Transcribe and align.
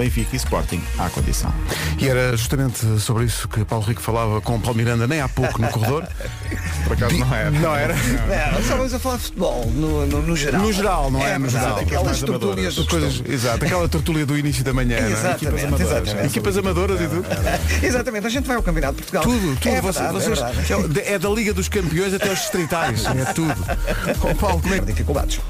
Benfica 0.00 0.30
e 0.32 0.36
Sporting 0.36 0.82
à 0.98 1.08
condição. 1.10 1.52
E 1.98 2.08
era 2.08 2.36
justamente 2.36 2.78
sobre 3.00 3.24
isso 3.24 3.46
que 3.48 3.64
Paulo 3.64 3.84
Rico 3.84 4.00
falava 4.00 4.40
com 4.40 4.56
o 4.56 4.60
Paulo 4.60 4.76
Miranda 4.76 5.06
nem 5.06 5.20
há 5.20 5.28
pouco 5.28 5.60
no 5.60 5.68
corredor. 5.68 6.06
Por 6.84 6.94
acaso 6.94 7.16
não 7.18 7.34
era. 7.34 7.50
Não 7.50 7.76
era? 7.76 7.94
Não, 7.94 8.60
estávamos 8.60 8.94
a 8.94 8.98
falar 8.98 9.16
de 9.18 9.22
futebol, 9.24 9.66
no, 9.74 10.06
no, 10.06 10.22
no 10.22 10.36
geral. 10.36 10.60
No 10.62 10.72
geral, 10.72 11.10
não 11.10 11.24
é? 11.26 11.34
No 11.34 11.40
mas 11.40 11.52
geral. 11.52 11.78
Aquelas 11.78 12.20
tertúlias 12.20 12.74
do 12.74 12.86
Coisas, 12.86 13.22
exato, 13.28 13.64
aquela 13.64 13.88
tertúlia 13.88 14.26
do 14.26 14.36
início 14.36 14.64
da 14.64 14.72
manhã. 14.72 14.96
é? 14.96 15.10
Exatamente, 15.10 15.44
Equipas 15.44 15.64
amadoras. 15.64 15.90
exatamente. 16.02 16.26
Equipas 16.26 16.56
amadoras 16.58 17.00
e 17.00 17.08
tudo. 17.08 17.24
Exatamente, 17.86 18.26
a 18.26 18.30
gente 18.30 18.46
vai 18.46 18.56
ao 18.56 18.62
Campeonato 18.62 18.94
de 18.94 19.02
Portugal. 19.02 19.22
Tudo, 19.22 19.56
tudo. 19.60 19.68
É 19.74 19.80
vocês- 19.80 20.26
verdade, 20.26 20.56
vocês- 20.56 20.96
é 21.06 21.12
é, 21.14 21.18
da 21.18 21.28
Liga 21.28 21.52
dos 21.54 21.68
Campeões 21.68 22.14
até 22.14 22.30
os 22.32 22.38
distritais. 22.40 23.04
É 23.06 23.32
tudo. 23.32 23.54
Ó, 24.22 24.34
Paulo, 24.40 24.60
como 24.62 24.74
é 24.74 24.78
que 24.80 24.86
Dificuldades. 24.86 25.40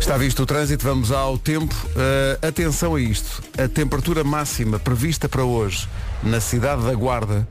Está 0.00 0.16
visto 0.16 0.42
o 0.42 0.46
trânsito, 0.46 0.84
vamos 0.84 1.10
ao 1.10 1.38
tempo. 1.38 1.74
Uh, 1.74 2.46
atenção 2.46 2.94
a 2.94 3.00
isto. 3.00 3.42
A 3.56 3.68
temperatura 3.68 4.22
máxima 4.22 4.78
prevista 4.78 5.28
para 5.28 5.44
hoje 5.44 5.88
na 6.22 6.40
cidade 6.40 6.82
da 6.82 6.94
Guarda 6.94 7.48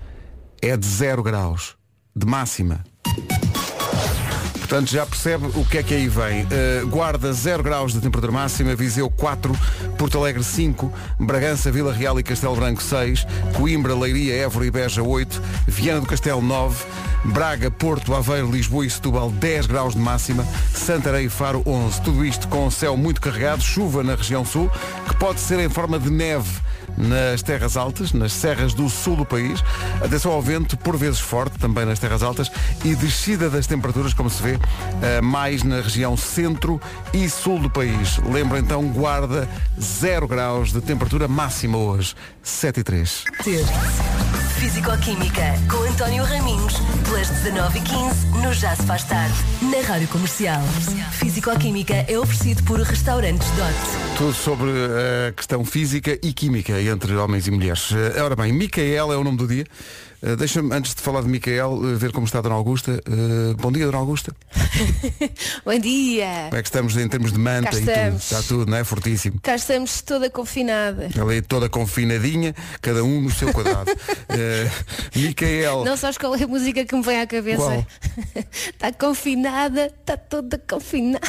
é 0.62 0.76
de 0.78 0.86
0 0.86 1.24
graus. 1.24 1.76
De 2.16 2.26
máxima. 2.26 2.84
Portanto, 4.74 4.90
já 4.90 5.06
percebe 5.06 5.46
o 5.54 5.64
que 5.64 5.78
é 5.78 5.84
que 5.84 5.94
aí 5.94 6.08
vem. 6.08 6.46
Uh, 6.46 6.88
Guarda 6.88 7.32
0 7.32 7.62
graus 7.62 7.94
de 7.94 8.02
temperatura 8.02 8.32
máxima, 8.32 8.74
Viseu 8.74 9.08
4, 9.08 9.56
Porto 10.00 10.18
Alegre 10.18 10.44
5, 10.44 10.92
Bragança, 11.20 11.72
Vila 11.72 11.94
Real 11.94 12.20
e 12.20 12.24
Castelo 12.24 12.56
Branco 12.56 12.82
6, 12.82 13.24
Coimbra, 13.56 13.94
Leiria, 13.94 14.36
Évora 14.36 14.66
e 14.66 14.72
Beja 14.72 15.04
8, 15.04 15.40
Viana 15.68 16.02
do 16.02 16.08
Castelo 16.08 16.42
9, 16.42 16.86
Braga, 17.26 17.70
Porto, 17.70 18.16
Aveiro, 18.16 18.50
Lisboa 18.50 18.84
e 18.84 18.90
Setúbal 18.90 19.30
10 19.30 19.68
graus 19.68 19.94
de 19.94 20.00
máxima, 20.00 20.44
Santarém 20.74 21.28
e 21.28 21.30
Faro 21.30 21.62
11. 21.68 22.02
Tudo 22.02 22.26
isto 22.26 22.48
com 22.48 22.66
o 22.66 22.72
céu 22.72 22.98
muito 22.98 23.22
carregado, 23.22 23.62
chuva 23.62 24.02
na 24.02 24.16
região 24.16 24.44
sul, 24.44 24.72
que 25.08 25.16
pode 25.18 25.40
ser 25.40 25.60
em 25.60 25.70
forma 25.70 26.00
de 26.00 26.10
neve 26.10 26.50
nas 26.98 27.42
terras 27.42 27.78
altas, 27.78 28.14
nas 28.14 28.34
serras 28.34 28.74
do 28.74 28.90
sul 28.90 29.16
do 29.16 29.26
país. 29.26 29.64
Atenção 30.04 30.32
ao 30.32 30.42
vento, 30.42 30.78
por 30.78 30.98
vezes 30.98 31.20
forte, 31.20 31.58
também 31.58 31.86
nas 31.86 32.00
terras 32.00 32.24
altas, 32.24 32.52
e 32.84 32.96
descida 32.96 33.50
das 33.50 33.68
temperaturas, 33.68 34.14
como 34.14 34.30
se 34.30 34.42
vê, 34.42 34.60
eh, 35.02 35.22
mais 35.22 35.64
na 35.64 35.82
região 35.82 36.16
centro 36.16 36.80
e 37.14 37.30
sul 37.30 37.60
do 37.60 37.70
país. 37.70 38.18
Lembra 38.20 38.60
então, 38.60 38.88
guarda 38.90 39.48
0 39.80 40.28
graus 40.28 40.72
de 40.72 40.82
temperatura 40.82 41.28
máxima 41.28 41.78
hoje, 41.78 42.16
7 42.42 42.80
e 42.80 42.84
3. 42.84 43.24
Físico-Química, 44.64 45.44
com 45.70 45.84
António 45.84 46.24
Raminhos, 46.24 46.76
pelas 47.04 47.28
19h15, 47.30 48.42
no 48.42 48.54
Já 48.54 48.74
Se 48.74 48.84
Faz 48.84 49.04
Tarde, 49.04 49.36
na 49.62 49.86
Rádio 49.86 50.08
Comercial. 50.08 50.62
Físico-Química 51.12 52.06
é 52.08 52.18
oferecido 52.18 52.64
por 52.64 52.80
Restaurantes 52.80 53.46
Dot. 53.58 54.18
Tudo 54.18 54.34
sobre 54.34 54.70
a 54.70 55.34
questão 55.34 55.66
física 55.66 56.18
e 56.24 56.32
química 56.32 56.82
entre 56.82 57.14
homens 57.14 57.46
e 57.46 57.52
mulheres. 57.52 57.90
Eh, 57.92 58.22
Ora 58.24 58.38
bem, 58.38 58.54
Micael 58.54 59.12
é 59.12 59.18
o 59.18 59.24
nome 59.26 59.36
do 59.36 59.48
dia. 59.50 59.66
Eh, 60.24 60.38
Deixa-me, 60.38 60.74
antes 60.74 60.96
de 60.96 61.02
falar 61.02 61.22
de 61.22 61.28
Micael, 61.28 61.82
eh, 61.84 61.96
ver 61.96 62.14
como 62.14 62.26
está 62.26 62.40
a 62.40 62.42
Dona 62.42 62.56
Augusta. 62.56 62.94
Eh, 63.06 63.54
bom 63.58 63.70
dia, 63.72 63.86
Dona 63.86 63.98
Augusta. 63.98 64.34
Bom 65.66 65.78
dia! 65.78 66.46
Como 66.50 66.60
é 66.60 66.62
que 66.62 66.68
estamos 66.68 66.98
em 66.98 67.08
termos 67.08 67.32
de 67.32 67.40
manta 67.40 67.70
Cá 67.72 67.78
e 67.78 67.82
tudo? 67.82 68.18
Está 68.18 68.42
tudo, 68.42 68.72
não 68.72 68.78
é? 68.78 68.84
Fortíssimo. 68.84 69.40
Cá 69.42 69.56
estamos 69.56 70.02
toda 70.02 70.30
confinada. 70.30 71.10
Ali 71.20 71.42
toda 71.42 71.70
confinadinha, 71.70 72.56
cada 72.82 73.04
um 73.04 73.22
no 73.22 73.32
seu 73.32 73.52
quadrado. 73.54 73.92
Micael. 75.16 75.84
Não 75.86 75.98
sabes 75.98 76.18
qual 76.18 76.36
é 76.36 76.44
a 76.44 76.48
música 76.48 76.86
que 76.86 76.96
me 76.96 77.04
vem 77.04 77.20
à 77.20 77.28
cabeça? 77.28 77.86
Está 78.52 78.92
confinada, 78.98 79.88
está 79.88 80.18
toda 80.18 80.58
confinada. 80.58 81.20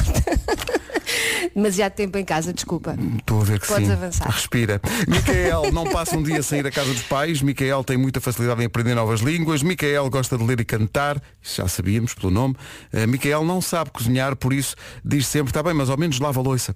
Demasiado 1.53 1.93
tempo 1.93 2.17
em 2.17 2.25
casa, 2.25 2.51
desculpa. 2.53 2.97
Estou 3.19 3.41
a 3.41 3.43
ver 3.43 3.59
que 3.59 3.67
Podes 3.67 3.87
sim. 3.87 3.93
avançar. 3.93 4.29
Respira. 4.29 4.81
Micael 5.07 5.71
não 5.71 5.85
passa 5.85 6.17
um 6.17 6.23
dia 6.23 6.39
a 6.39 6.43
sair 6.43 6.65
a 6.65 6.71
casa 6.71 6.91
dos 6.91 7.03
pais. 7.03 7.41
Micael 7.41 7.83
tem 7.83 7.97
muita 7.97 8.19
facilidade 8.19 8.61
em 8.61 8.65
aprender 8.65 8.84
novas 8.93 9.21
línguas. 9.21 9.63
Micael 9.63 10.09
gosta 10.09 10.37
de 10.37 10.43
ler 10.43 10.59
e 10.59 10.65
cantar. 10.65 11.21
Já 11.41 11.67
sabíamos 11.67 12.13
pelo 12.13 12.29
nome. 12.31 12.55
Uh, 12.93 13.07
Micael 13.07 13.43
não 13.43 13.61
sabe 13.61 13.89
cozinhar, 13.91 14.35
por 14.35 14.53
isso 14.53 14.75
diz 15.03 15.25
sempre, 15.27 15.49
está 15.49 15.63
bem, 15.63 15.73
mas 15.73 15.89
ao 15.89 15.97
menos 15.97 16.19
lava 16.19 16.39
a 16.39 16.43
louça. 16.43 16.75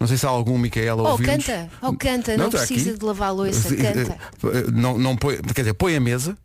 Não 0.00 0.06
sei 0.06 0.16
se 0.16 0.24
há 0.24 0.28
algum 0.30 0.56
Micael 0.56 1.06
a 1.06 1.14
Oh, 1.14 1.18
canta, 1.18 1.68
oh, 1.82 1.92
canta, 1.94 2.36
não, 2.36 2.46
está 2.46 2.58
precisa 2.58 2.90
aqui. 2.90 2.98
de 2.98 3.04
lavar 3.04 3.28
a 3.28 3.32
louça, 3.32 3.74
Eh, 3.74 3.76
canta. 3.76 4.18
eh, 4.44 4.70
Não, 4.72 4.96
não 4.96 5.16
põe, 5.16 5.36
quer 5.42 5.62
dizer, 5.62 5.74
põe 5.74 5.94
a 5.96 6.00
mesa. 6.00 6.36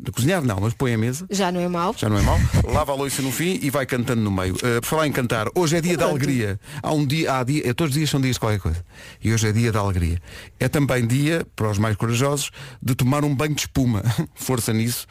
De 0.00 0.12
cozinhar 0.12 0.42
não, 0.44 0.60
mas 0.60 0.74
põe 0.74 0.94
a 0.94 0.98
mesa. 0.98 1.26
Já 1.28 1.50
não 1.50 1.60
é 1.60 1.66
mau? 1.66 1.92
Já 1.98 2.08
não 2.08 2.16
é 2.18 2.22
mau. 2.22 2.38
Lava 2.72 2.92
a 2.92 2.94
louça 2.94 3.20
no 3.20 3.32
fim 3.32 3.58
e 3.60 3.68
vai 3.68 3.84
cantando 3.84 4.22
no 4.22 4.30
meio. 4.30 4.54
Uh, 4.54 4.80
por 4.80 4.84
falar 4.84 5.08
em 5.08 5.12
cantar, 5.12 5.48
hoje 5.56 5.76
é 5.76 5.80
dia 5.80 5.96
da 5.96 6.06
Pronto. 6.06 6.22
alegria. 6.22 6.60
Há 6.80 6.92
um 6.92 7.04
dia, 7.04 7.34
há 7.36 7.42
dia, 7.42 7.62
eh, 7.68 7.74
todos 7.74 7.90
os 7.92 7.98
dias 7.98 8.08
são 8.08 8.20
dias 8.20 8.36
de 8.36 8.40
qualquer 8.40 8.60
coisa. 8.60 8.84
E 9.22 9.32
hoje 9.32 9.48
é 9.48 9.52
dia 9.52 9.72
da 9.72 9.80
alegria. 9.80 10.22
É 10.60 10.68
também 10.68 11.04
dia, 11.04 11.44
para 11.56 11.68
os 11.68 11.78
mais 11.78 11.96
corajosos, 11.96 12.50
de 12.80 12.94
tomar 12.94 13.24
um 13.24 13.34
banho 13.34 13.54
de 13.56 13.62
espuma. 13.62 14.02
Força 14.36 14.72
nisso. 14.72 15.04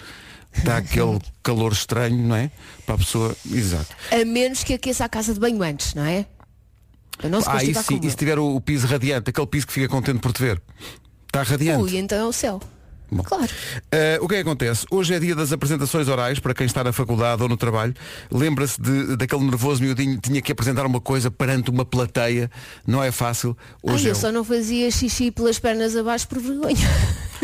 Está 0.53 0.78
aquele 0.78 1.19
calor 1.44 1.74
estranho, 1.74 2.18
não 2.25 2.36
é? 2.38 2.50
Para 2.86 2.96
a 2.96 2.98
pessoa. 2.98 3.36
Exato. 3.52 3.94
A 4.09 4.24
menos 4.24 4.64
que 4.64 4.74
aqueça 4.74 5.04
a 5.04 5.09
casa 5.09 5.34
de 5.34 5.40
banho 5.42 5.62
antes, 5.64 5.94
não 5.96 6.06
é? 6.06 6.25
Para 7.18 7.30
não 7.30 7.42
se 7.42 7.50
Ah, 7.50 7.59
sim. 7.59 7.74
como 7.74 8.06
E 8.06 8.09
se 8.09 8.16
tiver 8.16 8.40
o, 8.40 8.56
o 8.56 8.62
piso 8.62 8.88
radiante, 8.88 9.31
aquele 9.31 9.48
piso 9.48 9.68
que 9.68 9.74
fica 9.74 9.90
contente 9.90 10.19
por 10.19 10.31
te 10.31 10.42
ver. 10.42 10.62
Está 11.28 11.42
eu. 11.42 11.46
radiante. 11.46 11.84
Ui, 11.84 11.98
então 11.98 12.18
é 12.18 12.24
o 12.25 12.31
céu. 12.31 12.62
Bom. 13.09 13.23
Claro. 13.23 13.45
Uh, 13.45 14.23
o 14.23 14.28
que 14.28 14.35
é 14.35 14.44
que 14.44 14.50
acontece? 14.50 14.85
Hoje 14.91 15.13
é 15.13 15.19
dia 15.19 15.35
das 15.35 15.51
apresentações 15.51 16.07
orais 16.07 16.40
para 16.40 16.53
quem 16.53 16.66
está 16.66 16.84
na 16.84 16.91
faculdade 16.91 17.41
ou 17.41 17.50
no 17.50 17.56
trabalho. 17.56 17.94
Lembra-se 18.29 18.79
daquele 19.18 19.44
nervoso 19.44 19.81
miudinho 19.81 20.16
que 20.16 20.29
tinha 20.29 20.41
que 20.41 20.51
apresentar 20.51 20.85
uma 20.85 21.00
coisa 21.00 21.31
perante 21.31 21.69
uma 21.69 21.85
plateia. 21.85 22.51
Não 22.85 23.03
é 23.03 23.12
fácil. 23.12 23.57
Ai, 23.85 23.95
Hoje 23.95 24.07
é 24.07 24.12
eu 24.12 24.16
só 24.16 24.31
não 24.31 24.44
fazia 24.44 24.91
xixi 24.91 25.31
pelas 25.31 25.57
pernas 25.57 25.95
abaixo 25.95 26.28
por 26.28 26.40
vergonha. 26.40 26.75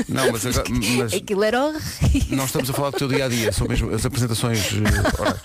Não, 0.08 0.32
mas, 0.32 0.46
agora- 0.46 0.70
mas 0.98 1.14
Aquilo 1.14 1.44
era 1.44 1.64
horrível. 1.64 2.38
não 2.38 2.46
estamos 2.46 2.70
a 2.70 2.74
falar 2.74 2.90
do 2.92 2.98
teu 2.98 3.08
dia 3.08 3.26
a 3.26 3.28
dia, 3.30 3.52
são 3.52 3.68
mesmo 3.68 3.94
as 3.94 4.06
apresentações 4.06 4.60
uh, 4.72 4.76
orais. 5.20 5.40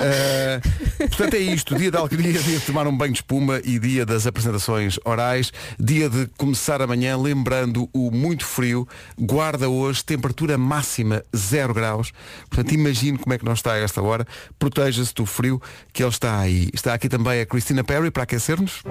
Uh, 0.00 1.08
portanto 1.08 1.34
é 1.34 1.38
isto, 1.38 1.74
dia 1.76 1.90
da 1.90 1.98
alegria, 2.00 2.32
dia 2.38 2.58
de 2.58 2.64
tomar 2.64 2.86
um 2.86 2.96
banho 2.96 3.12
de 3.12 3.18
espuma 3.18 3.60
e 3.64 3.78
dia 3.78 4.06
das 4.06 4.26
apresentações 4.26 4.98
orais, 5.04 5.52
dia 5.78 6.08
de 6.08 6.26
começar 6.38 6.80
amanhã 6.82 7.16
lembrando 7.16 7.88
o 7.92 8.10
muito 8.10 8.44
frio, 8.44 8.86
guarda 9.18 9.68
hoje, 9.68 10.04
temperatura 10.04 10.56
máxima 10.56 11.22
0 11.36 11.74
graus, 11.74 12.12
portanto 12.48 12.72
imagine 12.72 13.18
como 13.18 13.34
é 13.34 13.38
que 13.38 13.44
não 13.44 13.52
está 13.52 13.72
a 13.72 13.78
esta 13.78 14.00
hora, 14.02 14.26
proteja-se 14.58 15.14
do 15.14 15.26
frio 15.26 15.60
que 15.92 16.02
ele 16.02 16.10
está 16.10 16.38
aí. 16.40 16.68
Está 16.72 16.94
aqui 16.94 17.08
também 17.08 17.40
a 17.40 17.46
Christina 17.46 17.84
Perry 17.84 18.10
para 18.10 18.22
aquecer-nos. 18.24 18.82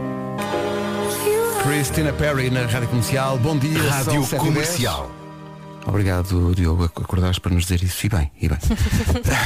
Christina 1.63 2.13
Perry 2.13 2.49
na 2.49 2.65
Rádio 2.65 2.87
Comercial, 2.89 3.37
bom 3.37 3.57
dia. 3.57 3.81
Rádio. 3.91 4.25
Comercial. 4.37 5.11
Obrigado, 5.85 6.53
Diogo, 6.53 6.83
ac- 6.85 7.01
acordaste 7.01 7.41
para 7.41 7.53
nos 7.53 7.63
dizer 7.65 7.81
isso. 7.83 8.05
E 8.05 8.09
bem, 8.09 8.31
e 8.39 8.47
bem. 8.47 8.57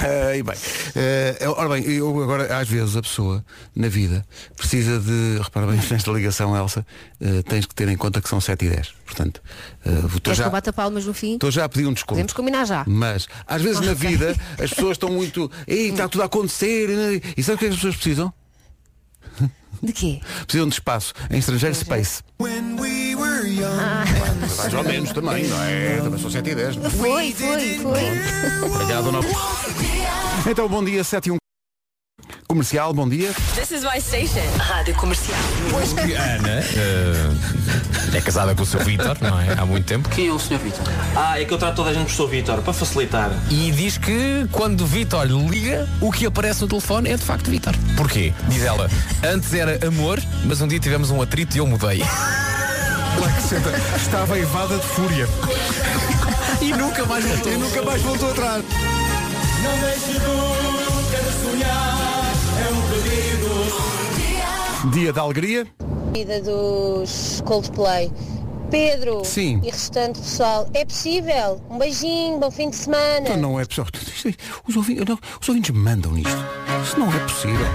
Eh, 0.04 0.38
e 0.40 0.44
bem. 0.44 0.56
Eh, 0.96 1.38
ora 1.56 1.70
bem, 1.70 1.84
eu 1.86 2.22
agora, 2.24 2.58
às 2.58 2.68
vezes, 2.68 2.96
a 2.98 3.02
pessoa, 3.02 3.44
na 3.76 3.88
vida, 3.88 4.26
precisa 4.58 5.00
de. 5.00 5.40
Repara 5.42 5.68
bem, 5.68 5.80
nesta 5.90 6.12
ligação, 6.12 6.56
Elsa, 6.56 6.86
eh, 7.22 7.42
tens 7.44 7.66
que 7.66 7.74
ter 7.76 7.88
em 7.88 7.96
conta 7.96 8.22
que 8.22 8.28
são 8.28 8.42
7 8.42 8.66
e 8.66 8.70
10. 8.70 8.94
Portanto, 9.06 9.42
estou 9.86 10.10
Queres 10.10 10.22
que 10.24 10.34
já, 10.36 10.46
eu 10.46 10.52
bata 10.52 10.74
palmas 10.74 11.06
no 11.06 11.14
fim? 11.14 11.34
estou 11.36 11.52
já 11.52 11.66
a 11.66 11.70
pedir 11.70 11.88
um 11.88 11.94
desconto. 11.94 12.14
Podemos 12.16 12.34
combinar 12.34 12.66
já. 12.66 12.84
Mas, 12.88 13.28
às 13.48 13.62
vezes 13.62 13.80
na 13.82 13.94
vida, 13.96 14.36
as 14.62 14.70
pessoas 14.72 14.94
estão 14.94 15.10
muito. 15.10 15.50
Ei, 15.68 15.90
está 15.92 16.08
tudo 16.10 16.22
a 16.24 16.26
acontecer. 16.26 17.22
E 17.38 17.44
sabe 17.44 17.56
o 17.56 17.60
que 17.60 17.66
é 17.66 17.68
que 17.70 17.74
as 17.74 17.80
pessoas 17.80 17.96
precisam? 17.96 18.34
De 19.84 19.92
quê? 19.92 20.22
Precisam 20.46 20.68
de 20.70 20.76
espaço. 20.76 21.14
Em 21.30 21.38
estrangeiro, 21.40 21.76
space. 21.76 22.24
Mais 24.58 24.74
ou 24.74 24.84
menos 24.84 25.12
também, 25.12 25.46
não 25.48 25.62
é? 25.62 25.98
Também 26.02 26.20
são 26.20 26.32
7 26.32 26.50
e 26.50 26.56
10. 26.56 26.76
não 26.78 26.86
é? 26.86 26.90
Foi, 26.90 27.34
foi, 27.34 27.80
foi. 27.80 28.70
Obrigado, 28.70 29.04
Dona 29.04 29.20
Então, 30.50 30.70
bom 30.70 30.84
dia, 30.84 31.04
7 31.04 31.28
e 31.28 31.32
1. 31.34 31.43
Comercial, 32.54 32.94
bom 32.94 33.10
dia. 33.10 33.34
This 33.56 33.72
is 33.72 33.84
my 33.84 34.00
station. 34.00 34.48
Rádio 34.60 34.94
Comercial. 34.94 35.40
Pois 35.72 35.92
que 35.92 36.14
Ana 36.14 36.60
eh, 36.60 38.18
é 38.18 38.22
casada 38.22 38.54
com 38.54 38.62
o 38.62 38.66
seu 38.66 38.80
Vítor, 38.82 39.18
não 39.20 39.40
é? 39.42 39.54
Há 39.58 39.66
muito 39.66 39.86
tempo. 39.86 40.08
Quem 40.10 40.28
é 40.28 40.32
o 40.32 40.38
Sr. 40.38 40.60
Vitor? 40.60 40.84
Ah, 41.16 41.42
é 41.42 41.46
que 41.46 41.52
eu 41.52 41.58
trato 41.58 41.78
toda 41.78 41.90
a 41.90 41.94
gente 41.96 42.06
por 42.06 42.14
Sr. 42.14 42.30
Vitor, 42.30 42.62
para 42.62 42.72
facilitar. 42.72 43.32
E 43.50 43.72
diz 43.72 43.98
que 43.98 44.48
quando 44.52 44.82
o 44.82 44.86
Vítor 44.86 45.26
lhe 45.26 45.50
liga, 45.50 45.90
o 46.00 46.12
que 46.12 46.28
aparece 46.28 46.62
no 46.62 46.68
telefone 46.68 47.10
é 47.10 47.18
de 47.18 47.24
facto 47.24 47.50
Vítor. 47.50 47.74
Porquê? 47.98 48.32
Diz 48.48 48.64
ela, 48.64 48.88
antes 49.24 49.52
era 49.52 49.88
amor, 49.88 50.22
mas 50.46 50.62
um 50.62 50.68
dia 50.68 50.80
tivemos 50.80 51.10
um 51.10 51.24
atrito 51.24 51.56
e 51.56 51.58
eu 51.58 51.66
mudei. 51.66 52.04
Estava 53.98 54.38
evada 54.38 54.78
de 54.78 54.86
fúria. 54.86 55.28
e 56.62 56.72
nunca 56.72 57.04
mais 57.08 57.26
voltou. 57.26 57.52
E 57.52 57.58
nunca 57.58 57.82
mais 57.82 58.02
voltou 58.04 58.30
atrás. 58.30 58.64
Dia 64.92 65.14
da 65.14 65.22
alegria. 65.22 65.66
vida 66.14 66.42
dos 66.42 67.42
Coldplay. 67.46 68.12
Pedro 68.70 69.24
Sim. 69.24 69.62
e 69.64 69.70
restante 69.70 70.20
pessoal, 70.20 70.68
é 70.74 70.84
possível? 70.84 71.62
Um 71.70 71.78
beijinho, 71.78 72.40
bom 72.40 72.50
fim 72.50 72.70
de 72.70 72.76
semana. 72.76 73.20
Então 73.22 73.38
não 73.38 73.60
é 73.60 73.66
possível. 73.66 73.90
Isto 73.94 74.34
Os 74.68 74.76
ouvintes, 74.76 75.06
não, 75.06 75.20
os 75.40 75.48
ouvintes 75.48 75.76
mandam 75.76 76.12
nisto. 76.12 76.46
Isso 76.84 77.00
não 77.00 77.14
é 77.14 77.20
possível. 77.20 77.66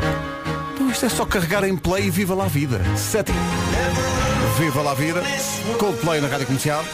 Então 0.75 0.91
isto 0.91 1.07
é 1.07 1.09
só 1.09 1.25
carregar 1.25 1.65
em 1.65 1.77
play 1.77 2.07
e 2.07 2.11
viva 2.11 2.35
lá 2.35 2.45
a 2.45 2.49
vida. 2.49 2.81
7 2.97 3.31
e 3.31 3.35
Viva 4.59 4.83
lá 4.83 4.91
a 4.91 4.95
vida. 4.95 5.23
Coldplay 5.79 6.21
na 6.21 6.27
rádio 6.29 6.47
comercial. 6.47 6.85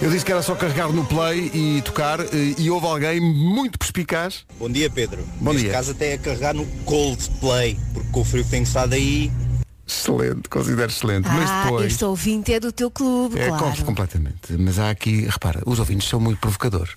Eu 0.00 0.10
disse 0.10 0.24
que 0.24 0.32
era 0.32 0.42
só 0.42 0.54
carregar 0.54 0.88
no 0.90 1.04
play 1.04 1.50
e 1.52 1.82
tocar 1.82 2.20
eh, 2.20 2.26
e 2.56 2.70
houve 2.70 2.86
alguém 2.86 3.20
muito 3.20 3.78
perspicaz. 3.78 4.44
Bom 4.58 4.70
dia, 4.70 4.88
Pedro. 4.88 5.22
Bom 5.40 5.50
Neste 5.52 5.64
dia. 5.64 5.72
caso 5.72 5.90
até 5.92 6.14
é 6.14 6.18
carregar 6.18 6.54
no 6.54 6.64
Coldplay, 6.84 7.78
porque 7.92 8.08
com 8.10 8.20
o 8.20 8.24
frio 8.24 8.44
que 8.44 8.50
tem 8.50 8.62
estado 8.62 8.94
aí, 8.94 9.30
Excelente, 9.88 10.48
considero 10.48 10.90
excelente. 10.90 11.28
Mas 11.28 11.48
Ah, 11.48 11.62
depois. 11.64 11.86
este 11.92 12.04
ouvinte 12.04 12.52
é 12.52 12.58
do 12.58 12.72
teu 12.72 12.90
clube, 12.90 13.38
É, 13.38 13.46
claro. 13.48 13.84
completamente. 13.84 14.52
Mas 14.58 14.80
há 14.80 14.90
aqui, 14.90 15.26
repara, 15.26 15.62
os 15.64 15.78
ouvintes 15.78 16.08
são 16.08 16.18
muito 16.18 16.40
provocadores. 16.40 16.94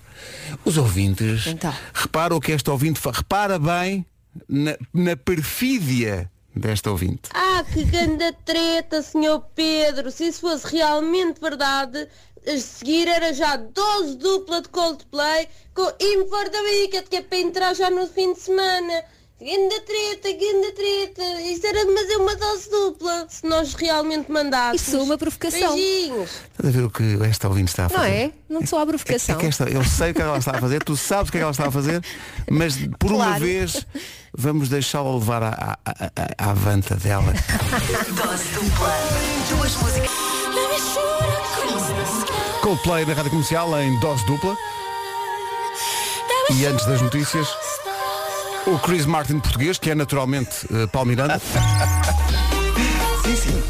Os 0.64 0.76
ouvintes, 0.76 1.46
Então. 1.46 1.72
repara 1.94 2.34
o 2.34 2.40
que 2.40 2.50
este 2.50 2.68
ouvinte 2.68 2.98
faz. 2.98 3.18
Repara 3.18 3.60
bem 3.60 4.04
na, 4.48 4.76
na 4.92 5.16
perfídia 5.16 6.28
desta 6.54 6.90
ouvinte. 6.90 7.22
Ah, 7.34 7.64
que 7.72 7.84
grande 7.84 8.32
treta, 8.44 9.02
senhor 9.02 9.40
Pedro. 9.54 10.10
Se 10.10 10.26
isso 10.28 10.40
fosse 10.40 10.66
realmente 10.66 11.40
verdade, 11.40 12.08
a 12.46 12.56
seguir 12.58 13.06
era 13.08 13.32
já 13.32 13.56
12 13.56 14.16
dupla 14.16 14.60
de 14.62 14.68
Coldplay 14.68 15.48
com 15.74 15.92
Import 16.00 16.54
America, 16.54 17.02
que 17.08 17.16
é 17.16 17.22
para 17.22 17.38
entrar 17.38 17.74
já 17.74 17.90
no 17.90 18.06
fim 18.06 18.32
de 18.32 18.40
semana. 18.40 19.04
Ganda 19.42 19.80
treta, 19.80 20.30
ganda 20.32 20.72
treta. 20.74 21.40
Isso 21.40 21.66
era 21.66 21.86
mas 21.86 22.10
é 22.10 22.16
uma 22.18 22.36
dose 22.36 22.68
dupla, 22.70 23.26
se 23.30 23.46
nós 23.46 23.72
realmente 23.72 24.30
mandássemos. 24.30 24.82
Isso 24.82 24.96
é 24.96 25.00
uma 25.02 25.16
provocação. 25.16 25.74
Beijinhos. 25.74 26.30
Estás 26.50 26.68
a 26.68 26.78
ver 26.78 26.84
o 26.84 26.90
que 26.90 27.18
esta 27.26 27.48
ouvinte 27.48 27.70
está 27.70 27.86
a 27.86 27.88
Não 27.88 27.96
fazer? 27.96 28.10
é? 28.10 28.32
Não 28.50 28.66
sou 28.66 28.78
a 28.78 28.82
É 28.82 28.86
provocação. 28.86 29.38
que 29.38 29.46
esta, 29.46 29.64
eu 29.70 29.82
sei 29.82 30.10
o 30.10 30.14
que 30.14 30.20
é 30.20 30.24
que 30.24 30.28
ela 30.28 30.36
está 30.38 30.50
a 30.50 30.60
fazer, 30.60 30.84
tu 30.84 30.94
sabes 30.94 31.30
o 31.30 31.32
que 31.32 31.38
é 31.38 31.40
que 31.40 31.42
ela 31.42 31.52
está 31.52 31.68
a 31.68 31.70
fazer, 31.70 32.04
mas 32.50 32.74
por 32.98 33.12
uma 33.12 33.24
Claro. 33.24 33.40
vez 33.46 33.86
vamos 34.36 34.68
deixá-la 34.68 35.10
levar 35.12 35.42
à, 35.42 35.78
à, 35.84 35.90
à, 35.94 36.46
à 36.46 36.50
avanta 36.50 36.94
dela. 36.96 37.32
Dose 38.08 38.44
dupla. 38.54 38.94
Duas 39.48 39.76
músicas. 39.76 40.10
Coldplay 42.62 43.04
na 43.06 43.14
rádio 43.14 43.30
comercial 43.30 43.80
em 43.80 43.98
dose 44.00 44.24
dupla. 44.26 44.56
E 46.52 46.66
antes 46.66 46.84
das 46.86 47.00
notícias, 47.00 47.48
o 48.66 48.78
Chris 48.80 49.06
Martin 49.06 49.38
português, 49.40 49.78
que 49.78 49.90
é 49.90 49.94
naturalmente 49.94 50.66
uh, 50.66 50.86
palmiranda. 50.88 51.40
Sim, 53.24 53.36
sim. 53.36 53.62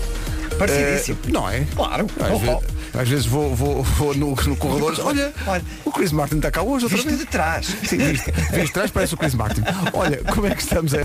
Parecidíssimo. 0.58 1.18
Eh, 1.26 1.30
não 1.30 1.48
é? 1.48 1.66
Claro. 1.74 2.06
Às, 2.18 2.30
Oh, 2.30 2.62
oh. 2.62 2.79
Às 2.98 3.08
vezes 3.08 3.26
vou, 3.26 3.54
vou, 3.54 3.82
vou 3.82 4.14
no, 4.14 4.30
no 4.34 4.56
corredor 4.56 4.94
olha, 5.04 5.32
Olha. 5.46 5.62
o 5.84 5.90
Chris 5.92 6.12
Martin 6.12 6.36
está 6.36 6.50
cá 6.50 6.62
hoje 6.62 6.84
outra 6.84 6.96
Visto 6.96 7.08
vez. 7.08 7.20
de 7.20 7.26
trás. 7.26 7.66
Sim, 7.84 7.96
visto, 7.98 8.32
visto 8.32 8.66
de 8.66 8.72
trás 8.72 8.90
parece 8.90 9.14
o 9.14 9.16
Chris 9.16 9.34
Martin. 9.34 9.62
Olha, 9.92 10.18
como 10.32 10.46
é 10.46 10.54
que 10.54 10.62
estamos 10.62 10.94
a... 10.94 11.00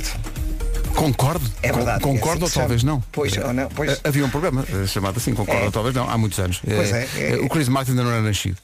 Concordo. 0.95 1.43
É 1.61 1.73
verdade, 1.73 2.01
Con- 2.01 2.11
é 2.11 2.13
Concordo 2.13 2.45
assim 2.45 2.53
ou 2.57 2.61
talvez 2.61 2.79
chama. 2.81 2.93
não. 2.93 3.03
Pois, 3.11 3.35
ou 3.37 3.51
não, 3.51 3.67
pois. 3.67 3.91
Eh, 3.91 3.99
Havia 4.05 4.25
um 4.25 4.29
programa 4.29 4.63
eh, 4.71 4.87
chamado 4.87 5.17
assim, 5.17 5.33
concordo 5.33 5.63
É. 5.63 5.65
ou 5.65 5.71
talvez 5.71 5.93
não, 5.93 6.09
há 6.09 6.17
muitos 6.17 6.39
anos. 6.39 6.61
Pois 6.65 6.89
Eh, 6.89 7.07
é, 7.15 7.19
é. 7.19 7.31
eh, 7.33 7.35
O 7.41 7.49
Chris 7.49 7.67
Martin 7.67 7.91
ainda 7.91 8.03
não 8.05 8.11
era 8.11 8.21
nascido. 8.21 8.55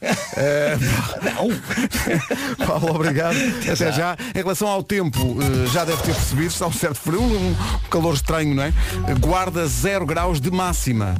Não. 1.22 1.50
Paulo, 2.66 2.94
obrigado. 2.94 3.36
Até, 3.70 3.92
já. 3.92 4.16
Em 4.34 4.38
relação 4.38 4.66
ao 4.68 4.82
tempo, 4.82 5.18
já 5.72 5.84
deve 5.84 6.02
ter 6.02 6.14
percebido, 6.14 6.46
está 6.48 6.66
um 6.66 6.72
certo 6.72 6.98
frio, 6.98 7.20
um 7.22 7.54
calor 7.90 8.14
estranho, 8.14 8.54
não 8.54 8.62
é? 8.62 8.72
Guarda 9.20 9.66
0 9.66 10.06
graus 10.06 10.40
de 10.40 10.50
máxima. 10.50 11.14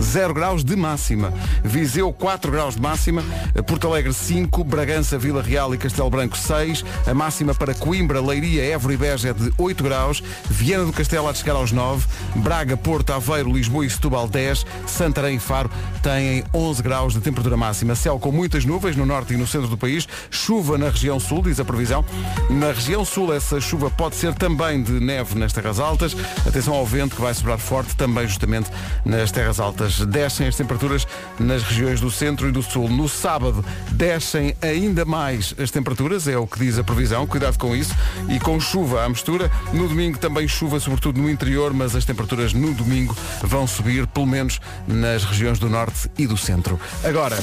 0 0.00 0.34
graus 0.34 0.64
de 0.64 0.76
máxima. 0.76 1.32
Viseu 1.62 2.12
4 2.12 2.50
graus 2.50 2.74
de 2.74 2.80
máxima, 2.80 3.22
Porto 3.66 3.86
Alegre 3.86 4.12
5, 4.12 4.64
Bragança, 4.64 5.18
Vila 5.18 5.42
Real 5.42 5.74
e 5.74 5.78
Castelo 5.78 6.10
Branco 6.10 6.36
6, 6.36 6.84
a 7.06 7.14
máxima 7.14 7.54
para 7.54 7.74
Coimbra, 7.74 8.20
Leiria, 8.20 8.64
Évora 8.64 8.94
e 8.94 8.96
Beja 8.96 9.30
é 9.30 9.32
de 9.32 9.52
8 9.56 9.84
graus, 9.84 10.22
Viana 10.48 10.84
do 10.84 10.92
Castelo 10.92 11.30
de 11.32 11.38
chegar 11.38 11.54
aos 11.54 11.72
9, 11.72 12.06
Braga, 12.36 12.76
Porto, 12.76 13.12
Aveiro, 13.12 13.52
Lisboa 13.52 13.84
e 13.84 13.90
Setúbal 13.90 14.28
10, 14.28 14.66
Santarém 14.86 15.36
e 15.36 15.38
Faro 15.38 15.70
têm 16.02 16.44
11 16.54 16.82
graus 16.82 17.12
de 17.12 17.20
temperatura 17.20 17.56
máxima. 17.56 17.94
Céu 17.94 18.18
com 18.18 18.32
muitas 18.32 18.64
nuvens 18.64 18.96
no 18.96 19.04
norte 19.04 19.34
e 19.34 19.36
no 19.36 19.46
centro 19.46 19.68
do 19.68 19.76
país, 19.76 20.08
chuva 20.30 20.78
na 20.78 20.88
região 20.88 21.20
sul, 21.20 21.42
diz 21.42 21.60
a 21.60 21.64
previsão. 21.64 22.04
Na 22.50 22.68
região 22.72 23.04
sul 23.04 23.34
essa 23.34 23.60
chuva 23.60 23.90
pode 23.90 24.16
ser 24.16 24.34
também 24.34 24.82
de 24.82 24.92
neve 24.92 25.38
nas 25.38 25.52
terras 25.52 25.78
altas. 25.78 26.16
Atenção 26.46 26.74
ao 26.74 26.86
vento 26.86 27.16
que 27.16 27.22
vai 27.22 27.34
sobrar 27.34 27.58
forte 27.58 27.94
também 27.96 28.26
justamente 28.26 28.70
nas 29.04 29.30
terras 29.30 29.60
altas. 29.60 29.89
Descem 29.98 30.46
as 30.46 30.56
temperaturas 30.56 31.06
nas 31.38 31.62
regiões 31.62 32.00
do 32.00 32.10
centro 32.10 32.48
e 32.48 32.52
do 32.52 32.62
sul. 32.62 32.88
No 32.88 33.08
sábado 33.08 33.64
descem 33.90 34.54
ainda 34.62 35.04
mais 35.04 35.54
as 35.58 35.70
temperaturas, 35.70 36.28
é 36.28 36.36
o 36.36 36.46
que 36.46 36.58
diz 36.58 36.78
a 36.78 36.84
previsão. 36.84 37.26
Cuidado 37.26 37.58
com 37.58 37.74
isso. 37.74 37.94
E 38.28 38.38
com 38.38 38.58
chuva 38.60 39.04
à 39.04 39.08
mistura. 39.08 39.50
No 39.72 39.88
domingo 39.88 40.18
também 40.18 40.46
chuva, 40.46 40.80
sobretudo 40.80 41.20
no 41.20 41.30
interior, 41.30 41.72
mas 41.72 41.94
as 41.94 42.04
temperaturas 42.04 42.52
no 42.52 42.72
domingo 42.74 43.16
vão 43.42 43.66
subir, 43.66 44.06
pelo 44.06 44.26
menos 44.26 44.60
nas 44.86 45.24
regiões 45.24 45.58
do 45.58 45.68
norte 45.68 46.10
e 46.18 46.26
do 46.26 46.36
centro. 46.36 46.78
Agora, 47.04 47.38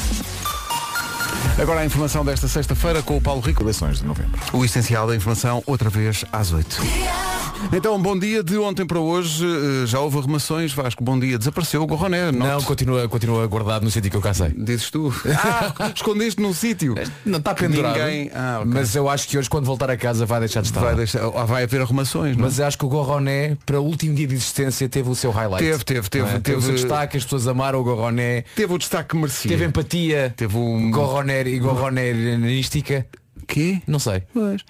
agora 1.60 1.82
a 1.82 1.86
informação 1.86 2.24
desta 2.24 2.48
sexta-feira 2.48 3.02
com 3.02 3.18
o 3.18 3.22
Paulo 3.22 3.42
Rico. 3.42 3.64
Eleições 3.64 4.00
de 4.00 4.06
novembro. 4.06 4.40
O 4.54 4.64
essencial 4.64 5.08
da 5.08 5.16
informação, 5.16 5.64
outra 5.66 5.90
vez 5.90 6.26
às 6.32 6.52
8. 6.52 7.37
Então, 7.74 8.02
bom 8.02 8.18
dia. 8.18 8.44
De 8.44 8.58
ontem 8.58 8.86
para 8.86 9.00
hoje 9.00 9.46
eh, 9.46 9.86
já 9.86 10.00
houve 10.00 10.18
arrumações. 10.18 10.72
Vasco, 10.74 11.04
bom 11.04 11.20
dia. 11.20 11.38
Desapareceu 11.38 11.82
o 11.82 11.88
Gorroné. 11.88 12.32
Não, 12.32 12.62
continua, 12.64 13.08
continua 13.10 13.46
guardado 13.48 13.84
no 13.84 13.92
sítio 13.92 14.10
que 14.10 14.18
eu 14.18 14.22
cá 14.22 14.34
sei. 14.34 14.50
Dizes 14.58 14.90
tu. 14.90 15.14
Ah, 15.36 15.92
escondeste 15.94 16.42
num 16.42 16.54
sítio. 16.54 16.96
Não 17.26 17.40
está 17.40 17.54
pendurado. 17.54 17.98
Ninguém- 17.98 18.32
Ah, 18.34 18.60
ok. 18.62 18.72
Mas 18.74 18.96
eu 18.96 19.10
acho 19.10 19.28
que 19.28 19.38
hoje 19.38 19.50
quando 19.50 19.66
voltar 19.66 19.90
a 19.90 19.98
casa 19.98 20.26
vai 20.26 20.40
deixar 20.40 20.62
de 20.62 20.68
estar. 20.68 20.80
Vai, 20.82 20.96
deixar, 20.96 21.22
ah, 21.24 21.46
vai 21.46 21.64
haver 21.64 21.82
arrumações, 21.82 22.36
não? 22.38 22.46
é? 22.46 22.48
Mas 22.48 22.60
acho 22.60 22.78
que 22.78 22.86
o 22.86 22.90
Gorroné, 22.90 23.58
para 23.66 23.80
o 23.80 23.84
último 23.84 24.16
dia 24.16 24.28
de 24.28 24.36
existência, 24.36 24.88
teve 24.88 25.10
o 25.10 25.16
seu 25.16 25.32
highlight. 25.32 25.64
Teve, 25.66 25.84
teve, 25.84 26.10
teve, 26.10 26.30
é? 26.30 26.40
teve- 26.40 26.70
o 26.70 26.74
destaque, 26.74 27.18
as 27.18 27.24
pessoas 27.24 27.48
amaram 27.48 27.80
o 27.80 27.84
Gorroné. 27.84 28.44
Teve 28.56 28.74
o 28.74 28.78
destaque 28.78 29.10
que 29.10 29.18
merecia. 29.18 29.50
Teve 29.50 29.66
empatia. 29.66 30.34
Teve 30.36 30.58
um- 30.58 30.90
Gorroné 30.92 31.42
e 31.44 31.60
Gorronérística. 31.60 33.06
Quê? 33.48 33.82
Não 33.88 34.00
sei. 34.00 34.24
Pois. 34.34 34.62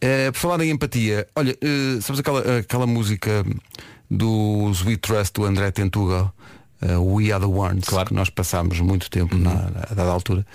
Eh, 0.00 0.30
por 0.30 0.38
falar 0.38 0.62
em 0.64 0.70
empatia, 0.70 1.26
olha, 1.36 1.56
eh, 1.60 2.00
sabes 2.00 2.20
aquela, 2.20 2.58
aquela 2.58 2.86
música 2.86 3.44
do 4.10 4.70
Sweet 4.72 4.98
Trust 5.00 5.34
do 5.34 5.44
André 5.44 5.70
Tentugal? 5.70 6.32
eh, 6.82 6.96
We 6.96 7.30
Are 7.30 7.40
The 7.44 7.50
Ones, 7.50 7.84
Claro. 7.84 8.08
que 8.08 8.14
nós 8.14 8.30
passámos 8.30 8.80
muito 8.80 9.10
tempo 9.10 9.36
na, 9.36 9.50
a 9.90 9.94
dada 9.94 10.10
altura. 10.10 10.46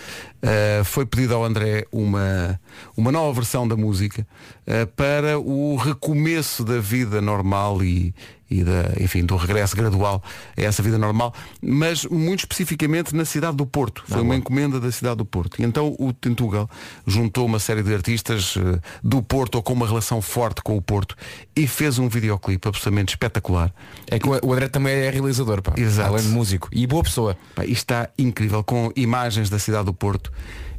Eh, 0.41 0.81
foi 0.83 1.05
pedido 1.05 1.35
ao 1.35 1.43
André 1.43 1.85
uma, 1.91 2.59
uma 2.97 3.11
nova 3.11 3.31
versão 3.33 3.67
da 3.67 3.75
música 3.77 4.25
eh, 4.65 4.85
para 4.87 5.37
o 5.39 5.75
recomeço 5.75 6.63
da 6.65 6.79
vida 6.79 7.21
normal 7.21 7.83
e, 7.83 8.11
e 8.49 8.63
da, 8.63 8.93
enfim, 8.99 9.25
do 9.25 9.35
regresso 9.35 9.75
gradual 9.75 10.23
a 10.55 10.61
essa 10.61 10.81
vida 10.81 10.97
normal, 10.97 11.33
mas 11.61 12.05
muito 12.05 12.39
especificamente 12.39 13.15
na 13.15 13.25
cidade 13.25 13.57
do 13.57 13.65
Porto. 13.65 14.03
Foi 14.07 14.21
uma 14.21 14.35
encomenda 14.35 14.79
da 14.79 14.91
cidade 14.91 15.17
do 15.17 15.25
Porto. 15.25 15.59
E 15.59 15.65
então 15.65 15.95
o 15.99 16.13
Tentugal 16.13 16.69
juntou 17.05 17.45
uma 17.45 17.59
série 17.59 17.83
de 17.83 17.93
artistas 17.93 18.55
eh, 18.57 18.79
do 19.03 19.21
Porto 19.21 19.55
ou 19.55 19.63
com 19.63 19.73
uma 19.73 19.87
relação 19.87 20.21
forte 20.21 20.61
com 20.61 20.77
o 20.77 20.81
Porto 20.81 21.15
e 21.55 21.67
fez 21.67 21.97
um 21.97 22.07
videoclipe 22.07 22.67
absolutamente 22.67 23.13
espetacular. 23.13 23.73
É 24.07 24.19
que 24.19 24.29
o 24.29 24.35
o 24.45 24.53
André 24.53 24.67
também 24.67 24.93
é 24.93 25.09
realizador, 25.09 25.61
pá. 25.61 25.73
Exato. 25.75 26.09
Além 26.09 26.23
de 26.23 26.29
músico. 26.29 26.69
E 26.71 26.85
boa 26.85 27.03
pessoa. 27.03 27.37
Pá, 27.55 27.65
está 27.65 28.09
incrível, 28.17 28.63
com 28.63 28.91
imagens 28.95 29.49
da 29.49 29.57
cidade 29.57 29.85
do 29.85 29.93
Porto 29.93 30.31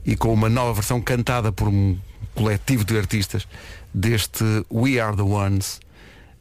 e 0.04 0.16
com 0.16 0.32
uma 0.32 0.48
nova 0.48 0.72
versão 0.72 1.00
cantada 1.00 1.50
por 1.50 1.68
um 1.68 1.98
coletivo 2.34 2.84
de 2.84 2.96
artistas 2.96 3.46
deste 3.92 4.44
We 4.70 5.00
Are 5.00 5.16
The 5.16 5.22
Ones. 5.22 5.80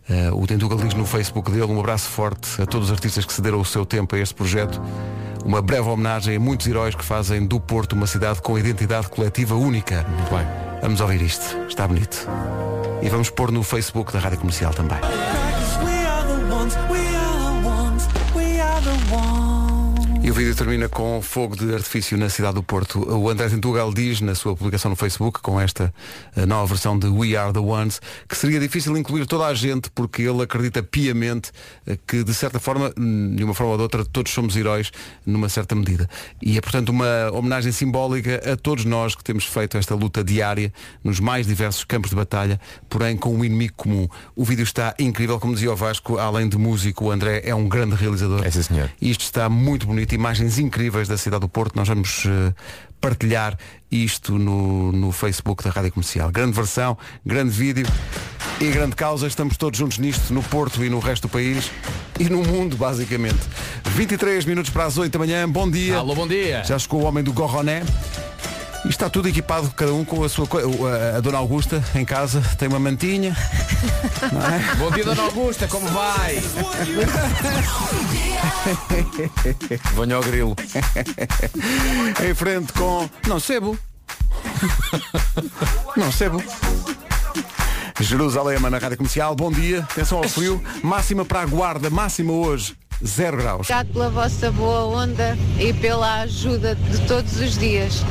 Eh, 0.07 0.29
o 0.31 0.45
Tentugal 0.45 0.77
diz 0.77 0.93
no 0.93 1.05
Facebook 1.05 1.51
dele 1.51 1.71
um 1.71 1.79
abraço 1.79 2.09
forte 2.09 2.61
a 2.61 2.65
todos 2.65 2.89
os 2.89 2.93
artistas 2.93 3.25
que 3.25 3.33
cederam 3.33 3.59
o 3.59 3.65
seu 3.65 3.85
tempo 3.85 4.15
a 4.15 4.19
este 4.19 4.35
projeto. 4.35 4.81
Uma 5.43 5.61
breve 5.61 5.87
homenagem 5.87 6.35
a 6.35 6.39
muitos 6.39 6.67
heróis 6.67 6.95
que 6.95 7.03
fazem 7.03 7.45
do 7.45 7.59
Porto 7.59 7.93
uma 7.93 8.07
cidade 8.07 8.41
com 8.41 8.57
identidade 8.57 9.09
coletiva 9.09 9.55
única. 9.55 10.05
Muito 10.07 10.29
bem. 10.29 10.45
Vamos 10.81 11.01
ouvir 11.01 11.21
isto, 11.21 11.57
está 11.67 11.87
bonito. 11.87 12.27
E 13.01 13.09
vamos 13.09 13.29
pôr 13.29 13.51
no 13.51 13.63
Facebook 13.63 14.11
da 14.11 14.19
Rádio 14.19 14.39
Comercial 14.39 14.73
também. 14.73 14.99
E 20.25 20.31
o 20.31 20.33
vídeo 20.33 20.55
termina 20.55 20.89
com 20.89 21.21
fogo 21.21 21.55
de 21.55 21.71
artifício 21.71 22.17
na 22.17 22.29
cidade 22.29 22.55
do 22.55 22.63
Porto. 22.63 22.97
O 23.15 23.29
André 23.29 23.47
Tentugal 23.47 23.93
diz 23.93 24.21
na 24.21 24.33
sua 24.33 24.55
publicação 24.55 24.89
no 24.89 24.95
Facebook, 24.95 25.39
com 25.39 25.61
esta 25.61 25.93
eh, 26.35 26.47
nova 26.47 26.65
versão 26.65 26.97
de 26.97 27.05
We 27.05 27.35
Are 27.35 27.53
The 27.53 27.59
Ones, 27.59 28.01
que 28.27 28.35
seria 28.35 28.59
difícil 28.59 28.97
incluir 28.97 29.27
toda 29.27 29.45
a 29.45 29.53
gente 29.53 29.91
porque 29.91 30.23
ele 30.23 30.41
acredita 30.41 30.81
piamente 30.81 31.51
eh, 31.85 31.95
que, 32.07 32.23
de 32.23 32.33
certa 32.33 32.59
forma, 32.59 32.91
hum, 32.97 33.35
de 33.35 33.43
uma 33.43 33.53
forma 33.53 33.73
ou 33.73 33.77
de 33.77 33.83
outra, 33.83 34.03
todos 34.03 34.33
somos 34.33 34.57
heróis 34.57 34.91
numa 35.23 35.47
certa 35.47 35.75
medida. 35.75 36.09
E 36.41 36.57
é, 36.57 36.61
portanto, 36.61 36.89
uma 36.89 37.29
homenagem 37.31 37.71
simbólica 37.71 38.41
a 38.51 38.57
todos 38.57 38.83
nós 38.83 39.13
que 39.13 39.23
temos 39.23 39.45
feito 39.45 39.77
esta 39.77 39.93
luta 39.93 40.23
diária 40.23 40.73
nos 41.03 41.19
mais 41.19 41.45
diversos 41.45 41.83
campos 41.83 42.09
de 42.09 42.15
batalha, 42.15 42.59
porém 42.89 43.15
com 43.15 43.31
um 43.31 43.45
inimigo 43.45 43.75
comum. 43.77 44.07
O 44.35 44.43
vídeo 44.43 44.63
está 44.63 44.95
incrível, 44.97 45.39
como 45.39 45.53
dizia 45.53 45.71
o 45.71 45.75
Vasco, 45.75 46.17
além 46.17 46.49
de 46.49 46.57
músico, 46.57 47.05
o 47.05 47.11
André 47.11 47.43
é 47.45 47.53
um 47.53 47.69
grande 47.69 47.95
realizador. 47.95 48.43
É 48.43 48.49
sim, 48.49 48.63
senhor. 48.63 48.89
Isto 48.99 49.21
está 49.21 49.47
muito 49.47 49.85
bonito, 49.85 50.14
imagens 50.15 50.57
incríveis 50.57 51.07
da 51.07 51.17
cidade 51.17 51.41
do 51.41 51.49
Porto. 51.49 51.75
Nós 51.75 51.87
vamos 51.87 52.25
eh, 52.25 52.53
partilhar 52.99 53.57
isto 53.91 54.37
no, 54.37 54.91
no 54.91 55.11
Facebook 55.11 55.63
da 55.63 55.69
Rádio 55.69 55.91
Comercial. 55.91 56.31
Grande 56.31 56.53
versão, 56.53 56.97
grande 57.25 57.51
vídeo. 57.51 57.85
e 58.59 58.67
grande 58.71 58.95
causa. 58.95 59.27
Estamos 59.27 59.57
todos 59.57 59.77
juntos 59.77 59.97
nisto, 59.97 60.33
no 60.33 60.41
Porto 60.43 60.83
e 60.83 60.89
no 60.89 60.99
resto 60.99 61.23
do 61.23 61.29
país 61.29 61.71
e 62.19 62.29
no 62.29 62.43
mundo, 62.43 62.77
basicamente. 62.77 63.39
23 63.83 64.45
minutos 64.45 64.71
para 64.71 64.85
as 64.85 64.97
8 64.97 65.11
da 65.11 65.19
manhã. 65.19 65.47
Bom 65.47 65.69
dia. 65.69 65.97
Alô, 65.97 66.15
bom 66.15 66.27
dia. 66.27 66.63
Já 66.63 66.79
chegou 66.79 67.01
o 67.01 67.05
homem 67.05 67.23
do 67.23 67.33
Gorroné. 67.33 67.83
E 68.85 68.89
está 68.89 69.09
tudo 69.09 69.27
equipado, 69.27 69.71
cada 69.75 69.91
um 69.93 70.05
com 70.05 70.23
a 70.23 70.29
sua 70.29 70.45
coisa. 70.45 70.67
A, 71.17 71.19
Dona 71.19 71.39
Augusta 71.39 71.83
em 71.95 72.05
casa 72.05 72.39
tem 72.57 72.67
uma 72.67 72.79
mantinha. 72.79 73.35
não 74.31 74.41
é? 74.41 74.59
Bom 74.77 74.91
dia, 74.91 75.03
Dona 75.03 75.23
Augusta, 75.23 75.67
como 75.67 75.87
vai? 75.87 76.39
Venha 79.95 80.15
ao 80.15 80.21
grilo. 80.21 80.55
em 82.23 82.35
frente 82.35 82.71
com. 82.73 83.09
Não 83.27 83.39
sebo. 83.39 83.77
Não 85.97 86.11
sebo. 86.11 86.43
Jerusalém 87.99 88.59
na 88.59 88.77
Rádio 88.77 88.97
Comercial, 88.97 89.35
bom 89.35 89.49
dia, 89.49 89.79
atenção 89.79 90.17
ao 90.17 90.27
frio, 90.27 90.61
máxima 90.83 91.23
para 91.23 91.41
a 91.41 91.45
guarda, 91.45 91.89
máxima 91.89 92.33
hoje, 92.33 92.75
0 93.03 93.37
graus. 93.37 93.61
Obrigado 93.61 93.93
pela 93.93 94.09
vossa 94.09 94.51
boa 94.51 94.85
onda 94.85 95.37
e 95.57 95.71
pela 95.73 96.21
ajuda 96.21 96.75
de 96.75 96.99
todos 97.07 97.39
os 97.39 97.57
dias. 97.57 98.03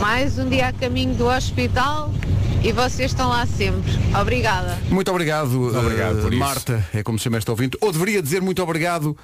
Mais 0.00 0.38
um 0.38 0.48
dia 0.48 0.68
a 0.68 0.72
caminho 0.72 1.14
do 1.14 1.26
hospital 1.26 2.12
e 2.62 2.72
vocês 2.72 3.10
estão 3.10 3.28
lá 3.28 3.46
sempre. 3.46 3.92
Obrigada. 4.18 4.78
Muito 4.90 5.10
obrigado, 5.10 5.76
Obrigado 5.76 6.18
eh, 6.18 6.22
por 6.22 6.32
isso. 6.32 6.40
Marta, 6.40 6.86
é 6.94 7.02
como 7.02 7.18
se 7.18 7.24
chama 7.24 7.36
esta 7.38 7.50
ouvinte, 7.50 7.76
ou 7.80 7.92
deveria 7.92 8.22
dizer 8.22 8.40
muito 8.40 8.62
obrigado, 8.62 9.16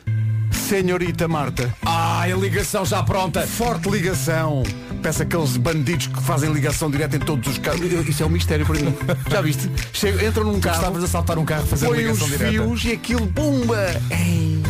senhorita 0.51 1.29
Marta. 1.29 1.75
Ai, 1.85 2.33
a 2.33 2.37
ligação 2.37 2.85
já 2.85 3.03
pronta. 3.03 3.47
Forte 3.47 3.89
ligação. 3.89 4.63
Peça 5.03 5.23
aqueles 5.23 5.57
bandidos 5.57 6.07
que 6.07 6.23
fazem 6.23 6.51
ligação 6.53 6.91
direta 6.91 7.17
em 7.17 7.21
todos 7.21 7.53
os 7.53 7.59
carros. 7.59 7.81
Isso 8.09 8.23
é 8.23 8.27
um 8.27 8.31
mistério 8.31 8.65
para 8.65 8.81
mim. 8.81 8.95
Já 9.31 9.43
viste? 9.43 9.71
Chegam, 9.93 10.27
entram 10.27 10.45
num 10.45 10.59
carro, 10.59 10.77
Estavas 10.77 11.05
a 11.05 11.07
saltar 11.07 11.39
um 11.39 11.45
carro 11.45 11.67
os 11.71 11.83
ligação 11.83 12.27
direta. 12.27 12.51
fios 12.51 12.85
e 12.87 12.93
aquilo, 12.93 13.27
pumba! 13.27 14.01
Ei. 14.11 14.63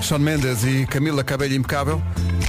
Sean 0.00 0.18
Mendes 0.18 0.62
e 0.64 0.86
Camila 0.86 1.24
Cabello 1.24 1.54
Impecável. 1.54 2.00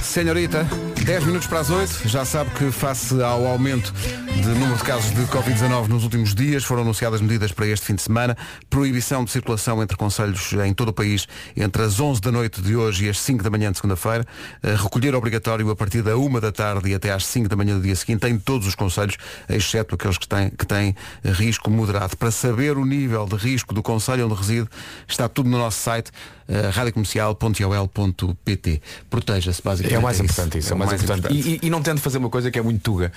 Senhorita, 0.02 0.66
10 1.04 1.24
minutos 1.24 1.46
para 1.46 1.60
as 1.60 1.70
8. 1.70 2.08
Já 2.08 2.24
sabe 2.24 2.50
que 2.50 2.70
face 2.70 3.20
ao 3.22 3.46
aumento 3.46 3.92
de 3.92 4.48
número 4.48 4.76
de 4.76 4.84
casos 4.84 5.14
de 5.14 5.22
Covid-19 5.26 5.88
nos 5.88 6.04
últimos 6.04 6.34
dias, 6.34 6.64
foram 6.64 6.82
anunciadas 6.82 7.20
medidas 7.20 7.52
para 7.52 7.66
este 7.66 7.86
fim 7.86 7.94
de 7.94 8.02
semana. 8.02 8.36
Proibição 8.70 9.24
de 9.24 9.30
circulação 9.30 9.82
entre 9.82 9.96
conselhos 9.96 10.52
em 10.52 10.72
todo 10.72 10.90
o 10.90 10.92
país 10.92 11.26
entre 11.56 11.82
as 11.82 11.98
11 11.98 12.20
da 12.20 12.32
noite 12.32 12.62
de 12.62 12.76
hoje 12.76 13.06
e 13.06 13.08
as 13.08 13.18
5 13.18 13.42
da 13.42 13.50
manhã 13.50 13.70
de 13.70 13.78
segunda-feira. 13.78 14.24
Eh, 14.62 14.74
Recolher 14.76 15.14
obrigatório 15.14 15.68
a 15.70 15.76
partir 15.76 16.02
da 16.02 16.16
1 16.16 16.40
da 16.40 16.52
tarde 16.52 16.90
e 16.90 16.94
até 16.94 17.12
às 17.12 17.24
5 17.26 17.48
da 17.48 17.56
manhã 17.56 17.76
do 17.76 17.82
dia 17.82 17.96
seguinte 17.96 18.26
em 18.26 18.38
todos 18.38 18.66
os 18.66 18.74
conselhos, 18.74 19.16
exceto 19.48 19.94
aqueles 19.94 20.18
que 20.18 20.28
têm, 20.28 20.50
que 20.50 20.66
têm 20.66 20.94
risco 21.24 21.70
moderado. 21.70 22.16
Para 22.16 22.30
saber 22.30 22.76
o 22.76 22.84
nível 22.84 23.26
de 23.26 23.36
risco 23.36 23.74
do 23.74 23.82
conselho 23.82 24.26
onde 24.26 24.34
reside, 24.34 24.68
está 25.08 25.28
tudo 25.28 25.48
no 25.48 25.58
nosso 25.58 25.80
site 25.80 26.10
uh, 26.48 26.70
radiocomercial.ol.pt. 26.72 28.82
Proteja-se, 29.10 29.62
basicamente. 29.62 29.85
É 29.94 29.98
o 29.98 30.02
mais 30.02 30.16
isso. 30.16 30.24
importante 30.24 30.58
isso, 30.58 30.72
é 30.72 30.76
o 30.76 30.78
mais, 30.78 30.92
importante. 30.92 31.32
E, 31.32 31.54
e- 31.54 31.60
e 31.66 31.70
não 31.70 31.82
tento 31.82 32.00
fazer 32.00 32.18
uma 32.18 32.30
coisa 32.30 32.50
que 32.50 32.58
é 32.58 32.62
muito 32.62 32.80
tuga. 32.82 33.12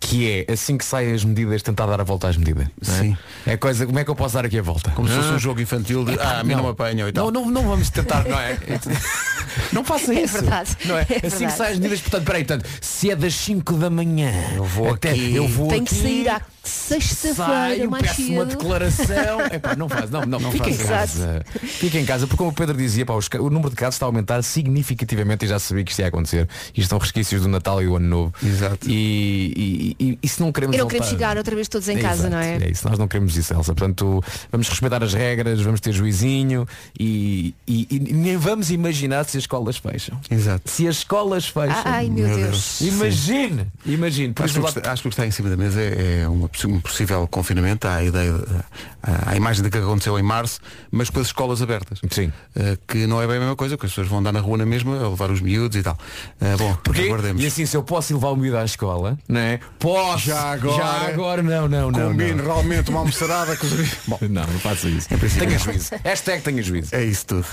Que 0.00 0.44
é, 0.48 0.52
assim 0.52 0.76
que 0.76 0.84
saem 0.84 1.12
as 1.14 1.24
medidas, 1.24 1.62
tentar 1.62 1.86
dar 1.86 2.00
a 2.00 2.04
volta 2.04 2.28
às 2.28 2.36
medidas. 2.36 2.66
não 2.86 2.94
é? 2.94 2.98
Sim. 2.98 3.16
É 3.46 3.56
coisa, 3.56 3.86
como 3.86 3.98
é 3.98 4.04
que 4.04 4.10
eu 4.10 4.14
posso 4.16 4.34
dar 4.34 4.44
aqui 4.44 4.58
a 4.58 4.62
volta? 4.62 4.90
Como 4.90 5.08
se 5.08 5.14
fosse 5.14 5.28
um 5.28 5.38
jogo 5.38 5.60
infantil 5.60 6.04
de 6.04 6.18
ah, 6.18 6.40
a 6.40 6.44
mim 6.44 6.54
não, 6.54 6.64
me 6.64 6.70
apanham 6.70 7.08
e 7.08 7.12
tal. 7.12 7.30
Não, 7.30 7.44
não, 7.44 7.50
não 7.50 7.62
vamos 7.70 7.88
tentar, 7.90 8.24
não 8.28 8.38
é? 8.38 8.58
Não 9.72 9.84
faça 9.84 10.12
É 10.12 10.22
isso. 10.22 10.34
verdade. 10.40 10.76
Não 10.84 10.98
é? 10.98 11.02
É 11.02 11.04
assim 11.04 11.20
que 11.20 11.20
verdade. 11.30 11.56
saem 11.56 11.72
as 11.74 11.78
medidas, 11.78 12.00
portanto, 12.00 12.24
peraí, 12.26 12.44
portanto, 12.44 12.68
se 12.80 13.10
é 13.10 13.16
das 13.16 13.34
5 13.34 13.74
da 13.74 13.88
manhã, 13.88 14.32
eu 14.56 14.64
vou 14.64 14.90
aqui. 14.90 15.32
eu 15.34 15.46
vou 15.46 15.68
Tem 15.68 15.84
que 15.84 15.94
aqui, 15.94 16.02
sair 16.02 16.28
à 16.28 16.40
sexta-feira 16.68 17.88
mais 17.88 18.06
peço 18.08 18.32
uma 18.32 18.44
declaração. 18.44 19.40
Epá, 19.52 19.76
não 19.76 19.88
faz, 19.88 20.10
não, 20.10 20.22
não, 20.22 20.52
fica 20.52 20.70
em 20.70 20.74
faça. 20.74 20.88
casa. 20.88 21.42
Fica 21.62 21.98
em 21.98 22.04
casa, 22.04 22.26
porque 22.26 22.38
como 22.38 22.50
o 22.50 22.52
Pedro 22.52 22.76
dizia, 22.76 23.04
pá, 23.06 23.14
os 23.14 23.28
o 23.38 23.50
número 23.50 23.70
de 23.70 23.76
casos 23.76 23.94
está 23.96 24.06
a 24.06 24.08
aumentar 24.08 24.42
significativamente 24.42 25.44
e 25.44 25.48
já 25.48 25.58
sabia 25.58 25.84
que 25.84 25.90
isto 25.90 26.00
ia 26.00 26.08
acontecer. 26.08 26.48
E 26.74 26.80
estão 26.80 26.98
resquícios 26.98 27.42
do 27.42 27.48
Natal 27.48 27.82
e 27.82 27.86
do 27.86 27.96
Ano 27.96 28.08
Novo. 28.08 28.34
Exato. 28.42 28.88
E, 28.88 29.94
e, 29.98 30.04
e, 30.04 30.18
e 30.22 30.28
se 30.28 30.40
não 30.40 30.52
queremos 30.52 30.74
E 30.74 30.78
não 30.78 30.84
voltar- 30.84 30.96
queremos 30.98 31.10
chegar 31.10 31.36
outra 31.36 31.54
vez 31.54 31.68
todos 31.68 31.88
em 31.88 31.98
casa, 31.98 32.26
Exato, 32.28 32.30
não 32.34 32.38
é? 32.38 32.56
É 32.56 32.70
isso, 32.70 32.88
nós 32.88 32.98
não 32.98 33.08
queremos 33.08 33.36
isso, 33.36 33.52
Elsa. 33.52 33.74
Portanto, 33.74 34.22
vamos 34.50 34.68
respeitar 34.68 35.02
as 35.02 35.12
regras, 35.14 35.60
vamos 35.60 35.80
ter 35.80 35.92
juizinho 35.92 36.66
e, 36.98 37.54
e- 37.66 37.86
e 37.90 37.98
nem 38.12 38.36
vamos 38.36 38.70
imaginar 38.70 39.24
se 39.24 39.36
as 39.36 39.42
escolas 39.44 39.76
fecham. 39.76 40.18
Exato. 40.30 40.70
Se 40.70 40.86
as 40.88 40.96
escolas 40.96 41.46
fecham. 41.46 41.82
Ai, 41.84 42.08
meu, 42.08 42.26
Deus. 42.26 42.78
Deus. 42.80 42.80
Imagine, 42.80 43.66
imagine. 43.86 44.32
Por 44.32 44.44
Acho 44.44 44.54
que, 44.54 44.60
isso, 44.60 44.68
o 44.68 44.72
que 44.72 44.78
está, 44.78 44.92
acho 44.92 45.02
que 45.02 45.08
o 45.08 45.10
que 45.10 45.14
está 45.14 45.26
em 45.26 45.30
cima 45.30 45.50
da 45.50 45.56
mesa 45.56 45.80
é, 45.80 46.20
é 46.22 46.28
uma 46.28 46.48
um 46.64 46.80
possível 46.80 47.26
confinamento. 47.26 47.86
Há 47.88 47.96
a 47.96 48.04
ideia, 48.04 48.32
há 49.02 49.30
a 49.32 49.36
imagem 49.36 49.62
de 49.62 49.70
que 49.70 49.78
aconteceu 49.78 50.18
em 50.18 50.22
março, 50.22 50.60
mas 50.90 51.10
com 51.10 51.20
as 51.20 51.26
escolas 51.26 51.60
abertas. 51.62 51.98
Sim. 52.10 52.32
Eh, 52.54 52.76
que 52.86 53.06
não 53.06 53.20
é 53.20 53.26
bem 53.26 53.36
a 53.36 53.40
mesma 53.40 53.56
coisa, 53.56 53.76
porque 53.76 53.86
as 53.86 53.92
pessoas 53.92 54.08
vão 54.08 54.18
andar 54.20 54.32
na 54.32 54.40
rua 54.40 54.58
na 54.58 54.66
mesma, 54.66 54.96
a 55.04 55.08
levar 55.08 55.30
os 55.30 55.40
miúdos 55.40 55.76
e 55.76 55.82
tal. 55.82 55.98
Eh, 56.40 56.56
bom, 56.56 56.74
Porquê? 56.84 57.02
aguardemos. 57.02 57.42
E 57.42 57.46
assim, 57.46 57.66
se 57.66 57.76
eu 57.76 57.82
posso 57.82 58.14
levar 58.14 58.28
o 58.30 58.36
miúdo 58.36 58.58
à 58.58 58.64
escola, 58.64 59.18
não 59.28 59.40
é? 59.40 59.58
Posso. 59.78 60.26
Já 60.26 60.52
agora. 60.52 60.76
Já 60.76 61.08
agora, 61.08 61.42
não, 61.42 61.68
não, 61.68 61.90
não. 61.90 62.08
Combine 62.10 62.34
não. 62.34 62.44
realmente 62.44 62.90
uma 62.90 63.00
almoçarada 63.00 63.56
com 63.56 63.66
os... 63.66 63.74
Bom, 64.06 64.18
Não, 64.22 64.46
não 64.46 64.58
faça 64.60 64.88
isso. 64.88 65.08
princípio, 65.08 65.46
Tenha 65.46 65.58
juízo. 65.58 65.90
Hashtag 66.04 66.42
tenha 66.42 66.62
juízo. 66.62 66.94
É 66.94 67.04
isso 67.04 67.26
tudo. 67.26 67.46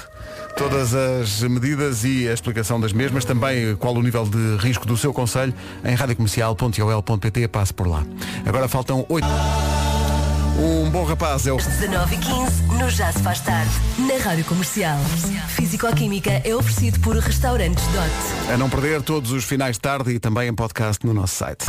Todas 0.56 0.94
as 0.94 1.42
medidas 1.42 2.04
e 2.04 2.28
a 2.28 2.34
explicação 2.34 2.80
das 2.80 2.94
mesmas, 2.94 3.26
também 3.26 3.76
qual 3.76 3.96
o 3.96 4.02
nível 4.02 4.26
de 4.26 4.58
risco 4.58 4.86
do 4.86 4.96
seu 4.96 5.14
conselho, 5.14 5.54
em 5.84 5.96
radiocomercial.ol.pt, 5.96 7.48
passe 7.48 7.74
por 7.74 7.88
lá. 7.88 8.06
Agora 8.46 8.68
faltam 8.68 9.06
oito. 9.10 9.28
Um 10.60 10.90
bom 10.90 11.04
rapaz 11.04 11.48
é 11.48 11.52
o. 11.52 11.58
19 11.58 12.16
e 12.16 12.18
15 12.20 12.64
no 12.78 12.90
Já 12.90 13.12
se 13.12 13.20
faz 13.20 13.40
tarde. 13.40 13.72
Na 13.98 14.24
Rádio 14.24 14.46
Comercial. 14.46 15.00
Físico-Química 15.50 16.42
é 16.44 16.56
oferecido 16.56 17.00
por 17.00 17.16
Restaurantes 17.18 17.84
Dot. 17.88 18.54
A 18.54 18.58
não 18.58 18.70
perder 18.70 19.02
todos 19.02 19.32
os 19.32 19.44
finais 19.44 19.78
de 19.78 19.82
tarde 19.82 20.12
e 20.12 20.20
também 20.20 20.50
em 20.50 20.54
podcast 20.54 21.06
no 21.06 21.14
nosso 21.14 21.36
site. 21.36 21.66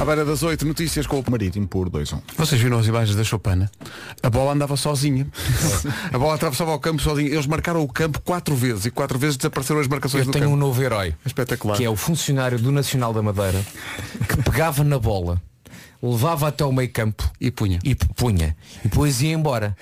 À 0.00 0.04
beira 0.04 0.24
das 0.24 0.42
8, 0.42 0.66
notícias 0.66 1.06
com 1.06 1.20
o 1.20 1.24
Marítimo 1.30 1.66
por 1.68 1.88
2-1. 1.88 2.20
Vocês 2.36 2.60
viram 2.60 2.78
as 2.78 2.86
imagens 2.86 3.16
da 3.16 3.22
Chopana? 3.24 3.70
A 4.22 4.28
bola 4.28 4.52
andava 4.52 4.76
sozinha. 4.76 5.26
a 6.12 6.18
bola 6.18 6.34
atravessava 6.34 6.74
o 6.74 6.78
campo 6.80 7.00
sozinha. 7.00 7.30
Eles 7.30 7.46
marcaram 7.46 7.80
o 7.82 7.88
campo 7.88 8.20
quatro 8.20 8.54
vezes 8.54 8.86
e 8.86 8.90
quatro 8.90 9.18
vezes 9.18 9.36
desapareceram 9.36 9.80
as 9.80 9.86
marcações 9.88 10.22
Eu 10.22 10.26
do 10.26 10.32
tenho 10.32 10.46
um 10.46 10.50
campo. 10.50 10.60
novo 10.60 10.82
herói. 10.82 11.14
Espetacular. 11.24 11.76
Que 11.76 11.84
é 11.84 11.90
o 11.90 11.96
funcionário 11.96 12.58
do 12.58 12.70
Nacional 12.72 13.12
da 13.14 13.22
Madeira 13.22 13.64
que 14.28 14.42
pegava 14.42 14.82
na 14.84 14.98
bola, 14.98 15.40
levava 16.02 16.48
até 16.48 16.64
o 16.64 16.72
meio 16.72 16.90
campo 16.92 17.30
E 17.40 17.50
punha. 17.50 17.78
e 17.84 17.94
punha. 17.94 18.56
E 18.84 18.88
depois 18.88 19.22
ia 19.22 19.32
embora. 19.32 19.76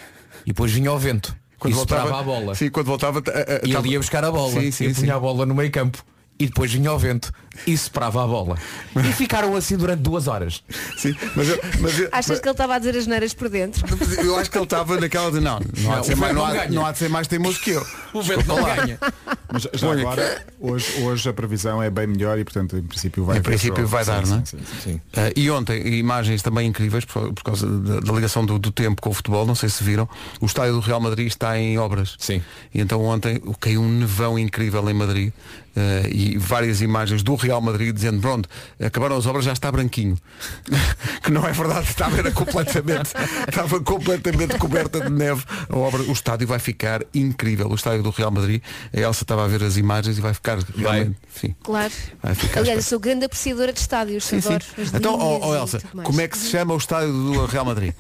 E 0.45 0.49
depois 0.49 0.71
vinha 0.73 0.91
ao 0.91 0.99
vento. 0.99 1.35
Quando 1.59 1.73
e 1.73 1.77
voltava 1.77 2.21
a 2.21 2.23
bola. 2.23 2.55
Sim, 2.55 2.69
quando 2.71 2.87
voltava. 2.87 3.21
a- 3.21 3.31
a- 3.31 3.67
E 3.67 3.73
tava- 3.73 3.87
ele 3.87 3.95
ia 3.95 3.99
buscar 3.99 4.25
a 4.25 4.31
bola. 4.31 4.53
Sim, 4.61 4.71
sim, 4.71 4.85
e 4.85 4.95
punha 4.95 5.07
sim. 5.07 5.11
a 5.11 5.19
bola 5.19 5.47
no 5.47 5.55
meio 5.55 5.71
campo. 5.71 6.05
E 6.39 6.47
depois 6.47 6.73
vinha 6.73 6.91
ao 6.91 6.99
vento 6.99 7.33
e 7.67 7.77
soprava 7.77 8.25
a 8.25 8.27
bola. 8.27 8.57
E 8.97 9.13
ficaram 9.13 9.55
assim 9.57 9.77
durante 9.77 10.01
duas 10.01 10.27
horas. 10.29 10.63
Sim, 10.97 11.15
mas 11.37 11.49
eu, 11.49 11.61
mas 11.81 11.99
eu- 11.99 12.09
Achas 12.13 12.41
que 12.41 12.47
ele 12.49 12.53
estava 12.53 12.75
a 12.75 12.79
dizer 12.79 12.97
as 12.97 13.07
neiras 13.07 13.35
por 13.35 13.49
dentro? 13.49 13.85
mas 13.99 14.19
eu 14.19 14.37
acho 14.37 14.51
que 14.51 14.57
ele 14.59 14.65
estava 14.65 14.99
naquela 15.01 15.31
de 15.31 15.41
não, 15.41 15.61
não 15.79 15.93
há, 15.93 16.01
de 16.01 16.07
ser 16.07 16.17
mais, 16.17 16.35
não, 16.35 16.47
não 16.47 16.61
há, 16.61 16.69
não 16.69 16.87
há 16.87 16.93
de 16.93 16.99
ser 16.99 17.09
mais 17.09 17.27
teimoso 17.27 17.61
que 17.61 17.71
eu. 17.71 17.87
O 18.13 18.23
vento 18.23 18.47
não 18.47 18.63
ganha. 18.63 18.99
Mas 19.53 19.69
já 19.75 19.93
agora, 19.93 20.47
hoje, 20.59 21.03
hoje 21.03 21.29
a 21.29 21.33
previsão 21.33 21.83
é 21.83 21.91
bem 21.91 22.07
melhor 22.07 22.39
e 22.39 22.45
portanto 22.45 22.77
em 22.77 22.83
princípio 22.83 23.25
vai 23.25 23.39
Em 23.39 23.43
princípio 23.43 23.87
vai 23.87 24.05
dar, 24.05 24.25
sim, 24.25 24.33
não 24.33 24.39
é? 24.41 24.45
sim, 24.45 24.59
sim. 24.83 25.01
Ah, 25.15 25.31
e 25.37 25.51
ontem, 25.51 25.99
imagens 25.99 26.41
também 26.43 26.67
incríveis 26.69 27.05
por, 27.05 27.33
por 27.33 27.43
causa 27.45 27.67
da, 27.67 28.01
da 28.01 28.13
ligação 28.13 28.45
do, 28.47 28.59
do 28.59 28.71
tempo 28.73 29.01
com 29.03 29.11
o 29.11 29.15
futebol, 29.15 29.45
não 29.47 29.55
sei 29.55 29.69
se 29.69 29.85
viram, 29.85 30.09
o 30.41 30.47
estádio 30.47 30.73
do 30.75 30.81
Real 30.81 31.01
Madrid 31.01 31.27
está 31.27 31.59
em 31.59 31.79
obras. 31.79 32.15
Sim. 32.19 32.43
E 32.75 32.81
então 32.81 33.03
ontem 33.05 33.41
caiu 33.61 33.83
um 33.83 33.89
nevão 33.89 34.39
incrível 34.39 34.89
em 34.89 34.95
Madrid 34.95 35.33
ah, 35.77 36.09
e 36.11 36.37
várias 36.39 36.81
imagens 36.81 37.23
do 37.23 37.37
Real 37.43 37.61
Madrid 37.61 37.95
dizendo, 37.95 38.21
pronto, 38.21 38.49
acabaram 38.81 39.17
as 39.17 39.27
obras, 39.27 39.45
já 39.45 39.53
está 39.53 39.71
branquinho. 39.71 40.17
que 41.23 41.31
não 41.31 41.47
é 41.47 41.53
verdade, 41.53 41.89
estava 41.89 42.19
era 42.19 42.31
completamente, 42.31 43.13
estava 43.49 43.81
completamente 43.81 44.57
coberta 44.59 45.01
de 45.01 45.11
neve. 45.11 45.45
A 45.69 45.77
obra, 45.77 46.03
o 46.03 46.13
estádio 46.13 46.47
vai 46.47 46.59
ficar 46.59 47.03
incrível. 47.13 47.69
O 47.69 47.75
estádio 47.75 48.03
do 48.03 48.11
Real 48.11 48.31
Madrid, 48.31 48.63
a 48.95 49.01
Elsa 49.01 49.25
estava 49.25 49.45
a 49.45 49.49
ver 49.49 49.63
as 49.63 49.77
imagens 49.77 50.19
e 50.19 50.21
vai 50.21 50.35
ficar 50.35 50.59
realmente. 50.77 51.17
Sim. 51.35 51.55
Claro. 51.63 51.93
Vai 52.23 52.35
ficar 52.35 52.61
Aliás, 52.61 52.79
eu 52.79 52.83
sou 52.85 53.01
grande 53.01 53.25
apreciadora 53.25 53.73
de 53.73 53.81
estádios. 53.81 54.25
Sim, 54.25 54.41
sim. 54.41 54.55
adoro 54.55 54.65
Então, 54.95 55.19
ó, 55.19 55.57
Elsa, 55.57 55.83
como 56.05 56.21
é 56.21 56.29
que 56.29 56.39
se 56.39 56.51
chama 56.51 56.75
o 56.75 56.79
estádio 56.79 57.13
do 57.13 57.47
Real 57.47 57.65
Madrid? 57.65 57.93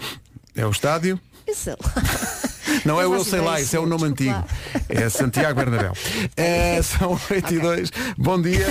É 0.54 0.66
o 0.66 0.70
estádio? 0.70 1.18
Eu 1.46 1.54
sei 1.54 1.72
lá. 1.72 2.51
Não 2.84 3.00
é 3.00 3.06
o 3.06 3.14
Eu 3.14 3.24
sei 3.24 3.40
lá, 3.40 3.60
isso 3.60 3.76
é 3.76 3.78
o 3.80 3.84
sim, 3.84 3.88
nome 3.88 4.04
antigo. 4.04 4.44
É 4.88 5.08
Santiago 5.08 5.54
Bernabéu. 5.58 5.92
É, 6.36 6.80
são 6.82 7.18
8 7.30 7.54
e 7.54 7.58
2. 7.58 7.90
Bom 8.16 8.40
dia. 8.40 8.66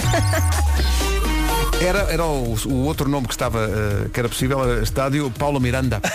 Era, 1.82 2.00
era 2.14 2.24
o, 2.24 2.56
o 2.68 2.74
outro 2.86 3.10
nome 3.10 3.26
que 3.28 3.34
estava, 3.34 3.60
eh, 3.66 4.10
que 4.14 4.20
era 4.20 4.30
possível, 4.30 4.64
era 4.64 4.84
Estádio 4.84 5.32
Paulo 5.32 5.60
Miranda. 5.60 6.00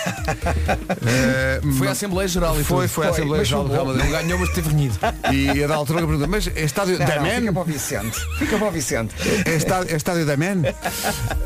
Eh, 1.09 1.61
Foi 1.63 1.87
à 1.87 1.91
mas- 1.91 1.91
Assembleia 1.91 2.29
Geral 2.29 2.61
e 2.61 2.65
Foi, 2.65 2.87
tudo. 2.87 2.95
foi 2.95 3.07
à 3.07 3.11
Assembleia 3.11 3.45
Geral 3.45 3.65
do 3.65 3.73
Real. 3.73 3.87
Madrid. 3.87 4.05
Não 4.05 4.13
ganhou, 4.13 4.39
mas 4.39 4.49
teve 4.51 4.69
renhido. 4.71 4.99
E 5.33 5.63
a 5.63 5.67
da 5.67 5.75
altura 5.75 6.01
que 6.01 6.07
pergunta, 6.07 6.29
mas 6.29 6.47
é 6.49 6.63
Estádio 6.63 6.99
da 6.99 7.05
não, 7.07 7.25
fica 7.25 7.41
Man? 7.41 7.53
para 7.53 7.63
o 7.63 7.65
Vicente. 7.65 8.21
Fica 8.39 8.59
para 8.59 8.69
o 8.69 8.71
Vicente. 8.71 9.15
É 9.45 9.55
estádio, 9.55 9.93
é 9.93 9.97
estádio 9.97 10.27
da 10.27 10.37
Man? 10.37 10.63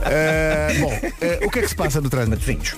Eh, 0.04 0.76
bom, 0.80 1.46
o 1.46 1.50
que 1.50 1.58
é 1.58 1.62
que 1.62 1.68
se 1.68 1.74
passa 1.74 2.00
no 2.00 2.08
trânsito? 2.10 2.30
Matosinhos. 2.36 2.74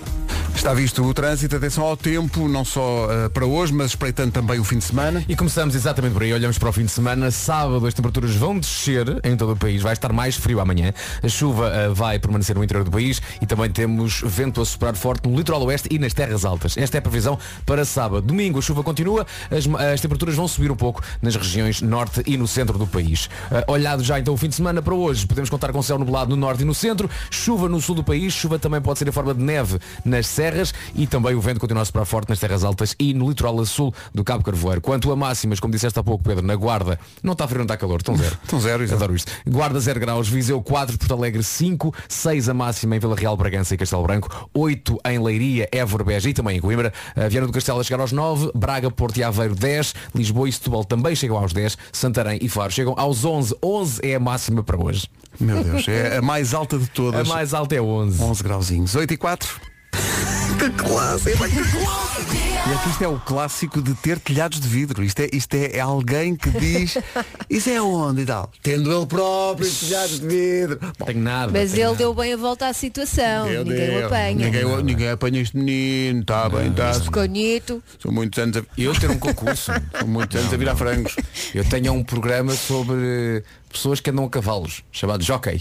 Está 0.54 0.72
visto 0.72 1.02
o 1.02 1.12
trânsito, 1.12 1.56
atenção 1.56 1.82
ao 1.82 1.96
tempo, 1.96 2.46
não 2.46 2.64
só 2.64 3.08
eh, 3.10 3.28
para 3.30 3.44
hoje, 3.44 3.72
mas 3.72 3.88
espreitando 3.88 4.30
também 4.30 4.60
o 4.60 4.64
fim 4.64 4.78
de 4.78 4.84
semana. 4.84 5.24
E 5.28 5.34
começamos 5.34 5.74
exatamente 5.74 6.12
por 6.12 6.22
aí, 6.22 6.32
olhamos 6.32 6.56
para 6.56 6.68
o 6.68 6.72
fim 6.72 6.84
de 6.84 6.90
semana. 6.92 7.32
Sábado 7.32 7.84
as 7.84 7.92
temperaturas 7.92 8.32
vão 8.36 8.56
descer 8.56 9.20
em 9.24 9.36
todo 9.36 9.54
o 9.54 9.56
país, 9.56 9.82
vai 9.82 9.92
estar 9.92 10.12
mais 10.12 10.36
frio 10.36 10.60
amanhã. 10.60 10.94
A 11.20 11.28
chuva 11.28 11.68
eh, 11.68 11.88
vai 11.88 12.16
permanecer 12.20 12.54
no 12.54 12.62
interior 12.62 12.84
do 12.84 12.92
país 12.92 13.20
e 13.40 13.46
também 13.46 13.70
temos 13.70 14.22
vento 14.24 14.60
a 14.60 14.64
soprar 14.64 14.94
forte 14.94 15.28
no 15.28 15.36
litoral 15.36 15.64
oeste 15.64 15.88
e 15.90 15.98
nas 15.98 16.14
terras 16.14 16.44
altas. 16.44 16.76
Esta 16.76 16.96
é 16.96 17.00
a 17.00 17.02
previsão 17.02 17.36
para 17.66 17.84
sábado. 17.84 18.22
Domingo 18.22 18.60
a 18.60 18.62
chuva 18.62 18.84
continua, 18.84 19.26
as, 19.50 19.66
as 19.92 20.00
temperaturas 20.00 20.36
vão 20.36 20.46
subir 20.46 20.70
um 20.70 20.76
pouco 20.76 21.02
nas 21.20 21.34
regiões 21.34 21.82
norte 21.82 22.22
e 22.24 22.36
no 22.36 22.46
centro 22.46 22.78
do 22.78 22.86
país. 22.86 23.28
Eh, 23.50 23.64
olhado 23.66 24.04
já 24.04 24.20
então 24.20 24.32
o 24.32 24.36
fim 24.36 24.48
de 24.48 24.54
semana 24.54 24.80
para 24.80 24.94
hoje, 24.94 25.26
podemos 25.26 25.50
contar 25.50 25.72
com 25.72 25.82
céu 25.82 25.98
nublado 25.98 26.30
no 26.30 26.36
norte 26.36 26.62
e 26.62 26.64
no 26.64 26.74
centro, 26.74 27.10
chuva 27.30 27.68
no 27.68 27.80
sul 27.80 27.96
do 27.96 28.04
país, 28.04 28.32
chuva 28.32 28.60
também 28.60 28.80
pode 28.80 29.00
ser 29.00 29.08
em 29.08 29.12
forma 29.12 29.34
de 29.34 29.42
neve 29.42 29.80
nas 30.04 30.28
serras 30.42 30.74
e 30.96 31.06
também 31.06 31.34
o 31.36 31.40
vento 31.40 31.60
continua 31.60 31.82
a 31.82 31.84
soprar 31.84 32.04
forte 32.04 32.28
nas 32.28 32.40
terras 32.40 32.64
altas 32.64 32.96
e 32.98 33.14
no 33.14 33.28
litoral 33.28 33.60
a 33.60 33.64
sul 33.66 33.94
do 34.12 34.24
Cabo 34.24 34.42
Carvoeiro. 34.42 34.80
Quanto 34.80 35.12
a 35.12 35.16
máximas, 35.16 35.60
como 35.60 35.72
disseste 35.72 35.96
há 35.98 36.02
pouco, 36.02 36.24
Pedro, 36.24 36.44
na 36.44 36.56
Guarda, 36.56 36.98
não 37.22 37.32
está 37.32 37.46
frio, 37.46 37.58
não 37.58 37.64
está 37.64 37.76
calor, 37.76 38.00
estão 38.00 38.16
zero. 38.16 38.36
Estão 38.42 38.60
zero, 38.60 38.82
exato. 38.82 38.96
Adoro 39.04 39.14
isto. 39.14 39.30
Guarda 39.46 39.78
0 39.78 40.00
graus, 40.00 40.28
Viseu 40.28 40.60
4, 40.60 40.98
Porto 40.98 41.14
Alegre 41.14 41.42
5, 41.44 41.94
6 42.08 42.48
a 42.48 42.54
máxima 42.54 42.96
em 42.96 42.98
Vila 42.98 43.14
Real, 43.14 43.36
Bragança 43.36 43.74
e 43.74 43.78
Castelo 43.78 44.02
Branco, 44.02 44.48
8 44.52 44.98
em 45.06 45.18
Leiria, 45.22 45.68
Évora, 45.70 46.02
Beja 46.02 46.28
e 46.28 46.34
também 46.34 46.56
em 46.56 46.60
Coimbra, 46.60 46.92
a 47.14 47.28
Viana 47.28 47.46
do 47.46 47.52
Castelo 47.52 47.78
a 47.78 47.84
chegar 47.84 48.00
aos 48.00 48.10
9, 48.10 48.50
Braga, 48.54 48.90
Porto 48.90 49.18
e 49.18 49.22
Aveiro 49.22 49.54
10, 49.54 49.94
Lisboa 50.14 50.48
e 50.48 50.52
Setúbal 50.52 50.84
também 50.84 51.14
chegam 51.14 51.36
aos 51.38 51.52
10, 51.52 51.78
Santarém 51.92 52.38
e 52.42 52.48
Faro 52.48 52.72
chegam 52.72 52.94
aos 52.96 53.24
11, 53.24 53.54
11 53.62 54.00
é 54.02 54.14
a 54.16 54.20
máxima 54.20 54.62
para 54.62 54.76
hoje. 54.82 55.08
Meu 55.38 55.62
Deus, 55.62 55.86
é 55.88 56.16
a 56.18 56.22
mais 56.22 56.52
alta 56.52 56.76
de 56.78 56.84
A 56.90 56.94
todas. 56.94 57.28
mais 57.28 57.54
alta 57.54 57.74
é 57.74 57.80
11. 57.80 58.22
11 58.22 58.42
grauzinhos. 58.42 58.94
8 58.94 59.14
e 59.14 59.16
4. 59.16 59.71
Que 60.58 60.70
clássico! 60.70 61.44
E 61.44 62.72
aqui 62.74 62.90
isto 62.90 63.02
é 63.02 63.08
o 63.08 63.18
clássico 63.18 63.82
de 63.82 63.94
ter 63.94 64.20
telhados 64.20 64.60
de 64.60 64.68
vidro. 64.68 65.02
Isto 65.02 65.20
é, 65.20 65.28
isto 65.32 65.54
é 65.54 65.80
alguém 65.80 66.36
que 66.36 66.48
diz 66.50 66.96
Isso 67.50 67.68
é 67.68 67.82
onde 67.82 68.22
e 68.22 68.26
tal? 68.26 68.48
Tendo 68.62 68.92
ele 68.96 69.06
próprio 69.06 69.66
os 69.66 69.80
telhados 69.80 70.20
de 70.20 70.26
vidro. 70.28 70.78
Bom, 70.98 71.06
Tenho 71.06 71.20
nada. 71.20 71.50
Mas 71.52 71.70
tenho 71.72 71.80
ele 71.80 71.84
nada. 71.86 71.96
deu 71.96 72.14
bem 72.14 72.32
a 72.34 72.36
volta 72.36 72.68
à 72.68 72.72
situação. 72.72 73.46
Ninguém 73.46 73.64
Deus, 73.64 74.02
o 74.02 74.06
apanha. 74.06 74.34
Ninguém, 74.46 74.64
o- 74.64 74.80
ninguém 74.82 75.08
apanha 75.10 75.40
este 75.40 75.56
menino. 75.56 76.20
Está 76.20 76.48
bem, 76.48 76.68
está. 76.70 76.92
Pequenito. 77.00 77.82
São 78.00 78.12
muitos 78.12 78.38
anos 78.38 78.56
a, 78.58 78.62
Eu 78.78 78.94
ter 78.94 79.10
um 79.10 79.18
concurso. 79.18 79.72
são 79.98 80.06
muitos 80.06 80.38
anos 80.38 80.52
a 80.54 80.56
virar 80.56 80.76
frangos. 80.76 81.16
Eu 81.52 81.64
tenho 81.64 81.92
um 81.92 82.04
programa 82.04 82.52
sobre 82.54 83.42
pessoas 83.68 83.98
que 84.00 84.10
andam 84.10 84.24
a 84.26 84.30
cavalos, 84.30 84.84
chamado 84.92 85.24
Jockey. 85.24 85.60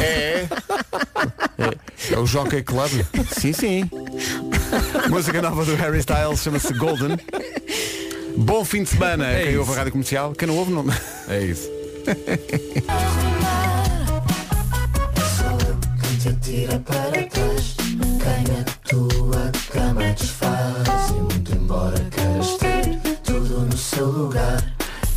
É. 0.00 0.46
É 2.10 2.18
o 2.18 2.26
Jockey 2.26 2.62
Club? 2.62 2.90
Sim, 3.38 3.52
sim. 3.52 3.90
Música 5.08 5.42
nova 5.42 5.64
do 5.64 5.74
Harry 5.76 5.98
Styles 5.98 6.42
chama-se 6.42 6.72
Golden. 6.74 7.18
Bom 8.36 8.64
fim 8.64 8.82
de 8.82 8.90
semana 8.90 9.26
a 9.26 9.32
É 9.32 9.42
quem 9.42 9.50
isso. 9.50 9.58
ouve 9.60 9.72
a 9.72 9.76
rádio 9.76 9.92
comercial. 9.92 10.32
Quem 10.32 10.48
não 10.48 10.56
ouve, 10.56 10.72
não. 10.72 10.84
É 11.28 11.42
isso. 11.42 11.68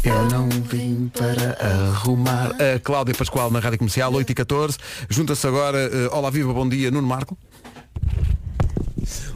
Eu 0.04 0.26
não 0.30 0.50
vim 0.50 1.10
para 1.14 1.58
arrumar. 1.66 2.52
A 2.76 2.80
Cláudia 2.80 3.16
Pascoal 3.16 3.50
na 3.50 3.60
rádio 3.60 3.80
comercial, 3.80 4.14
8 4.14 4.32
e 4.32 4.36
14. 4.36 4.78
Junta-se 5.10 5.48
agora. 5.48 5.78
eh, 5.78 6.10
Olá, 6.12 6.30
viva, 6.30 6.54
bom 6.54 6.68
dia, 6.68 6.92
Nuno 6.92 7.08
Marco. 7.08 7.38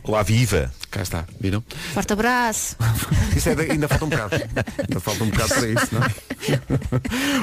Olá, 0.07 0.23
viva! 0.23 0.71
Cá 0.89 1.01
está, 1.01 1.25
viram? 1.37 1.61
Forte 1.93 2.13
abraço. 2.13 2.77
Isso 3.35 3.49
é 3.49 3.55
de- 3.55 3.71
ainda 3.73 3.89
falta 3.89 4.05
um 4.05 4.09
bocado. 4.09 4.35
Ainda 4.35 4.99
falta 5.01 5.23
um 5.25 5.29
bocado 5.29 5.49
para 5.53 5.67
isso, 5.67 5.87
não 5.91 6.01
é? 6.01 6.07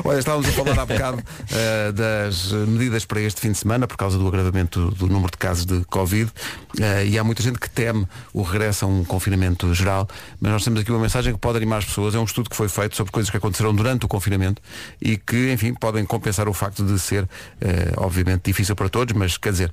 Olha, 0.09 0.19
estávamos 0.19 0.49
a 0.49 0.53
falar 0.53 0.79
há 0.79 0.87
bocado 0.87 1.23
eh, 1.53 1.93
das 1.93 2.53
medidas 2.53 3.05
para 3.05 3.21
este 3.21 3.43
fim 3.43 3.53
de 3.53 3.59
semana 3.59 3.87
por 3.87 3.99
causa 3.99 4.17
do 4.17 4.27
agravamento 4.27 4.91
do 4.93 5.07
número 5.07 5.31
de 5.31 5.37
casos 5.37 5.67
de 5.67 5.85
Covid 5.85 6.33
eh, 6.81 7.07
e 7.07 7.19
há 7.19 7.23
muita 7.23 7.43
gente 7.43 7.59
que 7.59 7.69
teme 7.69 8.09
o 8.33 8.41
regresso 8.41 8.87
a 8.87 8.89
um 8.89 9.05
confinamento 9.05 9.73
geral, 9.75 10.09
mas 10.41 10.51
nós 10.51 10.65
temos 10.65 10.81
aqui 10.81 10.91
uma 10.91 11.01
mensagem 11.01 11.35
que 11.35 11.39
pode 11.39 11.59
animar 11.59 11.79
as 11.79 11.85
pessoas. 11.85 12.15
É 12.15 12.19
um 12.19 12.25
estudo 12.25 12.49
que 12.49 12.57
foi 12.57 12.71
feito 12.71 12.97
sobre 12.97 13.13
coisas 13.13 13.29
que 13.31 13.37
aconteceram 13.37 13.75
durante 13.75 14.07
o 14.07 14.09
confinamento 14.09 14.63
e 15.03 15.19
que, 15.19 15.53
enfim, 15.53 15.75
podem 15.75 16.07
compensar 16.07 16.49
o 16.49 16.55
facto 16.55 16.83
de 16.83 16.99
ser, 16.99 17.29
eh, 17.61 17.93
obviamente, 17.99 18.45
difícil 18.47 18.75
para 18.75 18.89
todos, 18.89 19.15
mas 19.15 19.37
quer 19.37 19.53
dizer, 19.53 19.71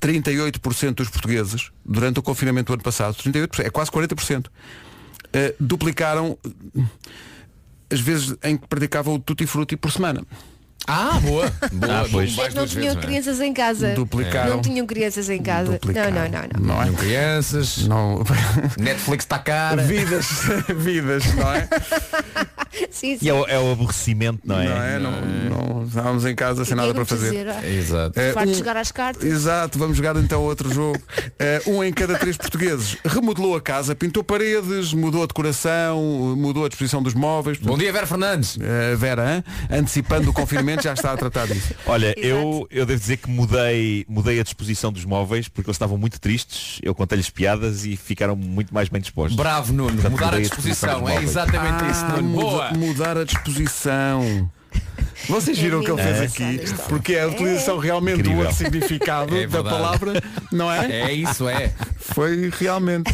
38% 0.00 0.94
dos 0.94 1.08
portugueses, 1.08 1.70
durante 1.84 2.18
o 2.18 2.22
confinamento 2.22 2.72
do 2.72 2.74
ano 2.74 2.82
passado, 2.82 3.16
38%, 3.16 3.64
é 3.64 3.70
quase 3.70 3.90
40%, 3.90 4.46
eh, 5.32 5.54
duplicaram 5.58 6.38
eh, 6.44 6.82
as 7.90 8.00
vezes 8.00 8.36
em 8.42 8.56
que 8.56 8.66
praticavam 8.66 9.14
o 9.14 9.18
tutti 9.18 9.46
frutti 9.46 9.76
por 9.76 9.90
semana. 9.90 10.24
Ah, 10.88 11.20
boa. 11.22 11.52
boa. 11.72 12.00
Ah, 12.00 12.06
pois. 12.10 12.34
Mais 12.34 12.54
não 12.54 12.66
tinham 12.66 12.82
vezes, 12.82 12.94
não 12.96 13.02
é? 13.02 13.06
crianças 13.06 13.40
em 13.40 13.52
casa. 13.52 13.88
Duplicaram. 13.94 14.48
Não 14.54 14.62
tinham 14.62 14.86
crianças 14.86 15.28
em 15.28 15.42
casa. 15.42 15.72
Duplicaram. 15.72 16.10
Não, 16.12 16.22
não, 16.22 16.30
não, 16.30 16.48
não. 16.60 16.66
Não 16.74 16.80
é? 16.80 16.84
Tinham 16.86 16.96
crianças, 16.96 17.78
Não. 17.86 18.24
Netflix 18.80 19.24
está 19.24 19.38
cara. 19.38 19.82
vidas, 19.82 20.26
vidas, 20.74 21.34
não 21.34 21.52
é? 21.52 21.68
Sim, 22.90 23.18
sim. 23.18 23.26
E 23.26 23.28
é 23.28 23.34
o, 23.34 23.46
é 23.46 23.58
o 23.58 23.72
aborrecimento, 23.72 24.40
não 24.44 24.58
é? 24.58 24.68
Não 24.68 24.82
é? 24.82 24.98
Não, 24.98 25.10
não 25.80 25.84
estávamos 25.86 26.24
em 26.24 26.34
casa 26.34 26.64
sem 26.64 26.76
nada 26.76 26.94
para 26.94 27.04
fazer. 27.04 27.30
dizer, 27.30 27.48
ah, 27.48 27.66
Exato. 27.66 28.18
De 28.18 28.50
um- 28.50 28.54
jogar 28.54 28.76
às 28.76 28.92
cartas. 28.92 29.24
Exato, 29.24 29.78
vamos 29.78 29.96
jogar 29.96 30.16
então 30.16 30.42
outro 30.42 30.72
jogo. 30.72 30.98
Eh, 31.38 31.62
um 31.66 31.82
em 31.82 31.92
cada 31.92 32.16
três 32.18 32.36
portugueses 32.36 32.96
remodelou 33.04 33.56
a 33.56 33.60
casa, 33.60 33.94
pintou 33.94 34.22
paredes, 34.22 34.92
mudou 34.92 35.22
a 35.22 35.26
decoração, 35.26 36.00
mudou 36.36 36.64
a 36.64 36.68
disposição 36.68 37.02
dos 37.02 37.14
móveis. 37.14 37.58
Bom 37.58 37.76
dia, 37.76 37.92
Vera 37.92 38.06
Fernandes. 38.06 38.56
Vera, 38.96 39.36
hein? 39.36 39.44
antecipando 39.70 40.30
o 40.30 40.32
confinamento, 40.32 40.77
já 40.82 40.92
está 40.94 41.12
a 41.12 41.16
tratar 41.16 41.46
disso. 41.46 41.74
Olha, 41.86 42.08
Exato. 42.16 42.20
eu, 42.26 42.66
eu 42.70 42.86
devo 42.86 42.98
dizer 43.00 43.16
que 43.18 43.30
mudei, 43.30 44.04
mudei 44.08 44.40
a 44.40 44.42
disposição 44.42 44.92
dos 44.92 45.04
móveis 45.04 45.48
porque 45.48 45.68
eles 45.68 45.76
estavam 45.76 45.96
muito 45.98 46.20
tristes. 46.20 46.78
Eu 46.82 46.94
contei-lhes 46.94 47.30
piadas 47.30 47.84
e 47.84 47.96
ficaram 47.96 48.34
muito 48.36 48.72
mais 48.74 48.88
bem 48.88 49.00
dispostos. 49.00 49.36
Bravo, 49.36 49.72
Nuno. 49.72 49.92
Portanto, 49.94 50.12
Mudar 50.12 50.34
a 50.34 50.36
a 50.36 50.40
disposição. 50.40 51.00
disposição 51.00 51.08
É 51.08 51.22
exatamente 51.22 51.90
isso, 51.90 52.04
Ah, 52.04 52.16
Nuno. 52.16 52.28
muda- 52.28 52.42
Boa. 52.48 52.72
mudar 52.74 53.18
a 53.18 53.24
disposição. 53.24 54.50
Vocês 55.28 55.58
viram 55.58 55.80
o 55.80 55.84
que 55.84 55.90
ele 55.90 56.02
fez 56.02 56.16
É. 56.20 56.24
aqui? 56.24 56.60
Porque 56.88 57.14
é 57.14 57.22
a 57.22 57.28
utilização 57.28 57.78
realmente 57.78 58.16
do 58.22 58.30
Incrível. 58.30 58.40
outro 58.40 58.56
significado 58.56 59.34
É 59.36 59.46
da 59.46 59.62
palavra, 59.64 60.22
não 60.52 60.70
é? 60.70 61.10
É 61.10 61.12
isso, 61.12 61.48
é. 61.48 61.72
Foi 61.98 62.50
realmente. 62.58 63.12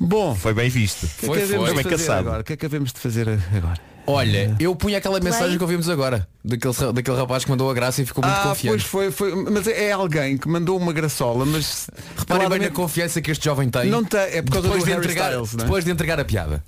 Bom, 0.00 0.34
Foi 0.34 0.52
bem 0.52 0.68
visto. 0.68 1.04
o 1.04 1.08
que 1.08 1.24
é 1.24 1.28
Foi, 1.28 1.46
foi. 1.46 1.74
Bem 1.74 1.84
caçado. 1.84 2.20
agora? 2.28 2.40
O 2.40 2.44
que 2.44 2.52
é 2.52 2.56
que 2.56 2.66
havemos 2.66 2.92
de 2.92 2.98
fazer 3.00 3.28
agora? 3.28 3.78
Olha, 4.06 4.54
eu 4.60 4.76
punha 4.76 4.98
aquela 4.98 5.18
mensagem 5.18 5.56
que 5.56 5.62
ouvimos 5.62 5.88
agora, 5.88 6.28
daquele, 6.44 6.92
daquele 6.92 7.16
rapaz 7.16 7.44
que 7.44 7.50
mandou 7.50 7.70
a 7.70 7.74
graça 7.74 8.02
e 8.02 8.06
ficou 8.06 8.22
muito 8.22 8.36
ah, 8.36 8.42
pois 8.42 8.58
confiante. 8.58 8.84
foi, 8.84 9.10
foi. 9.10 9.34
Mas 9.50 9.66
é 9.66 9.92
alguém 9.92 10.36
que 10.36 10.46
mandou 10.48 10.76
uma 10.76 10.92
graçola, 10.92 11.46
mas 11.46 11.88
Reparem 12.16 12.48
bem 12.48 12.58
na 12.58 12.70
confiança 12.70 13.22
que 13.22 13.30
este 13.30 13.44
jovem 13.46 13.70
tem. 13.70 13.88
Não 13.88 14.04
tem, 14.04 14.20
é 14.20 14.42
por 14.42 14.52
causa 14.52 14.68
depois 14.68 14.84
do 14.84 14.90
de 14.90 14.96
entregar, 14.96 15.30
Styles, 15.30 15.54
não 15.54 15.60
é? 15.60 15.64
Depois 15.64 15.84
de 15.84 15.90
entregar 15.90 16.20
a 16.20 16.24
piada. 16.24 16.62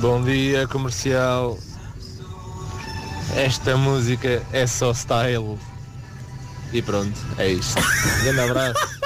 Bom 0.00 0.22
dia, 0.22 0.66
comercial. 0.66 1.58
Esta 3.36 3.76
música 3.76 4.42
é 4.52 4.66
só 4.66 4.92
style. 4.92 5.58
E 6.72 6.82
pronto, 6.82 7.18
é 7.38 7.48
isto. 7.48 7.80
Grande 8.22 8.40
abraço. 8.40 8.97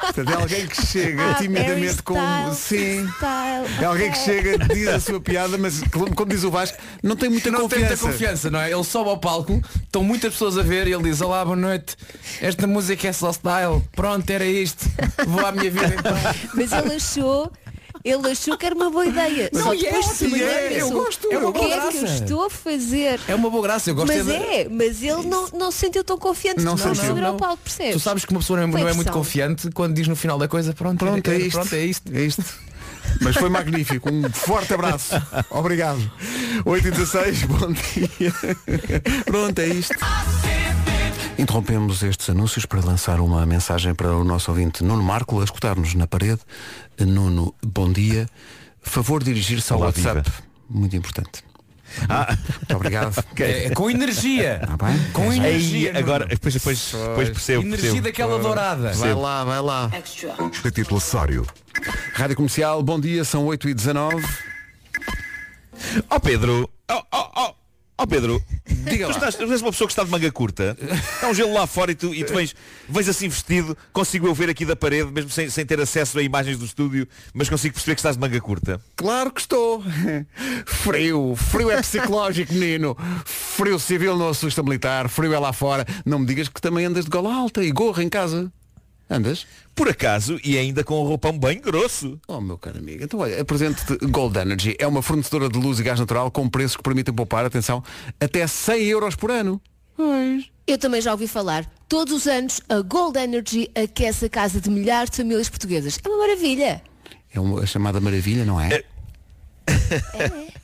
Portanto, 0.00 0.30
é 0.30 0.34
alguém 0.34 0.66
que 0.66 0.86
chega 0.86 1.30
Ah, 1.30 1.34
timidamente 1.34 1.80
Harry 1.86 2.02
com. 2.02 2.54
Sim. 2.54 3.08
Style. 3.16 3.82
É 3.82 3.84
alguém 3.84 4.10
que 4.10 4.18
chega, 4.18 4.58
diz 4.58 4.88
a 4.88 5.00
sua 5.00 5.20
piada, 5.20 5.56
mas 5.58 5.80
como 5.90 6.26
diz 6.30 6.44
o 6.44 6.50
Vasco, 6.50 6.78
não 7.02 7.16
tem 7.16 7.28
muita 7.30 7.50
Não 7.50 7.60
tem 7.68 7.80
confiança. 7.80 7.88
muita 8.04 8.12
confiança, 8.12 8.50
não 8.50 8.60
é? 8.60 8.70
Ele 8.72 8.84
sobe 8.84 9.10
ao 9.10 9.18
palco, 9.18 9.62
estão 9.82 10.02
muitas 10.04 10.32
pessoas 10.32 10.58
a 10.58 10.62
ver 10.62 10.86
e 10.86 10.92
ele 10.92 11.02
diz, 11.04 11.20
olá, 11.20 11.44
boa 11.44 11.56
noite, 11.56 11.96
esta 12.40 12.66
música 12.66 13.08
é 13.08 13.12
só 13.12 13.32
style, 13.32 13.82
pronto, 13.96 14.28
era 14.30 14.44
isto, 14.44 14.84
vou 15.26 15.44
à 15.44 15.52
minha 15.52 15.70
vida 15.70 15.94
então. 15.98 16.12
Mas 16.54 16.72
ele 16.72 16.94
achou, 16.94 17.50
ele 18.04 18.30
achou 18.30 18.56
que 18.58 18.66
era 18.66 18.74
uma 18.74 18.90
boa 18.90 19.06
ideia. 19.06 19.48
Não, 19.52 19.62
Só 19.62 19.74
e 19.74 19.78
é 19.78 19.92
depois 19.92 20.04
de 20.04 20.10
ótimo, 20.12 20.30
saber, 20.30 20.42
é, 20.44 20.66
eu 20.66 20.84
pensou, 20.86 21.04
gosto, 21.04 21.32
é 21.32 21.36
o 21.36 21.40
uma 21.40 21.52
que 21.52 21.58
boa 21.58 21.70
é 21.74 21.78
que 21.78 21.96
eu 21.96 22.00
graça." 22.00 22.14
estou 22.22 22.44
a 22.44 22.50
fazer? 22.50 23.20
É 23.26 23.34
uma 23.34 23.50
boa 23.50 23.62
graça, 23.62 23.90
eu 23.90 23.94
gosto 23.94 24.08
Mas 24.14 24.26
de... 24.26 24.32
é, 24.32 24.68
mas 24.70 25.02
ele 25.02 25.26
não, 25.26 25.48
não 25.54 25.70
se 25.70 25.78
sentiu 25.78 26.04
tão 26.04 26.18
confiante 26.18 26.62
Não 26.62 26.76
não, 26.76 26.94
não, 26.94 27.10
ao 27.10 27.32
Não. 27.32 27.36
palco, 27.36 27.62
percebes? 27.64 27.94
Tu 27.94 28.00
sabes 28.00 28.24
que 28.24 28.30
uma 28.32 28.40
pessoa 28.40 28.66
não 28.66 28.78
é, 28.78 28.90
é 28.90 28.92
muito 28.92 29.10
confiante 29.10 29.70
quando 29.70 29.94
diz 29.94 30.06
no 30.06 30.16
final 30.16 30.38
da 30.38 30.46
coisa, 30.46 30.74
pronto, 30.74 30.98
Pronto, 30.98 31.30
é 31.30 31.36
isto. 31.38 31.52
pronto, 31.58 31.74
é 31.74 31.84
isto. 31.84 32.12
É 32.12 32.20
isto. 32.20 32.44
Mas 33.20 33.36
foi 33.36 33.48
magnífico. 33.48 34.10
Um 34.10 34.28
forte 34.30 34.74
abraço. 34.74 35.14
Obrigado. 35.50 36.10
8 36.64 36.88
e 36.88 36.90
16, 36.90 37.42
bom 37.44 37.72
dia. 37.72 38.32
Pronto, 39.24 39.58
é 39.58 39.66
isto. 39.68 39.94
Interrompemos 41.38 42.02
estes 42.02 42.30
anúncios 42.30 42.64
para 42.64 42.80
lançar 42.80 43.20
uma 43.20 43.44
mensagem 43.44 43.94
para 43.94 44.14
o 44.14 44.22
nosso 44.22 44.50
ouvinte 44.50 44.84
Nuno 44.84 45.02
Marco, 45.02 45.40
a 45.40 45.44
escutar-nos 45.44 45.94
na 45.94 46.06
parede. 46.06 46.40
Nuno, 46.98 47.54
bom 47.62 47.90
dia. 47.92 48.28
Favor 48.80 49.22
dirigir-se 49.22 49.72
ao 49.72 49.78
Olá, 49.78 49.86
WhatsApp. 49.88 50.22
viva. 50.30 50.42
Muito 50.70 50.94
importante. 50.96 51.44
Ah. 52.08 52.36
Muito 52.58 52.76
obrigado. 52.76 53.24
É, 53.36 53.70
com 53.70 53.90
energia. 53.90 54.60
Bem? 54.80 55.12
Com 55.12 55.30
Aí, 55.30 55.36
energia. 55.38 55.92
Nuno. 55.92 55.98
agora, 56.04 56.26
depois, 56.26 56.54
depois, 56.54 56.92
depois 56.92 57.28
percebo. 57.30 57.62
Energia 57.62 57.90
percebo. 57.90 58.06
daquela 58.06 58.38
dourada. 58.38 58.92
Vai 58.92 59.14
lá, 59.14 59.44
vai 59.44 59.60
lá. 59.60 59.90
Título 60.72 60.98
acessório. 60.98 61.46
Rádio 62.14 62.36
Comercial, 62.36 62.82
bom 62.82 63.00
dia, 63.00 63.24
são 63.24 63.44
8 63.44 63.68
e 63.68 63.74
19 63.74 64.24
Ó 66.08 66.18
Pedro, 66.20 66.70
ó 66.88 67.02
ó, 67.12 67.54
ó, 67.98 68.02
ó, 68.02 68.06
Pedro, 68.06 68.42
Diga 68.84 69.06
tu, 69.06 69.12
estás, 69.12 69.34
tu 69.34 69.44
és 69.44 69.62
uma 69.62 69.70
pessoa 69.70 69.88
que 69.88 69.92
está 69.92 70.04
de 70.04 70.10
manga 70.10 70.30
curta, 70.30 70.76
está 70.80 71.28
um 71.28 71.34
gelo 71.34 71.52
lá 71.52 71.66
fora 71.66 71.92
e 71.92 71.94
tu, 71.94 72.14
e 72.14 72.22
tu 72.24 72.34
vens, 72.34 72.54
vens 72.88 73.08
assim 73.08 73.28
vestido, 73.28 73.76
consigo 73.92 74.26
eu 74.26 74.34
ver 74.34 74.50
aqui 74.50 74.64
da 74.64 74.76
parede, 74.76 75.10
mesmo 75.10 75.30
sem, 75.30 75.48
sem 75.48 75.64
ter 75.64 75.80
acesso 75.80 76.18
a 76.18 76.22
imagens 76.22 76.58
do 76.58 76.64
estúdio, 76.64 77.08
mas 77.32 77.48
consigo 77.48 77.74
perceber 77.74 77.94
que 77.94 78.00
estás 78.00 78.16
de 78.16 78.20
manga 78.20 78.40
curta. 78.40 78.80
Claro 78.96 79.30
que 79.30 79.40
estou. 79.40 79.82
Frio. 80.66 81.34
Frio 81.36 81.70
é 81.70 81.80
psicológico, 81.80 82.52
menino. 82.54 82.96
Frio 83.24 83.78
civil 83.78 84.16
não 84.16 84.28
assusta 84.28 84.62
militar. 84.62 85.08
Frio 85.08 85.32
é 85.32 85.38
lá 85.38 85.52
fora. 85.52 85.86
Não 86.04 86.18
me 86.18 86.26
digas 86.26 86.48
que 86.48 86.60
também 86.60 86.84
andas 86.84 87.04
de 87.04 87.10
gola 87.10 87.34
alta 87.34 87.62
e 87.64 87.70
gorra 87.70 88.02
em 88.02 88.08
casa. 88.08 88.52
Andas? 89.08 89.46
Por 89.74 89.88
acaso, 89.88 90.38
e 90.42 90.56
ainda 90.56 90.82
com 90.82 91.00
um 91.00 91.06
roupão 91.06 91.38
bem 91.38 91.60
grosso. 91.60 92.18
Oh, 92.26 92.40
meu 92.40 92.56
caro 92.56 92.78
amigo. 92.78 93.04
Então, 93.04 93.20
olha, 93.20 93.40
apresento-te 93.40 94.06
Gold 94.06 94.38
Energy. 94.38 94.76
É 94.78 94.86
uma 94.86 95.02
fornecedora 95.02 95.48
de 95.48 95.58
luz 95.58 95.78
e 95.78 95.82
gás 95.82 96.00
natural 96.00 96.30
com 96.30 96.48
preços 96.48 96.76
que 96.76 96.82
permitem 96.82 97.12
poupar, 97.12 97.44
atenção, 97.44 97.82
até 98.18 98.46
100 98.46 98.84
euros 98.84 99.14
por 99.14 99.30
ano. 99.30 99.60
Pois. 99.96 100.50
Eu 100.66 100.78
também 100.78 101.00
já 101.00 101.12
ouvi 101.12 101.28
falar. 101.28 101.66
Todos 101.88 102.14
os 102.14 102.26
anos, 102.26 102.60
a 102.68 102.80
Gold 102.80 103.18
Energy 103.18 103.70
aquece 103.74 104.24
a 104.24 104.30
casa 104.30 104.60
de 104.60 104.70
milhares 104.70 105.10
de 105.10 105.18
famílias 105.18 105.48
portuguesas. 105.48 105.98
É 106.02 106.08
uma 106.08 106.18
maravilha. 106.18 106.82
É 107.32 107.40
uma 107.40 107.62
a 107.62 107.66
chamada 107.66 108.00
maravilha, 108.00 108.44
não 108.44 108.60
é? 108.60 108.82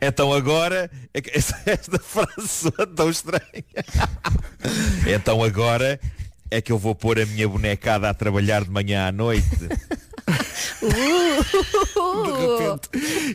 Então 0.00 0.32
agora, 0.32 0.90
é 1.12 1.18
esta 1.66 1.98
frase 1.98 2.48
soa 2.48 2.86
tão 2.86 3.10
estranha. 3.10 3.42
Então 5.06 5.42
agora 5.42 5.98
é 6.50 6.60
que 6.60 6.72
eu 6.72 6.78
vou 6.78 6.94
pôr 6.94 7.18
a 7.20 7.26
minha 7.26 7.48
bonecada 7.48 8.08
a 8.08 8.14
trabalhar 8.14 8.64
de 8.64 8.70
manhã 8.70 9.08
à 9.08 9.12
noite. 9.12 9.46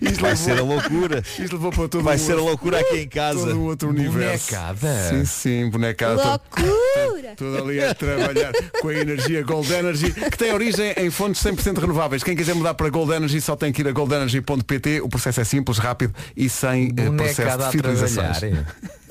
Isto 0.02 0.21
Vai 0.21 0.32
levou- 0.32 0.36
ser 0.36 0.60
a 0.60 0.63
loucura. 0.63 1.23
Isto 1.39 1.54
levou 1.54 1.71
para 1.71 1.88
todo 1.88 2.04
Vai 2.04 2.15
um 2.15 2.19
ser 2.19 2.32
a 2.34 2.36
outro- 2.36 2.45
loucura 2.49 2.80
aqui 2.80 2.97
em 2.99 3.08
casa. 3.08 3.39
Todo 3.39 3.60
um 3.60 3.63
outro 3.63 3.89
universo. 3.89 4.52
Bonecada. 4.52 5.10
Sim, 5.10 5.26
sim, 5.26 5.69
bonecada. 5.69 6.15
Loucura! 6.23 7.34
Tudo 7.38 7.58
ali 7.63 7.84
a 7.84 7.93
trabalhar 7.95 8.52
com 8.80 8.89
a 8.89 8.93
energia 8.93 9.41
Gold 9.41 9.71
Energy, 9.73 10.12
que 10.13 10.38
tem 10.38 10.54
origem 10.54 10.93
em 10.97 11.10
fontes 11.10 11.41
100% 11.43 11.80
renováveis. 11.80 12.23
Quem 12.23 12.36
quiser 12.36 12.54
mudar 12.54 12.76
para 12.76 12.89
Gold 12.89 13.12
Energy 13.12 13.41
só 13.41 13.56
tem 13.56 13.71
que 13.71 13.82
ir 13.82 13.88
a 13.88 13.91
goldenergy.pt. 13.91 15.02
O 15.02 15.10
processo 15.10 15.41
é 15.41 15.43
simples, 15.43 15.78
rápido 15.80 16.13
e 16.38 16.47
sem 16.47 16.89
eh, 16.95 17.10
processo 17.10 17.41
Bonecada 17.41 17.58
de 17.63 17.63
a 17.63 17.71
fidelizações. 17.71 18.38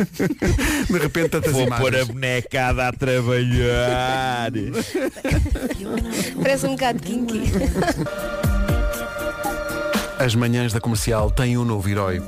De 0.91 0.99
repente 0.99 1.29
tantas 1.31 1.53
Vou 1.53 1.67
pôr 1.67 1.95
a 1.95 1.99
imagens. 1.99 2.09
bonecada 2.09 2.89
a 2.89 2.93
trabalhar. 2.93 4.51
Parece 6.43 6.67
um 6.67 6.71
bocado 6.73 7.01
kinky. 7.03 7.43
As 10.19 10.35
manhãs 10.35 10.73
da 10.73 10.81
comercial 10.81 11.31
têm 11.31 11.57
um 11.59 11.65
novo 11.65 11.89
herói. 11.89 12.23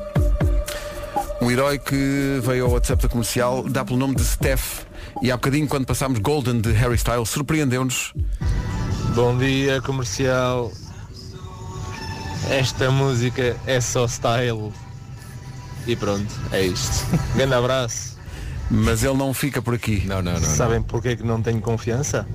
Um 1.40 1.50
herói 1.50 1.78
que 1.78 2.40
veio 2.42 2.64
ao 2.64 2.70
WhatsApp 2.72 3.02
da 3.02 3.08
comercial, 3.08 3.62
dá 3.68 3.84
pelo 3.84 3.98
nome 3.98 4.14
de 4.14 4.24
Steph. 4.24 4.80
E 5.22 5.30
há 5.30 5.36
bocadinho, 5.36 5.68
quando 5.68 5.86
passámos 5.86 6.18
Golden 6.18 6.60
de 6.60 6.72
Harry 6.72 6.96
Styles, 6.96 7.28
surpreendeu-nos. 7.28 8.12
Bom 9.14 9.36
dia, 9.38 9.80
comercial. 9.82 10.72
Esta 12.50 12.90
música 12.90 13.56
é 13.66 13.80
só 13.80 14.06
style. 14.08 14.72
E 15.86 15.94
pronto, 15.96 16.32
é 16.52 16.62
isto. 16.62 17.06
Grande 17.36 17.54
abraço. 17.54 18.14
Mas 18.70 19.04
ele 19.04 19.16
não 19.16 19.34
fica 19.34 19.60
por 19.60 19.74
aqui. 19.74 20.04
Não, 20.06 20.22
não, 20.22 20.32
não. 20.32 20.40
não. 20.40 20.48
Sabem 20.48 20.82
porquê 20.82 21.08
é 21.08 21.16
que 21.16 21.22
não 21.22 21.42
tenho 21.42 21.60
confiança? 21.60 22.26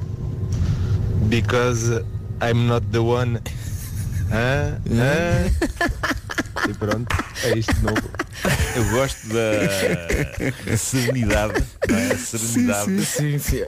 Because 1.27 2.05
I'm 2.41 2.67
not 2.67 2.85
the 2.91 2.99
one. 2.99 3.39
Hã? 4.31 4.79
Hã? 4.88 6.15
E 6.69 6.73
pronto, 6.73 7.08
é 7.43 7.58
isto 7.58 7.73
de 7.73 7.84
novo. 7.84 8.02
Eu 8.75 8.86
gosto 8.91 9.28
da, 9.28 10.71
da 10.71 10.78
serenidade, 10.78 11.63
não 11.89 11.97
é? 11.97 12.12
a 12.13 12.17
serenidade 12.17 13.06
Sim, 13.06 13.39
sim. 13.39 13.63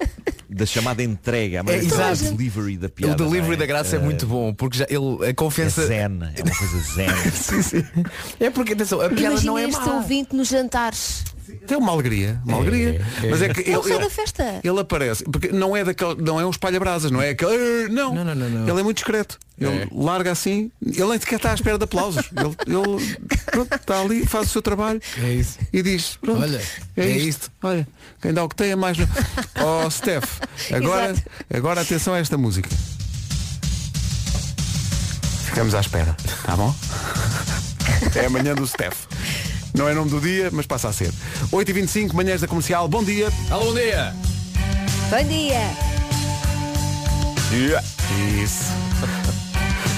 da 0.49 0.65
chamada 0.65 1.01
entrega, 1.03 1.63
a 1.67 1.71
É, 1.71 1.77
exato. 1.77 2.23
delivery 2.35 2.77
da 2.77 2.89
piada. 2.89 3.13
O 3.13 3.15
delivery 3.29 3.53
é? 3.53 3.57
da 3.57 3.65
graça 3.65 3.95
é 3.95 3.99
Eh, 3.99 4.01
muito 4.03 4.25
bom, 4.27 4.53
porque 4.53 4.77
já 4.77 4.85
ele 4.89 5.25
a 5.25 5.29
É 5.29 5.33
confiança. 5.33 5.85
zen, 5.87 6.19
é 6.35 6.43
uma 6.43 6.55
coisa 6.57 6.79
zen. 6.93 7.81
É 8.39 8.49
porque 8.49 8.73
atenção, 8.73 8.99
a 9.01 9.09
piada 9.09 9.21
Imagina 9.21 9.51
não 9.51 9.57
é 9.57 9.63
este 9.67 9.85
má. 9.85 9.95
ouvinte 9.95 10.35
nos 10.35 10.47
jantares. 10.47 11.23
Tem 11.67 11.77
uma 11.77 11.91
alegria, 11.91 12.41
uma 12.45 12.57
alegria. 12.57 13.01
é. 13.23 13.27
Mas 13.29 13.41
é 13.41 13.49
que 13.53 13.61
Ele 13.61 13.71
ele, 13.75 13.93
ele, 13.93 14.09
festa. 14.09 14.59
ele 14.63 14.79
aparece, 14.79 15.23
porque 15.25 15.49
não 15.49 15.75
é 15.75 15.83
daquele, 15.83 16.15
não 16.21 16.39
é 16.39 16.45
um 16.45 16.49
espalha-brasas, 16.49 17.11
não 17.11 17.21
é 17.21 17.29
aquele. 17.29 17.87
Não. 17.89 18.13
Não, 18.13 18.23
não, 18.25 18.35
não, 18.35 18.49
não. 18.49 18.67
Ele 18.69 18.79
é 18.79 18.83
muito 18.83 18.97
discreto. 18.97 19.37
Ele 19.59 19.83
É. 19.83 19.87
larga 19.93 20.31
assim, 20.31 20.71
ele 20.81 21.05
nem 21.05 21.19
sequer 21.19 21.35
está 21.35 21.51
à 21.51 21.53
espera 21.53 21.77
de 21.77 21.83
aplausos. 21.83 22.25
Ele, 22.35 22.55
ele 22.75 23.17
pronto, 23.45 23.75
está 23.75 24.01
ali, 24.01 24.25
faz 24.25 24.47
o 24.47 24.49
seu 24.49 24.61
trabalho 24.61 24.99
É 25.23 25.33
isso. 25.33 25.59
e 25.71 25.83
diz, 25.83 26.17
pronto, 26.19 26.41
Olha, 26.41 26.61
é, 26.97 27.01
é 27.03 27.09
isto. 27.09 27.27
isto. 27.27 27.51
Olha, 27.61 27.87
quem 28.19 28.33
dá 28.33 28.43
o 28.43 28.49
que 28.49 28.55
tem 28.55 28.71
é 28.71 28.75
mais. 28.75 28.97
Oh 29.63 29.89
Steph, 29.91 30.39
agora, 30.73 31.11
Exato. 31.11 31.29
agora 31.53 31.81
atenção 31.81 32.13
a 32.15 32.17
esta 32.19 32.37
música. 32.37 32.69
Ficamos 35.45 35.75
à 35.75 35.79
espera, 35.81 36.15
tá 36.45 36.55
bom? 36.55 36.73
É 38.15 38.25
amanhã 38.25 38.55
do 38.55 38.65
Steph. 38.65 39.05
Não 39.73 39.87
é 39.87 39.93
nome 39.93 40.09
do 40.09 40.19
dia, 40.19 40.49
mas 40.51 40.65
passa 40.65 40.89
a 40.89 40.93
ser. 40.93 41.11
8h25, 41.51 42.13
manhãs 42.13 42.41
da 42.41 42.47
comercial, 42.47 42.87
bom 42.87 43.03
dia. 43.03 43.31
Alô, 43.49 43.65
bom 43.65 43.73
dia! 43.73 44.13
Bom 45.09 45.23
dia! 45.23 45.81
Isso. 48.43 48.65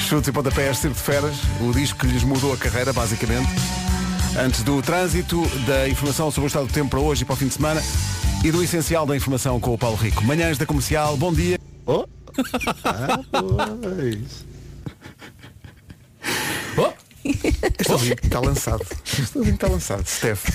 Chutes 0.08 0.28
e 0.28 0.32
pontapés, 0.32 0.78
Circo 0.78 0.96
de 0.96 1.02
Feras, 1.02 1.36
o 1.60 1.72
disco 1.72 2.00
que 2.00 2.08
lhes 2.08 2.24
mudou 2.24 2.54
a 2.54 2.58
carreira, 2.58 2.94
basicamente. 2.94 3.50
Antes 4.38 4.64
do 4.64 4.82
trânsito, 4.82 5.42
da 5.66 5.88
informação 5.88 6.30
sobre 6.30 6.46
o 6.46 6.48
estado 6.48 6.68
do 6.68 6.74
tempo 6.74 6.90
para 6.90 7.00
hoje 7.00 7.24
e 7.24 7.26
para 7.26 7.34
o 7.34 7.36
fim 7.36 7.48
de 7.48 7.54
semana 7.54 7.82
e 8.44 8.52
do 8.52 8.62
essencial 8.62 9.06
da 9.06 9.16
informação 9.16 9.60
com 9.60 9.74
o 9.74 9.78
Paulo 9.78 9.96
Rico. 9.96 10.24
Manhãs 10.24 10.58
da 10.58 10.66
comercial, 10.66 11.16
bom 11.18 11.34
dia. 11.34 11.60
Oh. 11.86 12.06
Ah, 12.84 13.20
pois. 13.82 14.46
Oh, 16.76 16.92
Este 17.24 17.92
ouvinte 17.92 18.26
está 18.26 18.40
lançado. 18.40 18.86
Este 19.06 19.38
ouvinte 19.38 19.56
está 19.56 19.68
lançado. 19.68 20.06
Steph. 20.06 20.46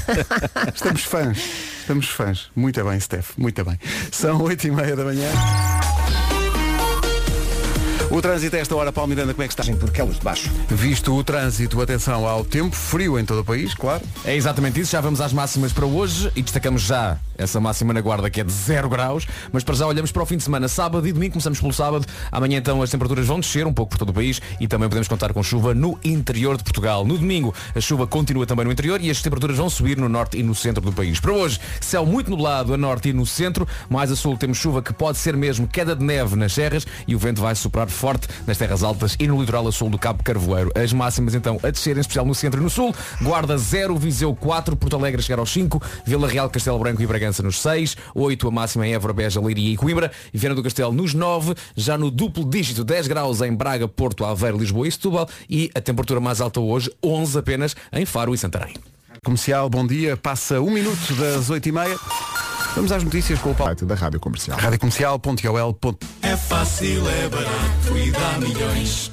Estamos 0.75 1.03
fãs. 1.05 1.39
Estamos 1.81 2.09
fãs. 2.09 2.51
Muito 2.55 2.85
bem, 2.85 3.01
Steph. 3.01 3.31
Muito 3.37 3.65
bem. 3.65 3.79
São 4.13 4.41
oito 4.43 4.67
e 4.67 4.71
meia 4.71 4.95
da 4.95 5.05
manhã. 5.05 5.31
O 8.11 8.23
trânsito 8.23 8.57
a 8.57 8.59
esta 8.59 8.75
hora, 8.75 8.91
Paulo 8.91 9.11
Miranda, 9.11 9.35
como 9.35 9.45
é 9.45 9.49
que 9.49 9.53
está? 9.53 9.71
Por 9.77 9.91
Quelos 9.91 10.17
de 10.17 10.25
Baixo. 10.25 10.51
Visto 10.71 11.15
o 11.15 11.23
trânsito, 11.23 11.81
atenção 11.83 12.27
ao 12.27 12.43
tempo, 12.43 12.75
frio 12.75 13.19
em 13.19 13.25
todo 13.25 13.41
o 13.41 13.45
país, 13.45 13.75
claro. 13.75 14.03
É 14.25 14.35
exatamente 14.35 14.81
isso, 14.81 14.93
já 14.93 15.01
vamos 15.03 15.21
às 15.21 15.31
máximas 15.31 15.75
para 15.75 15.85
hoje 15.85 16.33
e 16.35 16.41
destacamos 16.41 16.81
já 16.81 17.19
essa 17.37 17.61
máxima 17.61 17.93
na 17.93 18.01
guarda 18.01 18.31
que 18.31 18.41
é 18.41 18.45
de 18.45 18.51
0 18.51 18.89
graus, 18.89 19.27
mas 19.53 19.63
para 19.63 19.75
já 19.75 19.87
olhamos 19.87 20.11
para 20.11 20.23
o 20.23 20.27
fim 20.27 20.39
de 20.39 20.43
semana, 20.43 20.69
sábado 20.69 21.07
e 21.07 21.13
domingo, 21.13 21.35
começamos 21.35 21.61
pelo 21.61 21.73
sábado, 21.73 22.07
amanhã 22.33 22.57
então 22.57 22.83
as 22.83 22.91
temperaturas 22.91 23.27
vão 23.27 23.39
descer 23.39 23.67
um 23.67 23.73
pouco 23.75 23.91
por 23.91 23.99
todo 23.99 24.09
o 24.09 24.13
país 24.15 24.41
e 24.59 24.67
também 24.67 24.89
podemos 24.89 25.07
contar 25.07 25.33
com 25.35 25.43
chuva 25.43 25.75
no 25.75 25.99
interior 26.03 26.57
de 26.57 26.65
Portugal. 26.65 27.05
No 27.05 27.19
domingo 27.19 27.55
a 27.77 27.81
chuva 27.81 28.07
continua 28.07 28.47
também 28.47 28.65
no 28.65 28.73
interior 28.73 29.01
e 29.03 29.11
as 29.11 29.21
temperaturas 29.21 29.59
vão 29.59 29.69
subir 29.69 29.99
no 29.99 30.09
norte 30.09 30.39
e 30.39 30.43
no 30.43 30.55
centro 30.55 30.83
do 30.83 30.93
país. 30.93 31.21
Para 31.21 31.33
hoje, 31.33 31.61
céu 31.81 32.07
muito 32.07 32.31
nublado 32.31 32.73
a 32.73 32.77
norte 32.77 33.11
e 33.11 33.13
no 33.13 33.27
centro, 33.27 33.69
mais 33.89 34.11
a 34.11 34.17
sul 34.17 34.37
temos 34.37 34.57
chuva 34.57 34.81
que 34.81 34.95
pode 34.95 35.19
ser 35.19 35.37
mesmo 35.37 35.69
queda 35.69 35.95
de 35.95 36.05
neve 36.05 36.35
nas 36.35 36.55
serras 36.55 36.87
e 37.07 37.15
o 37.15 37.19
vento 37.19 37.43
vai 37.43 37.55
soprar 37.55 37.87
forte 37.99 38.29
nas 38.47 38.57
terras 38.57 38.85
altas 38.85 39.17
e 39.19 39.27
no 39.27 39.41
litoral 39.41 39.67
a 39.67 39.73
sul 39.73 39.91
do 39.91 39.99
Cabo 39.99 40.23
Carvoeiro. 40.23 40.71
As 40.75 40.93
máximas 40.93 41.35
então 41.35 41.59
a 41.63 41.71
descer, 41.71 41.97
em 41.97 42.01
especial 42.01 42.25
no 42.25 42.35
centro 42.35 42.61
e 42.61 42.63
no 42.63 42.71
sul. 42.71 42.95
Guarda 43.21 43.59
0, 43.59 43.97
Viseu 43.97 44.35
4, 44.35 44.77
Porto 44.77 44.97
Alegre 44.97 45.21
chegar 45.21 45.41
aos 45.41 45.51
5, 45.51 45.83
Vila 46.05 46.29
Real, 46.29 46.49
Castelo 46.49 46.79
Branco 46.79 47.03
e 47.03 47.07
Bragança 47.07 47.43
nos 47.43 47.61
6, 47.61 47.97
8 48.15 48.49
a 48.49 48.51
máxima 48.51 48.87
em 48.87 48.95
Évora, 48.95 49.13
Beja, 49.13 49.41
Leiria 49.41 49.75
e 49.75 49.77
Coimbra, 49.77 50.13
e 50.33 50.39
Viana 50.39 50.55
do 50.55 50.63
Castelo 50.63 50.93
nos 50.93 51.13
9, 51.13 51.55
já 51.77 51.99
no 51.99 52.11
duplo 52.11 52.49
dígito 52.49 52.85
10 52.85 53.09
graus 53.09 53.41
em 53.41 53.53
Braga, 53.53 53.89
Porto, 53.89 54.25
Aveiro, 54.25 54.59
Lisboa 54.59 54.87
e 54.87 54.93
Setúbal 54.93 55.29
e 55.51 55.71
a 55.75 55.81
temperatura 55.81 56.21
mais 56.21 56.41
alta 56.41 56.61
hoje 56.61 56.91
11 57.05 57.39
apenas 57.39 57.77
em 57.93 58.07
Faro 58.07 58.33
e 58.33 58.39
Santarém. 58.39 58.75
Comercial, 59.25 59.69
bom 59.69 59.87
dia. 59.87 60.17
Passa 60.17 60.61
um 60.61 60.71
minuto 60.71 61.15
das 61.15 61.51
oito 61.51 61.69
e 61.69 61.73
meia. 61.73 61.97
Vamos 62.79 62.93
às 62.93 63.03
notícias 63.03 63.41
com 63.41 63.51
o 63.51 63.55
Paulo. 63.57 63.73
Site 63.73 63.85
da 63.85 63.97
Rádio 63.97 64.21
Comercial. 64.21 64.57
Radiocomercial.ol. 64.57 65.99
É 66.23 66.37
fácil, 66.37 67.11
é 67.11 67.29
barato 67.29 67.99
e 67.99 68.11
dá 68.13 68.39
milhões. 68.39 69.11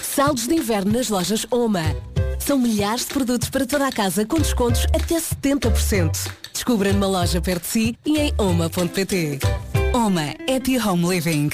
Saldos 0.00 0.46
de 0.46 0.54
inverno 0.54 0.92
nas 0.92 1.08
lojas 1.08 1.44
Oma. 1.50 1.82
São 2.38 2.60
milhares 2.60 3.04
de 3.04 3.12
produtos 3.12 3.50
para 3.50 3.66
toda 3.66 3.88
a 3.88 3.90
casa 3.90 4.24
com 4.24 4.36
descontos 4.36 4.86
até 4.94 5.18
70%. 5.18 6.30
Descubra 6.52 6.92
numa 6.92 7.08
loja 7.08 7.40
perto 7.40 7.62
de 7.62 7.68
si 7.68 7.98
e 8.06 8.20
em 8.20 8.32
oma.pt. 8.38 9.40
Oma 9.92 10.36
Happy 10.48 10.78
Home 10.78 11.08
Living. 11.08 11.50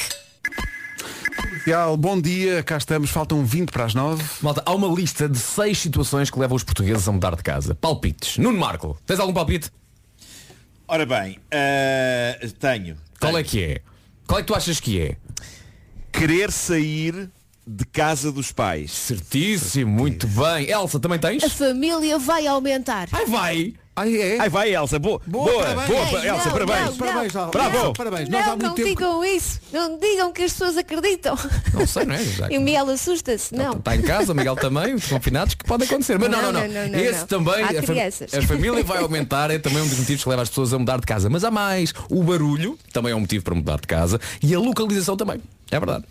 Bom 1.98 2.20
dia, 2.20 2.62
cá 2.62 2.76
estamos, 2.76 3.08
faltam 3.08 3.42
20 3.42 3.70
para 3.70 3.87
as 3.87 3.94
9. 3.94 4.22
Malta, 4.42 4.62
há 4.66 4.74
uma 4.74 4.88
lista 4.88 5.26
de 5.26 5.38
seis 5.38 5.78
situações 5.78 6.28
que 6.28 6.38
levam 6.38 6.56
os 6.56 6.62
portugueses 6.62 7.08
a 7.08 7.12
mudar 7.12 7.34
de 7.34 7.42
casa. 7.42 7.74
Palpites. 7.74 8.37
Nuno 8.37 8.58
Marco, 8.58 8.98
tens 9.06 9.18
algum 9.18 9.32
palpite? 9.32 9.70
Ora 10.90 11.05
bem, 11.05 11.38
eh, 11.51 12.48
tenho. 12.59 12.96
Qual 13.20 13.37
é 13.37 13.44
que 13.44 13.62
é? 13.62 13.81
Qual 14.27 14.40
é 14.40 14.42
que 14.42 14.46
tu 14.46 14.55
achas 14.55 14.81
que 14.81 14.98
é? 14.98 15.16
Querer 16.11 16.51
sair 16.51 17.29
de 17.66 17.85
casa 17.85 18.33
dos 18.33 18.53
pais. 18.53 18.90
Certíssimo, 18.90 19.92
muito 19.92 20.27
bem. 20.27 20.70
Elsa, 20.70 20.98
também 20.98 21.18
tens? 21.18 21.44
A 21.44 21.51
família 21.51 22.18
vai 22.18 22.46
aumentar. 22.46 23.07
Ai 23.12 23.27
vai! 23.27 23.74
Ai, 23.98 24.16
é? 24.16 24.38
Ai 24.40 24.48
vai, 24.48 24.74
Elsa, 24.74 24.98
boa, 24.98 25.20
boa, 25.26 25.50
boa, 25.52 25.64
parabéns. 25.64 26.24
Elsa, 26.24 26.44
Não, 26.44 26.52
parabéns. 26.52 26.87
não, 26.87 26.96
Parabéns, 26.96 27.32
não. 27.34 27.50
Bravo. 27.50 27.92
Parabéns. 27.94 28.28
Não, 28.28 28.56
não 28.56 28.74
tempo. 28.74 28.88
digam 28.88 29.24
isso. 29.24 29.61
Não 29.72 29.98
digam 29.98 30.32
que 30.32 30.42
as 30.42 30.52
pessoas 30.52 30.76
acreditam. 30.76 31.37
Não 31.74 31.87
sei, 31.87 32.04
não 32.06 32.14
é? 32.14 32.24
Já- 32.24 32.48
E 32.52 32.58
o 32.58 32.61
Miguel 32.61 32.88
assusta-se. 32.90 33.54
Não. 33.54 33.72
Está 33.74 33.94
em 33.96 34.02
casa, 34.02 34.32
o 34.32 34.34
Miguel 34.34 34.56
também, 34.56 34.94
os 34.94 35.06
confinados, 35.06 35.54
que 35.54 35.64
pode 35.64 35.84
acontecer. 35.84 36.18
Mas 36.18 36.30
não, 36.30 36.40
não, 36.42 36.52
não. 36.52 36.61
Não, 36.61 36.68
não, 36.68 36.88
não, 36.88 36.98
Esse 36.98 37.20
não. 37.20 37.26
também, 37.26 37.62
Há 37.64 37.68
a, 37.68 37.82
fam- 37.82 38.38
a 38.38 38.42
família 38.46 38.84
vai 38.84 38.98
aumentar, 39.02 39.50
é 39.50 39.58
também 39.58 39.82
um 39.82 39.88
dos 39.88 39.98
motivos 39.98 40.22
que 40.22 40.28
leva 40.28 40.42
as 40.42 40.48
pessoas 40.48 40.72
a 40.72 40.78
mudar 40.78 40.98
de 41.00 41.06
casa. 41.06 41.28
Mas 41.28 41.44
há 41.44 41.50
mais. 41.50 41.92
O 42.11 42.22
barulho 42.22 42.78
também 42.92 43.12
é 43.12 43.14
um 43.16 43.20
motivo 43.20 43.44
para 43.44 43.54
mudar 43.54 43.76
de 43.80 43.87
casa. 43.87 44.20
E 44.42 44.54
a 44.54 44.58
localização 44.58 45.16
também. 45.16 45.40
É 45.70 45.78
verdade. 45.78 46.04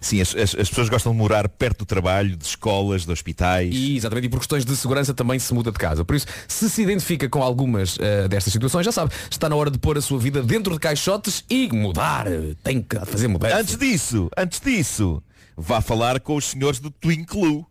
Sim, 0.00 0.20
as, 0.20 0.34
as- 0.34 0.54
as 0.54 0.68
pessoas 0.68 0.88
gostam 0.88 1.12
de 1.12 1.18
morar 1.18 1.48
perto 1.48 1.78
do 1.80 1.86
trabalho, 1.86 2.36
de 2.36 2.44
escolas, 2.44 3.04
de 3.06 3.12
hospitais. 3.12 3.74
E, 3.74 3.96
exatamente, 3.96 4.26
e 4.26 4.28
por 4.28 4.38
questões 4.38 4.64
de 4.64 4.76
segurança 4.76 5.14
também 5.14 5.38
se 5.38 5.52
muda 5.54 5.70
de 5.72 5.78
casa. 5.78 6.04
Por 6.04 6.16
isso, 6.16 6.26
se 6.46 6.68
se 6.68 6.82
identifica 6.82 7.28
com 7.28 7.42
algumas 7.42 7.96
eh, 8.00 8.28
destas 8.28 8.52
situações, 8.52 8.84
já 8.84 8.92
sabe, 8.92 9.12
está 9.30 9.48
na 9.48 9.56
hora 9.56 9.70
de 9.70 9.78
pôr 9.78 9.96
a 9.96 10.00
sua 10.00 10.18
vida 10.18 10.42
dentro 10.42 10.72
de 10.74 10.78
caixotes 10.80 11.44
e 11.48 11.68
mudar. 11.72 12.26
Tem 12.62 12.82
que 12.82 12.98
fazer 13.06 13.28
mudança. 13.28 13.56
Antes 13.58 13.76
disso, 13.76 14.28
antes 14.36 14.60
disso, 14.60 15.22
vá 15.56 15.80
falar 15.80 16.20
com 16.20 16.36
os 16.36 16.44
senhores 16.46 16.80
do 16.80 16.90
Twinklu. 16.90 17.66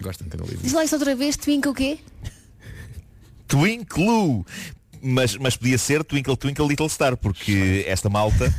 Gosto 0.00 0.20
de 0.24 0.28
entender 0.34 0.56
Diz 0.62 0.72
lá 0.72 0.84
isso 0.84 0.94
outra 0.94 1.14
vez, 1.16 1.36
Twinka 1.36 1.68
o 1.68 1.74
quê? 1.74 1.98
Twinklu. 3.48 4.46
Mas, 5.02 5.36
mas 5.36 5.56
podia 5.56 5.78
ser 5.78 6.04
Twinkle 6.04 6.36
Twinkle 6.36 6.66
Little 6.66 6.88
Star, 6.88 7.16
porque 7.16 7.84
esta 7.86 8.08
malta 8.08 8.52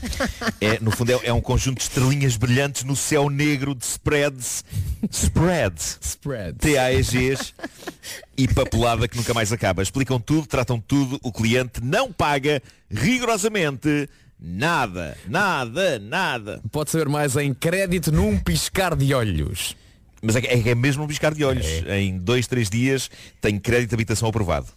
é, 0.59 0.79
no 0.79 0.91
fundo, 0.91 1.11
é, 1.11 1.19
é 1.25 1.33
um 1.33 1.41
conjunto 1.41 1.77
de 1.77 1.83
estrelinhas 1.83 2.35
brilhantes 2.35 2.83
no 2.83 2.95
céu 2.95 3.29
negro 3.29 3.75
de 3.75 3.85
spreads. 3.85 4.63
Spreads. 5.11 5.99
Spreads. 6.01 6.57
TAEGs 6.59 7.53
e 8.37 8.47
papelada 8.47 9.07
que 9.07 9.17
nunca 9.17 9.33
mais 9.33 9.51
acaba. 9.51 9.83
Explicam 9.83 10.19
tudo, 10.19 10.47
tratam 10.47 10.79
tudo, 10.79 11.19
o 11.23 11.31
cliente 11.31 11.81
não 11.83 12.11
paga 12.11 12.61
rigorosamente 12.89 14.09
nada. 14.39 15.17
Nada, 15.27 15.99
nada. 15.99 16.61
Pode 16.71 16.89
saber 16.89 17.07
mais 17.07 17.35
em 17.35 17.53
crédito 17.53 18.11
num 18.11 18.37
piscar 18.39 18.95
de 18.95 19.13
olhos. 19.13 19.75
Mas 20.21 20.35
é, 20.35 20.39
é 20.39 20.69
é 20.69 20.75
mesmo 20.75 21.03
um 21.03 21.07
piscar 21.07 21.33
de 21.33 21.43
olhos. 21.43 21.65
Em 21.87 22.17
dois, 22.17 22.47
três 22.47 22.69
dias 22.69 23.09
tem 23.39 23.59
crédito 23.59 23.89
de 23.89 23.95
habitação 23.95 24.29
aprovado. 24.29 24.67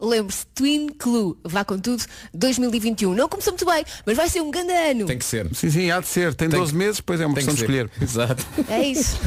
Lembre-se, 0.00 0.44
Twin 0.54 0.88
Clue, 0.88 1.36
vá 1.42 1.64
com 1.64 1.78
tudo, 1.78 2.04
2021. 2.34 3.14
Não 3.14 3.28
começou 3.28 3.52
muito 3.52 3.64
bem, 3.64 3.84
mas 4.04 4.16
vai 4.16 4.28
ser 4.28 4.42
um 4.42 4.50
grande 4.50 4.72
ano. 4.72 5.06
Tem 5.06 5.16
que 5.18 5.24
ser. 5.24 5.48
Sim, 5.54 5.70
sim, 5.70 5.90
há 5.90 6.00
de 6.00 6.06
ser. 6.06 6.34
Tem, 6.34 6.48
Tem 6.48 6.58
12 6.58 6.72
que- 6.72 6.78
meses, 6.78 6.96
depois 6.96 7.20
é 7.20 7.26
uma 7.26 7.34
Tem 7.34 7.44
questão 7.46 7.54
que 7.66 7.72
de 7.72 7.78
escolher. 7.78 7.90
Exato. 8.02 8.46
É 8.68 8.82
isso. 8.86 9.18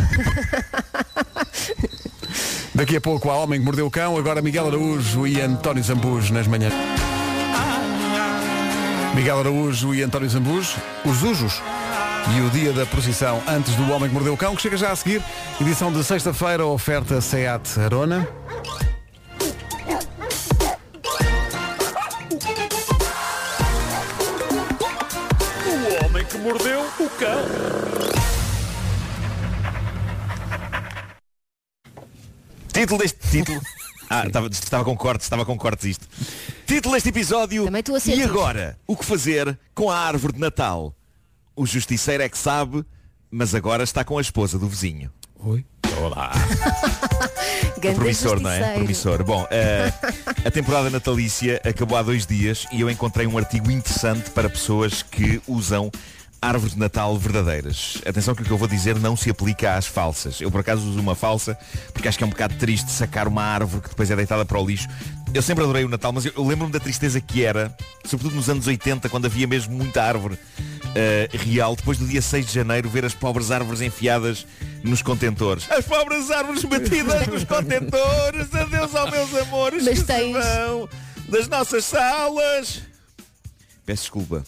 Daqui 2.75 2.95
a 2.95 3.01
pouco 3.01 3.29
há 3.29 3.37
Homem 3.37 3.59
que 3.59 3.65
Mordeu 3.65 3.87
o 3.87 3.91
Cão, 3.91 4.15
agora 4.17 4.41
Miguel 4.41 4.67
Araújo 4.67 5.25
e 5.27 5.41
António 5.41 5.83
Zambujo 5.83 6.33
nas 6.33 6.47
manhãs. 6.47 6.73
Miguel 9.15 9.39
Araújo 9.39 9.93
e 9.93 10.03
António 10.03 10.29
Zambujo, 10.29 10.75
os 11.03 11.23
Ujos. 11.23 11.61
E 12.37 12.41
o 12.41 12.49
dia 12.51 12.71
da 12.71 12.85
procissão 12.85 13.41
antes 13.47 13.73
do 13.75 13.91
Homem 13.91 14.07
que 14.07 14.13
Mordeu 14.13 14.33
o 14.33 14.37
Cão, 14.37 14.55
que 14.55 14.61
chega 14.61 14.77
já 14.77 14.91
a 14.91 14.95
seguir. 14.95 15.21
Edição 15.59 15.91
de 15.91 16.03
sexta-feira, 16.03 16.65
oferta 16.65 17.19
SEAT 17.19 17.79
Arona. 17.79 18.27
Mordeu 26.49 26.81
o 26.81 27.09
cão. 27.11 27.43
Título 32.73 32.99
deste 32.99 33.19
título. 33.29 33.61
Ah, 34.11 34.25
estava, 34.25 34.47
estava 34.47 34.83
com 34.83 34.97
cortes, 34.97 35.27
estava 35.27 35.45
com 35.45 35.55
cortes 35.55 35.85
isto. 35.85 36.07
Título 36.65 36.95
deste 36.95 37.09
episódio. 37.09 37.65
Também 37.65 37.83
tu 37.83 37.93
a 37.95 37.99
E 38.03 38.23
agora? 38.23 38.75
O 38.87 38.97
que 38.97 39.05
fazer 39.05 39.55
com 39.75 39.91
a 39.91 39.95
árvore 39.99 40.33
de 40.33 40.39
Natal? 40.39 40.95
O 41.55 41.63
justiceiro 41.63 42.23
é 42.23 42.27
que 42.27 42.35
sabe, 42.35 42.83
mas 43.29 43.53
agora 43.53 43.83
está 43.83 44.03
com 44.03 44.17
a 44.17 44.21
esposa 44.21 44.57
do 44.57 44.67
vizinho. 44.67 45.11
Oi. 45.37 45.63
Olá. 46.01 46.31
Promissor, 47.95 48.39
não 48.39 48.49
é? 48.49 48.73
Promissor. 48.73 49.23
Bom, 49.23 49.45
eh, 49.51 49.93
a 50.43 50.49
temporada 50.49 50.89
natalícia 50.89 51.61
acabou 51.63 51.95
há 51.95 52.01
dois 52.01 52.25
dias 52.25 52.65
e 52.71 52.81
eu 52.81 52.89
encontrei 52.89 53.27
um 53.27 53.37
artigo 53.37 53.69
interessante 53.69 54.31
para 54.31 54.49
pessoas 54.49 55.03
que 55.03 55.39
usam 55.47 55.91
árvores 56.41 56.73
de 56.73 56.79
Natal 56.79 57.17
verdadeiras. 57.17 58.01
Atenção 58.05 58.33
que 58.33 58.41
o 58.41 58.45
que 58.45 58.51
eu 58.51 58.57
vou 58.57 58.67
dizer 58.67 58.97
não 58.99 59.15
se 59.15 59.29
aplica 59.29 59.75
às 59.75 59.85
falsas. 59.85 60.39
Eu 60.39 60.49
por 60.49 60.61
acaso 60.61 60.87
uso 60.89 60.99
uma 60.99 61.15
falsa 61.15 61.57
porque 61.93 62.07
acho 62.07 62.17
que 62.17 62.23
é 62.23 62.27
um 62.27 62.29
bocado 62.29 62.55
triste 62.55 62.91
sacar 62.91 63.27
uma 63.27 63.43
árvore 63.43 63.81
que 63.83 63.89
depois 63.89 64.09
é 64.09 64.15
deitada 64.15 64.45
para 64.45 64.59
o 64.59 64.65
lixo. 64.65 64.87
Eu 65.33 65.41
sempre 65.41 65.63
adorei 65.63 65.83
o 65.83 65.89
Natal, 65.89 66.11
mas 66.11 66.25
eu, 66.25 66.31
eu 66.35 66.45
lembro-me 66.47 66.71
da 66.71 66.79
tristeza 66.79 67.19
que 67.21 67.43
era, 67.43 67.75
sobretudo 68.05 68.35
nos 68.35 68.49
anos 68.49 68.65
80, 68.67 69.09
quando 69.09 69.25
havia 69.25 69.45
mesmo 69.45 69.75
muita 69.75 70.01
árvore 70.03 70.39
eh, 70.95 71.29
real, 71.33 71.75
depois 71.75 71.97
do 71.99 72.07
dia 72.07 72.21
6 72.21 72.47
de 72.47 72.53
janeiro, 72.53 72.89
ver 72.89 73.05
as 73.05 73.13
pobres 73.13 73.51
árvores 73.51 73.81
enfiadas 73.81 74.47
nos 74.83 75.01
contentores. 75.03 75.69
As 75.69 75.85
pobres 75.85 76.31
árvores 76.31 76.63
metidas 76.63 77.27
nos 77.27 77.43
contentores. 77.43 78.53
Adeus 78.55 78.95
aos 78.95 79.11
meus 79.11 79.35
amores 79.35 79.83
Mas 79.83 79.99
que 79.99 80.05
tens- 80.05 80.33
vão 80.33 80.89
das 81.27 81.47
nossas 81.47 81.85
salas. 81.85 82.81
Peço 83.85 84.01
desculpa. 84.03 84.43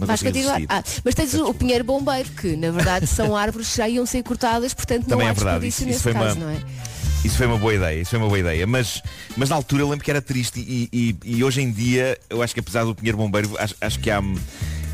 Não 0.00 0.06
Vais 0.06 0.22
continuar. 0.22 0.60
Ah, 0.68 0.82
mas 1.04 1.14
tens 1.14 1.34
o, 1.34 1.48
o 1.50 1.54
pinheiro 1.54 1.84
bombeiro, 1.84 2.28
que 2.30 2.56
na 2.56 2.70
verdade 2.70 3.06
são 3.06 3.36
árvores 3.36 3.68
que 3.70 3.76
já 3.76 3.88
iam 3.88 4.04
ser 4.06 4.22
cortadas, 4.22 4.74
portanto 4.74 5.02
não 5.02 5.10
Também 5.10 5.28
há 5.28 5.30
é 5.30 5.34
verdade. 5.34 5.66
Isso, 5.68 5.78
isso 5.82 5.86
nesse 5.88 6.02
foi 6.02 6.12
caso, 6.12 6.36
uma, 6.36 6.46
não 6.46 6.50
é? 6.50 6.56
isso 7.24 7.36
foi 7.36 7.46
uma 7.46 7.58
boa 7.58 7.74
ideia. 7.74 8.00
Isso 8.00 8.10
foi 8.10 8.18
uma 8.18 8.28
boa 8.28 8.38
ideia. 8.38 8.66
Mas, 8.66 9.02
mas 9.36 9.48
na 9.50 9.56
altura 9.56 9.82
eu 9.82 9.88
lembro 9.88 10.04
que 10.04 10.10
era 10.10 10.22
triste 10.22 10.58
e, 10.60 10.88
e- 10.92 11.16
e 11.36 11.44
hoje 11.44 11.60
em 11.60 11.70
dia 11.70 12.18
eu 12.30 12.42
acho 12.42 12.54
que 12.54 12.60
apesar 12.60 12.84
do 12.84 12.94
Pinheiro 12.94 13.18
Bombeiro, 13.18 13.54
acho, 13.58 13.74
acho 13.80 13.98
que 14.00 14.10
há 14.10 14.22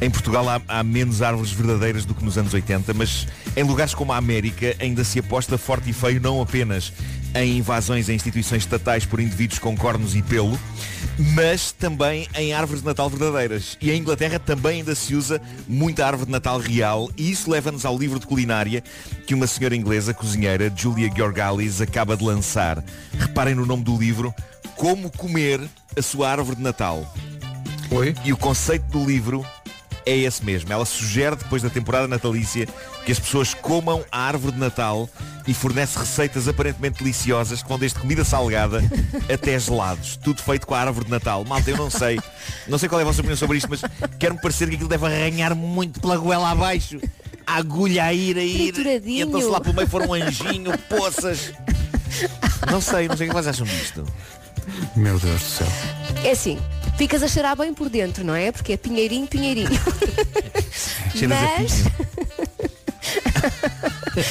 em 0.00 0.10
Portugal 0.10 0.46
há, 0.48 0.60
há 0.68 0.82
menos 0.82 1.22
árvores 1.22 1.50
verdadeiras 1.52 2.04
do 2.04 2.14
que 2.14 2.22
nos 2.24 2.36
anos 2.36 2.52
80, 2.52 2.92
mas 2.92 3.26
em 3.56 3.62
lugares 3.62 3.94
como 3.94 4.12
a 4.12 4.16
América 4.18 4.74
ainda 4.78 5.02
se 5.04 5.18
aposta 5.20 5.56
forte 5.56 5.88
e 5.88 5.92
feio 5.94 6.20
não 6.20 6.42
apenas 6.42 6.92
em 7.44 7.58
invasões 7.58 8.08
a 8.08 8.12
instituições 8.12 8.62
estatais 8.62 9.04
por 9.04 9.20
indivíduos 9.20 9.58
com 9.58 9.76
cornos 9.76 10.14
e 10.14 10.22
pelo, 10.22 10.58
mas 11.34 11.72
também 11.72 12.28
em 12.34 12.52
árvores 12.52 12.82
de 12.82 12.86
Natal 12.86 13.10
verdadeiras. 13.10 13.76
E 13.80 13.90
em 13.90 13.98
Inglaterra 14.00 14.38
também 14.38 14.78
ainda 14.78 14.94
se 14.94 15.14
usa 15.14 15.40
muita 15.66 16.06
árvore 16.06 16.26
de 16.26 16.32
Natal 16.32 16.58
real 16.58 17.10
e 17.16 17.30
isso 17.30 17.50
leva-nos 17.50 17.84
ao 17.84 17.98
livro 17.98 18.18
de 18.18 18.26
culinária 18.26 18.82
que 19.26 19.34
uma 19.34 19.46
senhora 19.46 19.76
inglesa, 19.76 20.14
cozinheira, 20.14 20.72
Julia 20.74 21.10
Georgalis, 21.14 21.80
acaba 21.80 22.16
de 22.16 22.24
lançar. 22.24 22.82
Reparem 23.18 23.54
no 23.54 23.66
nome 23.66 23.84
do 23.84 23.96
livro, 23.96 24.34
Como 24.76 25.10
Comer 25.10 25.60
a 25.96 26.02
Sua 26.02 26.30
Árvore 26.30 26.56
de 26.56 26.62
Natal. 26.62 27.12
Oi? 27.90 28.14
E 28.24 28.32
o 28.32 28.36
conceito 28.36 28.86
do 28.88 29.04
livro 29.04 29.46
é 30.06 30.16
esse 30.16 30.42
mesmo. 30.44 30.72
Ela 30.72 30.86
sugere, 30.86 31.34
depois 31.34 31.62
da 31.62 31.68
temporada 31.68 32.06
natalícia, 32.06 32.66
que 33.04 33.10
as 33.10 33.18
pessoas 33.18 33.52
comam 33.52 34.04
a 34.10 34.20
árvore 34.20 34.52
de 34.52 34.60
Natal 34.60 35.10
e 35.46 35.52
fornece 35.52 35.98
receitas 35.98 36.46
aparentemente 36.46 37.02
deliciosas 37.02 37.62
que 37.62 37.68
vão 37.68 37.78
desde 37.78 37.98
comida 37.98 38.24
salgada 38.24 38.82
até 39.32 39.58
gelados. 39.58 40.16
Tudo 40.16 40.40
feito 40.40 40.66
com 40.66 40.74
a 40.74 40.80
árvore 40.80 41.06
de 41.06 41.10
Natal. 41.10 41.44
Malta, 41.44 41.70
eu 41.70 41.76
não 41.76 41.90
sei. 41.90 42.20
Não 42.68 42.78
sei 42.78 42.88
qual 42.88 43.00
é 43.00 43.02
a 43.02 43.06
vossa 43.06 43.20
opinião 43.20 43.36
sobre 43.36 43.58
isto, 43.58 43.68
mas 43.68 43.82
quero-me 44.18 44.40
parecer 44.40 44.68
que 44.68 44.76
aquilo 44.76 44.88
deve 44.88 45.04
arranhar 45.04 45.54
muito 45.54 46.00
pela 46.00 46.16
goela 46.16 46.50
abaixo. 46.50 47.00
A 47.44 47.56
agulha 47.56 48.04
a 48.04 48.12
ir, 48.12 48.38
a 48.38 48.42
ir. 48.42 48.74
E 49.04 49.20
então 49.20 49.40
se 49.40 49.46
lá 49.46 49.60
pelo 49.60 49.74
meio 49.74 49.88
for 49.88 50.02
um 50.02 50.14
anjinho, 50.14 50.76
poças. 50.88 51.52
Não 52.70 52.80
sei, 52.80 53.08
não 53.08 53.16
sei 53.16 53.26
o 53.26 53.30
que 53.30 53.36
vocês 53.36 53.48
acham 53.48 53.66
disto. 53.66 54.04
Meu 54.96 55.18
Deus 55.18 55.40
do 55.40 55.46
céu. 55.46 55.68
É 56.24 56.30
assim, 56.32 56.58
ficas 56.96 57.22
a 57.22 57.28
cheirar 57.28 57.56
bem 57.56 57.72
por 57.74 57.88
dentro, 57.88 58.24
não 58.24 58.34
é? 58.34 58.50
Porque 58.52 58.72
é 58.72 58.76
pinheirinho, 58.76 59.26
pinheirinho. 59.26 59.68
Cheiras 61.14 61.38
a 61.38 61.58
Mas 61.60 61.72
pinho. 61.82 61.92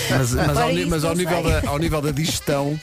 Mas, 0.10 0.32
mas 0.34 0.58
ao, 0.58 0.74
mas 0.90 1.04
ao 1.06 1.16
nível, 1.16 1.44
da, 1.44 1.70
ao 1.70 1.78
nível 1.78 2.02
da 2.02 2.10
digestão, 2.12 2.80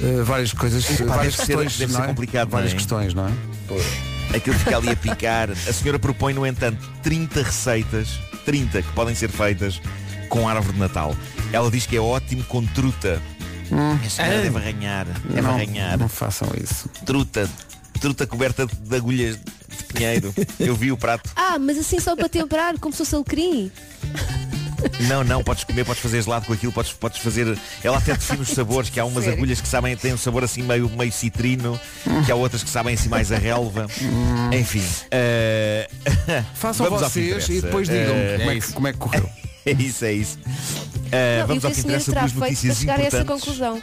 eh, 0.00 0.22
várias 0.22 0.52
coisas, 0.52 0.88
Epá, 0.88 1.16
várias 1.16 1.34
deve 1.34 1.46
ser- 1.46 1.56
questões, 1.58 1.72
ser 1.76 1.88
não 1.88 2.04
é? 2.04 2.06
complicado, 2.06 2.48
várias 2.48 2.70
não 2.70 2.76
é? 2.76 2.78
questões, 2.78 3.14
não 3.14 3.26
é? 3.28 4.36
Aquilo 4.36 4.56
fica 4.58 4.76
ali 4.76 4.90
a 4.90 4.96
picar. 4.96 5.50
A 5.50 5.72
senhora 5.72 5.98
propõe, 5.98 6.32
no 6.32 6.46
entanto, 6.46 6.78
30 7.02 7.42
receitas, 7.42 8.08
30 8.44 8.82
que 8.82 8.92
podem 8.92 9.14
ser 9.16 9.28
feitas 9.30 9.80
com 10.28 10.48
árvore 10.48 10.74
de 10.74 10.78
Natal. 10.78 11.14
Ela 11.52 11.68
diz 11.72 11.86
que 11.86 11.96
é 11.96 12.00
ótimo 12.00 12.44
com 12.44 12.64
truta. 12.66 13.20
A 14.04 14.08
senhora 14.08 14.40
deve 14.42 14.56
arranhar. 14.56 15.06
Deve 15.24 15.40
Não, 15.42 15.54
arranhar. 15.54 15.98
não 15.98 16.08
façam 16.08 16.48
isso. 16.62 16.88
Truta. 17.04 17.48
Truta 18.04 18.26
coberta 18.26 18.66
de 18.66 18.96
agulhas 18.96 19.38
de 19.38 19.84
pinheiro. 19.94 20.34
Eu 20.60 20.76
vi 20.76 20.92
o 20.92 20.96
prato. 20.96 21.30
Ah, 21.34 21.58
mas 21.58 21.78
assim 21.78 21.98
só 21.98 22.14
para 22.14 22.28
temperar, 22.28 22.78
como 22.78 22.92
se 22.92 22.98
fosse 22.98 23.14
alecrim. 23.14 23.72
Não, 25.08 25.24
não, 25.24 25.42
podes 25.42 25.64
comer, 25.64 25.86
podes 25.86 26.02
fazer 26.02 26.20
gelado 26.20 26.44
com 26.44 26.52
aquilo, 26.52 26.70
podes, 26.70 26.92
podes 26.92 27.18
fazer. 27.20 27.56
Ela 27.82 27.96
até 27.96 28.12
define 28.12 28.42
os 28.42 28.50
sabores, 28.50 28.90
que 28.90 29.00
há 29.00 29.06
umas 29.06 29.24
Sério? 29.24 29.38
agulhas 29.38 29.58
que 29.58 29.66
sabem, 29.68 29.96
têm 29.96 30.12
um 30.12 30.18
sabor 30.18 30.44
assim 30.44 30.62
meio, 30.62 30.90
meio 30.90 31.10
citrino, 31.10 31.80
que 32.26 32.30
há 32.30 32.34
outras 32.34 32.62
que 32.62 32.68
sabem 32.68 32.92
assim 32.94 33.08
mais 33.08 33.32
a 33.32 33.38
relva. 33.38 33.86
Enfim. 34.52 34.84
eh, 35.10 35.88
Façam 36.54 36.90
vamos 36.90 37.00
vocês 37.08 37.48
e 37.48 37.62
depois 37.62 37.88
digam 37.88 38.14
Eh, 38.14 38.36
como, 38.38 38.50
é 38.50 38.60
que, 38.60 38.72
como 38.74 38.88
é 38.88 38.92
que 38.92 38.98
correu. 38.98 39.30
É 39.66 39.72
isso, 39.72 40.04
é 40.04 40.12
isso. 40.12 40.38
Eh, 41.10 41.36
Não, 41.38 41.40
e 41.40 41.44
o 41.44 41.46
vamos 41.46 41.64
ao 41.64 41.70
a 41.70 41.74
que 41.74 41.80
interessa 41.80 42.12
duas 42.12 42.32
notícias 42.34 42.76
chegar 42.76 43.00
a 43.00 43.02
essa 43.02 43.20
importantes. 43.22 43.44
conclusão? 43.44 43.82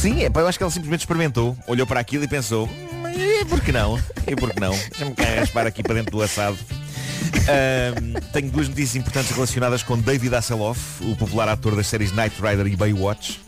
Sim, 0.00 0.22
é, 0.22 0.30
eu 0.32 0.46
acho 0.46 0.56
que 0.56 0.62
ela 0.62 0.70
simplesmente 0.70 1.00
experimentou, 1.00 1.56
olhou 1.66 1.84
para 1.84 1.98
aquilo 1.98 2.22
e 2.22 2.28
pensou, 2.28 2.66
"Hum, 2.68 3.08
e 3.08 3.44
por 3.44 3.60
que 3.60 3.72
não? 3.72 3.98
E 4.28 4.36
por 4.36 4.52
que 4.52 4.60
não? 4.60 4.70
Deixa-me 4.70 5.12
cá 5.12 5.24
raspar 5.40 5.66
aqui 5.66 5.82
para 5.82 5.94
dentro 5.94 6.12
do 6.12 6.22
assado. 6.22 6.56
Tenho 8.32 8.50
duas 8.50 8.68
notícias 8.68 8.94
importantes 8.94 9.32
relacionadas 9.32 9.82
com 9.82 9.98
David 9.98 10.34
Hasselhoff, 10.34 10.80
o 11.02 11.16
popular 11.16 11.48
ator 11.48 11.74
das 11.74 11.88
séries 11.88 12.12
Knight 12.12 12.36
Rider 12.40 12.66
e 12.68 12.76
Baywatch. 12.76 13.40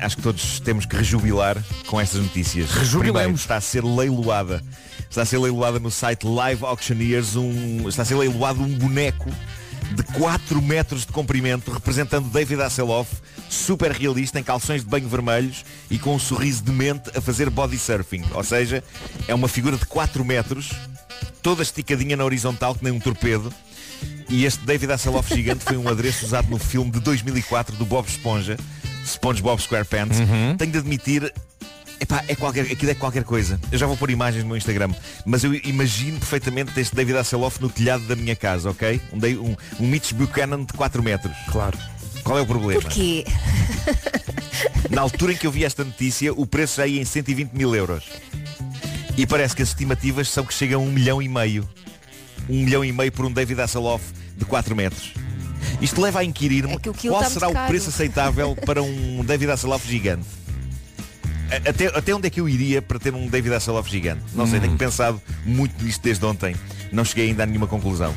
Acho 0.00 0.16
que 0.16 0.22
todos 0.22 0.60
temos 0.60 0.84
que 0.84 0.96
rejubilar 0.96 1.56
com 1.86 1.98
estas 2.00 2.20
notícias. 2.20 2.70
Rejubilemos. 2.70 3.20
Primeiro, 3.20 3.36
está 3.36 3.56
a 3.56 3.60
ser 3.60 3.82
leiloada. 3.84 4.62
Está 5.08 5.22
a 5.22 5.24
ser 5.24 5.38
leiloada 5.38 5.78
no 5.78 5.90
site 5.90 6.26
Live 6.26 6.64
Auctioneers 6.64 7.36
um, 7.36 7.88
está 7.88 8.02
a 8.02 8.04
ser 8.04 8.16
leiloado 8.16 8.60
um 8.62 8.68
boneco 8.68 9.30
de 9.92 10.02
4 10.02 10.60
metros 10.62 11.06
de 11.06 11.12
comprimento 11.12 11.70
representando 11.70 12.28
David 12.30 12.62
Hasselhoff, 12.62 13.10
super 13.48 13.90
realista 13.90 14.40
em 14.40 14.42
calções 14.42 14.82
de 14.82 14.88
banho 14.88 15.08
vermelhos 15.08 15.64
e 15.90 15.98
com 15.98 16.14
um 16.14 16.18
sorriso 16.18 16.62
demente 16.62 17.10
a 17.16 17.20
fazer 17.20 17.50
body 17.50 17.78
surfing. 17.78 18.24
Ou 18.32 18.44
seja, 18.44 18.82
é 19.28 19.34
uma 19.34 19.48
figura 19.48 19.76
de 19.76 19.86
4 19.86 20.24
metros, 20.24 20.70
toda 21.42 21.62
esticadinha 21.62 22.16
na 22.16 22.24
horizontal 22.24 22.74
que 22.74 22.84
nem 22.84 22.92
um 22.92 23.00
torpedo. 23.00 23.52
E 24.28 24.44
este 24.44 24.64
David 24.64 24.92
Hasselhoff 24.92 25.34
gigante 25.34 25.64
foi 25.64 25.76
um 25.76 25.88
adereço 25.88 26.24
usado 26.24 26.48
no 26.48 26.58
filme 26.58 26.90
de 26.90 27.00
2004 27.00 27.76
do 27.76 27.84
Bob 27.84 28.08
Esponja, 28.08 28.56
SpongeBob 29.04 29.60
SquarePants. 29.60 30.18
Tenho 30.56 30.72
de 30.72 30.78
admitir, 30.78 31.32
epá, 32.04 32.24
é 32.28 32.34
qualquer, 32.34 32.62
aquilo 32.70 32.90
é 32.90 32.94
qualquer 32.94 33.24
coisa. 33.24 33.58
Eu 33.72 33.78
já 33.78 33.86
vou 33.86 33.96
pôr 33.96 34.10
imagens 34.10 34.42
no 34.42 34.48
meu 34.48 34.56
Instagram, 34.56 34.90
mas 35.24 35.42
eu 35.42 35.54
imagino 35.54 36.18
perfeitamente 36.18 36.78
este 36.78 36.94
David 36.94 37.16
Hasselhoff 37.18 37.60
no 37.60 37.68
telhado 37.68 38.04
da 38.04 38.14
minha 38.14 38.36
casa, 38.36 38.70
ok? 38.70 39.00
Um, 39.12 39.16
um, 39.50 39.56
um 39.80 39.86
Mitch 39.88 40.12
Buchanan 40.12 40.64
de 40.64 40.72
4 40.74 41.02
metros. 41.02 41.36
Claro. 41.50 41.76
Qual 42.22 42.38
é 42.38 42.40
o 42.42 42.46
problema? 42.46 42.80
Porquê? 42.80 43.24
Na 44.90 45.02
altura 45.02 45.32
em 45.32 45.36
que 45.36 45.46
eu 45.46 45.50
vi 45.50 45.64
esta 45.64 45.84
notícia, 45.84 46.32
o 46.32 46.46
preço 46.46 46.76
já 46.76 46.86
ia 46.86 47.00
em 47.00 47.04
120 47.04 47.52
mil 47.52 47.74
euros. 47.74 48.04
E 49.16 49.26
parece 49.26 49.54
que 49.54 49.62
as 49.62 49.68
estimativas 49.68 50.28
são 50.28 50.44
que 50.44 50.54
chegam 50.54 50.80
a 50.80 50.84
um 50.84 50.90
milhão 50.90 51.20
e 51.20 51.28
meio. 51.28 51.68
Um 52.48 52.64
milhão 52.64 52.84
e 52.84 52.92
meio 52.92 53.12
por 53.12 53.24
um 53.24 53.32
David 53.32 53.60
Hasselhoff 53.60 54.04
de 54.36 54.44
4 54.44 54.74
metros. 54.74 55.12
Isto 55.80 56.00
leva 56.00 56.20
a 56.20 56.24
inquirir-me 56.24 56.74
É 56.74 56.78
qual 56.78 56.94
muito 57.20 57.30
será 57.30 57.48
o 57.48 57.52
caro. 57.52 57.68
preço 57.68 57.88
aceitável 57.88 58.56
para 58.64 58.82
um 58.82 59.24
David 59.24 59.50
Hasselhoff 59.50 59.86
gigante. 59.88 60.26
Até, 61.56 61.86
até 61.86 62.14
onde 62.14 62.26
é 62.26 62.30
que 62.30 62.40
eu 62.40 62.48
iria 62.48 62.80
para 62.80 62.98
ter 62.98 63.14
um 63.14 63.26
David 63.26 63.54
Hasselhoff 63.54 63.90
gigante? 63.90 64.22
Não 64.34 64.46
sei, 64.46 64.60
tenho 64.60 64.76
pensado 64.76 65.20
muito 65.44 65.82
nisto 65.82 66.02
desde 66.02 66.24
ontem. 66.24 66.54
Não 66.92 67.04
cheguei 67.04 67.28
ainda 67.28 67.42
a 67.42 67.46
nenhuma 67.46 67.66
conclusão. 67.66 68.14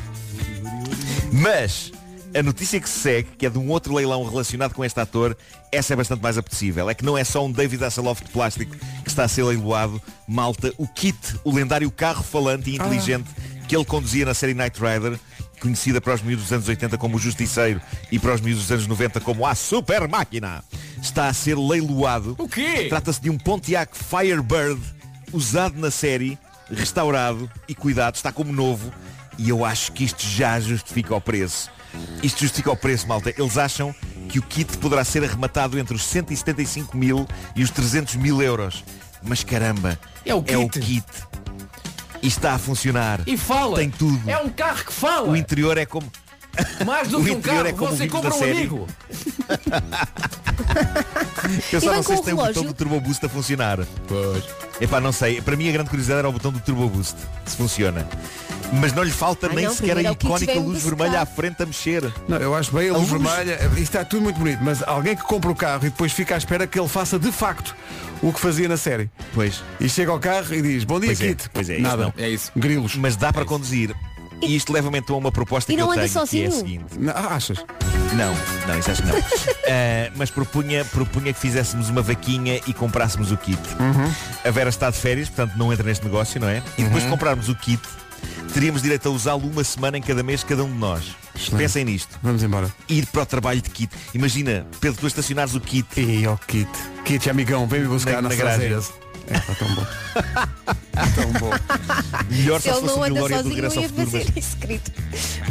Mas 1.32 1.92
a 2.34 2.42
notícia 2.42 2.80
que 2.80 2.88
se 2.88 2.98
segue, 2.98 3.28
que 3.38 3.46
é 3.46 3.50
de 3.50 3.58
um 3.58 3.68
outro 3.68 3.94
leilão 3.94 4.24
relacionado 4.28 4.74
com 4.74 4.84
este 4.84 5.00
ator, 5.00 5.36
essa 5.72 5.92
é 5.92 5.96
bastante 5.96 6.22
mais 6.22 6.36
apetecível. 6.36 6.88
É 6.88 6.94
que 6.94 7.04
não 7.04 7.16
é 7.16 7.24
só 7.24 7.44
um 7.44 7.50
David 7.50 7.84
Hasselhoff 7.84 8.22
de 8.24 8.30
plástico 8.30 8.76
que 9.02 9.08
está 9.08 9.24
a 9.24 9.28
ser 9.28 9.44
leiloado, 9.44 10.00
malta, 10.26 10.72
o 10.76 10.86
Kit, 10.86 11.18
o 11.44 11.52
lendário 11.52 11.90
carro 11.90 12.22
falante 12.22 12.70
e 12.70 12.76
inteligente 12.76 13.28
que 13.66 13.76
ele 13.76 13.84
conduzia 13.84 14.24
na 14.24 14.32
série 14.32 14.54
Knight 14.54 14.80
Rider, 14.80 15.18
conhecida 15.58 16.00
para 16.00 16.14
os 16.14 16.22
miúdos 16.22 16.44
dos 16.44 16.52
anos 16.52 16.68
80 16.68 16.96
como 16.98 17.16
o 17.16 17.18
Justiceiro 17.18 17.80
e 18.10 18.18
para 18.18 18.34
os 18.34 18.40
miúdos 18.40 18.62
dos 18.62 18.72
anos 18.72 18.86
90 18.86 19.20
como 19.20 19.46
a 19.46 19.54
Super 19.54 20.08
Máquina, 20.08 20.62
está 21.02 21.28
a 21.28 21.32
ser 21.32 21.56
leiloado. 21.56 22.34
O 22.38 22.48
quê? 22.48 22.86
Trata-se 22.88 23.20
de 23.20 23.30
um 23.30 23.38
Pontiac 23.38 23.96
Firebird 23.96 24.80
usado 25.32 25.78
na 25.78 25.90
série, 25.90 26.38
restaurado 26.70 27.50
e 27.68 27.74
cuidado, 27.74 28.14
está 28.14 28.32
como 28.32 28.52
novo 28.52 28.92
e 29.38 29.48
eu 29.48 29.64
acho 29.64 29.92
que 29.92 30.04
isto 30.04 30.22
já 30.26 30.58
justifica 30.58 31.14
o 31.14 31.20
preço. 31.20 31.70
Isto 32.22 32.40
justifica 32.40 32.70
o 32.70 32.76
preço, 32.76 33.06
malta. 33.06 33.32
Eles 33.36 33.56
acham 33.56 33.94
que 34.28 34.38
o 34.38 34.42
kit 34.42 34.76
poderá 34.78 35.04
ser 35.04 35.24
arrematado 35.24 35.78
entre 35.78 35.94
os 35.94 36.02
175 36.04 36.96
mil 36.96 37.26
e 37.56 37.62
os 37.62 37.70
300 37.70 38.16
mil 38.16 38.42
euros. 38.42 38.84
Mas 39.22 39.42
caramba, 39.42 39.98
É 40.24 40.34
o 40.34 40.44
é 40.46 40.56
o 40.56 40.68
kit. 40.68 41.04
E 42.22 42.26
está 42.26 42.54
a 42.54 42.58
funcionar. 42.58 43.20
E 43.26 43.36
fala. 43.36 43.76
Tem 43.76 43.90
tudo. 43.90 44.28
É 44.28 44.38
um 44.38 44.48
carro 44.48 44.84
que 44.84 44.92
fala. 44.92 45.28
O 45.28 45.36
interior 45.36 45.78
é 45.78 45.86
como. 45.86 46.10
Mais 46.84 47.08
do 47.08 47.20
o 47.20 47.24
que 47.24 47.30
um 47.30 47.38
interior 47.38 47.64
carro, 47.64 47.68
é 47.68 47.72
como 47.72 47.96
você 47.96 48.08
compra 48.08 48.34
um 48.34 48.38
série. 48.38 48.58
amigo. 48.58 48.86
Eu 51.72 51.80
só 51.80 51.94
não 51.94 52.02
sei 52.02 52.16
se 52.16 52.22
tem 52.24 52.34
o 52.34 52.36
botão 52.36 52.62
do 52.64 52.74
Turbo 52.74 53.00
Boost 53.00 53.24
a 53.24 53.28
funcionar. 53.28 53.78
Pois. 54.06 54.44
Epá, 54.80 55.00
não 55.00 55.12
sei. 55.12 55.40
Para 55.40 55.56
mim 55.56 55.68
a 55.68 55.72
grande 55.72 55.88
curiosidade 55.88 56.18
era 56.20 56.28
o 56.28 56.32
botão 56.32 56.52
do 56.52 56.60
Turbo 56.60 56.88
Boost, 56.88 57.16
se 57.46 57.56
funciona. 57.56 58.06
Mas 58.72 58.92
não 58.92 59.02
lhe 59.02 59.10
falta 59.10 59.46
Ah, 59.46 59.54
nem 59.54 59.64
não, 59.64 59.74
sequer 59.74 59.96
a 59.96 60.02
é 60.02 60.12
icónica 60.12 60.52
luz 60.58 60.82
vermelha 60.82 61.22
à 61.22 61.26
frente 61.26 61.62
a 61.62 61.66
mexer. 61.66 62.12
Não, 62.28 62.36
eu 62.36 62.54
acho 62.54 62.70
bem 62.72 62.90
a 62.90 62.94
A 62.94 62.98
luz 62.98 63.08
luz. 63.08 63.22
vermelha, 63.22 63.54
isto 63.72 63.78
está 63.80 64.04
tudo 64.04 64.22
muito 64.22 64.38
bonito, 64.38 64.58
mas 64.62 64.82
alguém 64.82 65.16
que 65.16 65.22
compra 65.22 65.50
o 65.50 65.54
carro 65.54 65.86
e 65.86 65.90
depois 65.90 66.12
fica 66.12 66.34
à 66.34 66.38
espera 66.38 66.66
que 66.66 66.78
ele 66.78 66.88
faça 66.88 67.18
de 67.18 67.32
facto 67.32 67.74
o 68.20 68.30
que 68.32 68.38
fazia 68.38 68.68
na 68.68 68.76
série. 68.76 69.08
Pois. 69.32 69.62
E 69.80 69.88
chega 69.88 70.10
ao 70.10 70.18
carro 70.18 70.52
e 70.54 70.60
diz, 70.60 70.84
bom 70.84 71.00
dia 71.00 71.08
Pois 71.08 71.20
é, 71.22 71.28
Kit. 71.28 71.48
pois 71.50 71.70
é, 71.70 71.74
isso 71.74 71.82
Nada. 71.82 72.02
não. 72.04 72.14
É 72.18 72.28
isso. 72.28 72.52
Grilos. 72.54 72.94
Mas 72.96 73.16
dá 73.16 73.32
para 73.32 73.44
conduzir. 73.46 73.94
E 74.42 74.54
isto 74.56 74.72
leva-me 74.72 74.98
então 74.98 75.16
a 75.16 75.18
uma 75.18 75.32
proposta 75.32 75.72
E 75.72 75.74
que 75.76 75.80
não 75.80 75.88
eu 75.88 75.92
anda 75.92 76.02
tenho, 76.08 76.12
que 76.12 76.18
é 76.18 76.20
a 76.22 76.50
sozinho? 76.50 76.52
seguinte. 76.52 76.84
Não, 76.98 77.12
ah, 77.14 77.34
achas? 77.34 77.58
Não, 78.14 78.34
não, 78.66 78.78
isso 78.78 78.90
acho 78.90 79.02
que 79.02 79.08
não. 79.08 79.16
Ah, 79.70 80.10
mas 80.16 80.30
propunha, 80.30 80.82
propunha 80.86 81.30
que 81.32 81.38
fizéssemos 81.38 81.90
uma 81.90 82.00
vaquinha 82.00 82.58
e 82.66 82.72
comprássemos 82.72 83.30
o 83.30 83.36
kit. 83.36 83.58
Uhum. 83.78 84.10
A 84.44 84.50
Vera 84.50 84.70
está 84.70 84.88
de 84.90 84.96
férias, 84.96 85.28
portanto 85.28 85.56
não 85.58 85.70
entra 85.72 85.84
neste 85.86 86.04
negócio, 86.06 86.40
não 86.40 86.48
é? 86.48 86.62
E 86.78 86.84
depois 86.84 87.02
de 87.04 87.10
comprarmos 87.10 87.50
o 87.50 87.54
kit, 87.54 87.82
teríamos 88.54 88.80
direito 88.80 89.06
a 89.08 89.12
usá-lo 89.12 89.46
uma 89.46 89.62
semana 89.62 89.98
em 89.98 90.02
cada 90.02 90.22
mês, 90.22 90.42
cada 90.42 90.64
um 90.64 90.68
de 90.72 90.78
nós. 90.78 91.04
Pensem 91.56 91.84
nisto. 91.84 92.18
Vamos 92.22 92.42
embora. 92.42 92.72
Ir 92.88 93.06
para 93.06 93.22
o 93.22 93.26
trabalho 93.26 93.60
de 93.60 93.68
kit. 93.68 93.92
Imagina, 94.14 94.66
Pedro, 94.80 95.00
tu 95.00 95.06
estacionares 95.06 95.54
o 95.54 95.60
kit. 95.60 95.86
E 96.00 96.26
ó 96.26 96.36
Kit. 96.36 96.68
Kit, 97.04 97.28
amigão, 97.28 97.66
vem-me 97.66 97.88
buscar 97.88 98.22
Na- 98.22 98.28
na, 98.30 98.34
na. 98.34 98.82
É, 99.30 99.38
pá, 99.40 99.54
tão 99.54 99.74
bom. 99.74 99.86
tão 101.14 101.32
bom. 101.40 101.50
Melhor 102.30 102.60
Se 102.60 102.68
só 102.68 102.74
se 102.74 102.80
ele 102.80 102.88
fosse 102.88 102.96
não 102.98 103.04
anda 103.04 103.18
Glória 103.18 103.36
do 103.36 103.42
sozinho, 103.42 103.54
Regresso 103.54 103.76
eu 103.76 103.78
ao 103.78 103.82
ia 103.82 103.88
Futuro. 103.88 104.10
fazer 104.24 104.38
isso, 104.38 104.56
querido. 104.56 104.90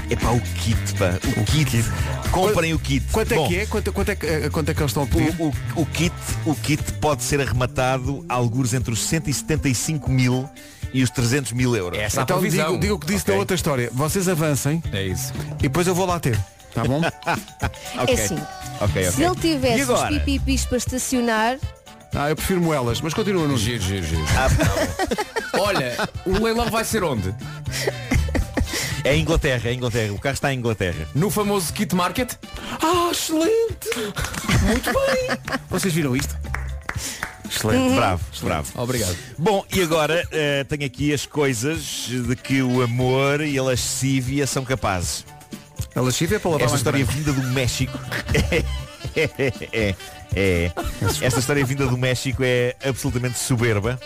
Epá, 0.10 0.30
o 0.32 0.42
kit, 0.42 0.94
pá. 0.98 1.20
O, 1.40 1.44
kit. 1.46 1.86
Comprem 2.32 2.74
o 2.74 2.80
kit. 2.80 3.06
Quanto 3.12 3.32
é 3.32 3.36
Bom, 3.36 3.48
que 3.48 3.58
é? 3.60 3.66
Quanto, 3.66 3.94
quanto 3.94 4.10
é, 4.10 4.16
que- 4.16 4.26
eh, 4.26 4.50
quanto 4.50 4.70
é 4.70 4.74
que 4.74 4.80
eles 4.82 4.90
estão 4.92 5.04
a 5.04 5.08
pedir? 5.08 5.36
O, 5.40 5.48
o, 5.48 5.82
o 5.82 5.86
kit, 5.86 6.14
o 6.46 6.56
kit 6.56 6.84
pode 6.94 7.24
ser 7.24 7.40
arrematado 7.42 8.26
a 8.28 8.34
alguns 8.34 8.74
entre 8.74 8.92
os 8.94 9.02
175 9.06 10.10
mil 10.10 10.50
e 10.94 11.04
os 11.04 11.10
300 11.10 11.52
mil 11.54 11.76
euros. 11.76 12.00
Essa 12.00 12.18
é 12.18 12.20
a 12.22 12.24
Então 12.24 12.40
previsão. 12.40 12.68
digo, 12.72 12.80
digo 12.80 12.96
o 12.96 13.00
que 13.00 13.08
disse 13.08 13.24
Ok. 13.24 13.34
da 13.34 13.40
outra 13.40 13.56
história. 13.56 13.90
Vocês 13.94 14.28
avancem 14.28 14.82
É 14.92 15.04
isso. 15.04 15.34
e 15.60 15.64
depois 15.64 15.86
eu 15.88 15.94
vou 15.96 16.06
lá 16.06 16.20
ter. 16.20 16.38
Tá 16.74 16.84
bom? 16.84 17.02
É 18.08 18.14
assim, 18.14 18.38
Ok, 18.80 19.04
se 19.12 19.24
ok. 19.24 19.26
ele 19.26 19.36
tivesse 19.36 19.84
os 19.84 19.90
agora? 19.90 20.10
pipipis 20.20 20.66
para 20.66 20.78
estacionar, 20.78 21.58
Ah, 22.14 22.30
eu 22.30 22.36
prefiro 22.36 22.62
moelas, 22.62 23.00
mas 23.02 23.14
continua 23.14 23.48
no 23.48 23.58
Giro, 23.58 23.82
giro, 23.84 24.06
giro. 24.06 24.26
Ah, 24.36 24.48
Olha, 25.60 25.96
o 26.26 26.44
leilão 26.44 26.70
vai 26.70 26.84
ser 26.84 27.04
onde? 27.04 27.34
É 29.04 29.12
a 29.12 29.16
Inglaterra, 29.18 29.62
é 29.66 29.70
a 29.70 29.74
Inglaterra. 29.74 30.14
O 30.14 30.20
carro 30.20 30.34
está 30.34 30.54
em 30.54 30.58
Inglaterra. 30.58 31.08
No 31.16 31.30
famoso 31.30 31.72
Kit 31.74 31.96
Market? 31.96 32.34
Ah, 32.82 33.10
excelente! 33.12 33.90
Muito 34.66 34.92
bem! 34.92 35.58
Vocês 35.70 35.94
viram 35.94 36.16
isto? 36.16 36.36
Excelente. 37.50 37.96
Bravo, 37.96 38.24
bravo. 38.42 38.72
Obrigado. 38.76 39.16
Bom, 39.38 39.64
e 39.74 39.82
agora 39.82 40.28
eh, 40.32 40.64
tenho 40.66 40.86
aqui 40.86 41.14
as 41.14 41.26
coisas 41.26 42.08
de 42.10 42.36
que 42.36 42.62
o 42.62 42.82
amor 42.82 43.42
e 43.42 43.58
a 43.58 43.64
lascívia 43.64 44.46
são 44.46 44.66
capazes. 44.66 45.26
A 45.96 46.02
lascívia 46.02 46.36
é 46.36 46.40
para 46.40 46.52
lavar 46.52 46.66
Esta 46.66 46.72
mais 46.72 46.80
história 46.82 47.06
branco. 47.06 47.20
vinda 47.20 47.34
do 47.34 47.48
México 47.54 47.98
é, 48.52 48.64
é, 49.16 49.54
é. 49.72 49.96
Esta 51.22 51.40
história 51.40 51.66
vinda 51.66 51.86
do 51.88 51.98
México 51.98 52.44
é 52.44 52.76
absolutamente 52.84 53.40
soberba. 53.40 54.00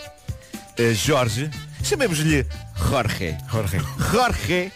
Uh, 0.78 0.94
Jorge, 0.94 1.50
chamemos-lhe 1.82 2.46
Jorge. 2.74 3.36
Jorge. 3.50 3.78
Jorge 4.10 4.72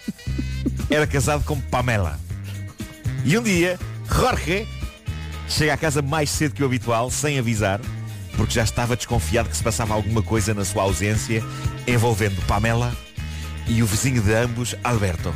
era 0.90 1.06
casado 1.06 1.44
com 1.44 1.60
Pamela. 1.60 2.18
E 3.24 3.36
um 3.38 3.42
dia, 3.42 3.78
Jorge 4.10 4.68
chega 5.48 5.74
à 5.74 5.76
casa 5.76 6.02
mais 6.02 6.30
cedo 6.30 6.54
que 6.54 6.62
o 6.62 6.66
habitual, 6.66 7.10
sem 7.10 7.38
avisar, 7.38 7.80
porque 8.36 8.54
já 8.54 8.64
estava 8.64 8.96
desconfiado 8.96 9.48
que 9.48 9.56
se 9.56 9.62
passava 9.62 9.94
alguma 9.94 10.22
coisa 10.22 10.52
na 10.52 10.64
sua 10.64 10.82
ausência, 10.82 11.42
envolvendo 11.86 12.40
Pamela 12.46 12.94
e 13.66 13.82
o 13.82 13.86
vizinho 13.86 14.22
de 14.22 14.34
ambos, 14.34 14.74
Alberto. 14.84 15.34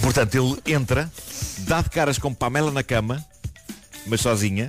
Portanto, 0.00 0.34
ele 0.34 0.74
entra, 0.74 1.10
dá 1.60 1.82
de 1.82 1.90
caras 1.90 2.18
com 2.18 2.32
Pamela 2.32 2.70
na 2.70 2.82
cama 2.82 3.24
mas 4.06 4.20
sozinha. 4.20 4.68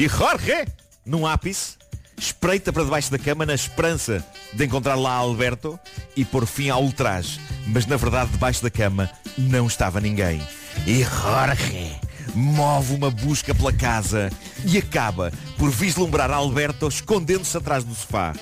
E 0.00 0.08
Jorge, 0.08 0.66
num 1.04 1.26
ápice, 1.26 1.76
espreita 2.16 2.72
para 2.72 2.84
debaixo 2.84 3.10
da 3.10 3.18
cama 3.18 3.44
na 3.44 3.52
esperança 3.52 4.24
de 4.50 4.64
encontrar 4.64 4.94
lá 4.94 5.12
Alberto 5.12 5.78
e 6.16 6.24
pôr 6.24 6.46
fim 6.46 6.70
ao 6.70 6.82
ultraje. 6.82 7.38
Mas 7.66 7.84
na 7.84 7.98
verdade 7.98 8.30
debaixo 8.30 8.62
da 8.62 8.70
cama 8.70 9.10
não 9.36 9.66
estava 9.66 10.00
ninguém. 10.00 10.40
E 10.86 11.04
Jorge 11.04 12.00
move 12.34 12.94
uma 12.94 13.10
busca 13.10 13.54
pela 13.54 13.74
casa 13.74 14.30
e 14.64 14.78
acaba 14.78 15.30
por 15.58 15.70
vislumbrar 15.70 16.30
Alberto 16.30 16.88
escondendo-se 16.88 17.58
atrás 17.58 17.84
do 17.84 17.94
sofá. 17.94 18.32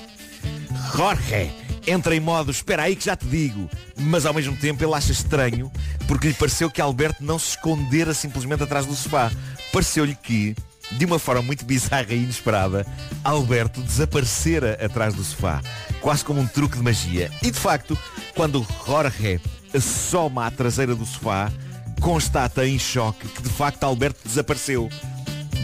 Jorge 0.95 1.51
entra 1.89 2.15
em 2.15 2.21
modo 2.21 2.53
espera 2.53 2.85
aí 2.85 2.95
que 2.95 3.07
já 3.07 3.17
te 3.17 3.27
digo, 3.27 3.69
mas 3.97 4.25
ao 4.27 4.33
mesmo 4.33 4.57
tempo 4.57 4.85
ele 4.85 4.95
acha 4.95 5.11
estranho 5.11 5.73
porque 6.07 6.29
lhe 6.29 6.35
pareceu 6.35 6.71
que 6.71 6.81
Alberto 6.81 7.25
não 7.25 7.37
se 7.37 7.51
escondera 7.57 8.15
simplesmente 8.15 8.63
atrás 8.63 8.87
do 8.87 8.95
sofá. 8.95 9.33
Pareceu-lhe 9.73 10.15
que, 10.15 10.55
de 10.93 11.05
uma 11.05 11.19
forma 11.19 11.43
muito 11.43 11.65
bizarra 11.65 12.13
e 12.13 12.23
inesperada, 12.23 12.87
Alberto 13.23 13.81
desaparecera 13.83 14.79
atrás 14.85 15.15
do 15.15 15.23
sofá, 15.23 15.61
quase 16.01 16.25
como 16.25 16.41
um 16.41 16.47
truque 16.47 16.77
de 16.77 16.83
magia. 16.83 17.31
E 17.43 17.51
de 17.51 17.59
facto, 17.59 17.99
quando 18.35 18.67
Jorge 18.87 19.41
assoma 19.75 20.47
à 20.47 20.51
traseira 20.51 20.95
do 20.95 21.05
sofá, 21.05 21.53
constata 22.01 22.67
em 22.67 22.79
choque 22.79 23.29
que 23.29 23.43
de 23.43 23.51
facto 23.51 23.85
Alberto 23.85 24.21
desapareceu. 24.25 24.89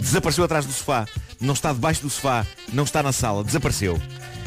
Desapareceu 0.00 0.44
atrás 0.44 0.66
do 0.66 0.72
sofá. 0.72 1.06
Não 1.40 1.54
está 1.54 1.72
debaixo 1.72 2.02
do 2.02 2.10
sofá. 2.10 2.46
Não 2.72 2.84
está 2.84 3.02
na 3.02 3.12
sala. 3.12 3.44
Desapareceu. 3.44 4.00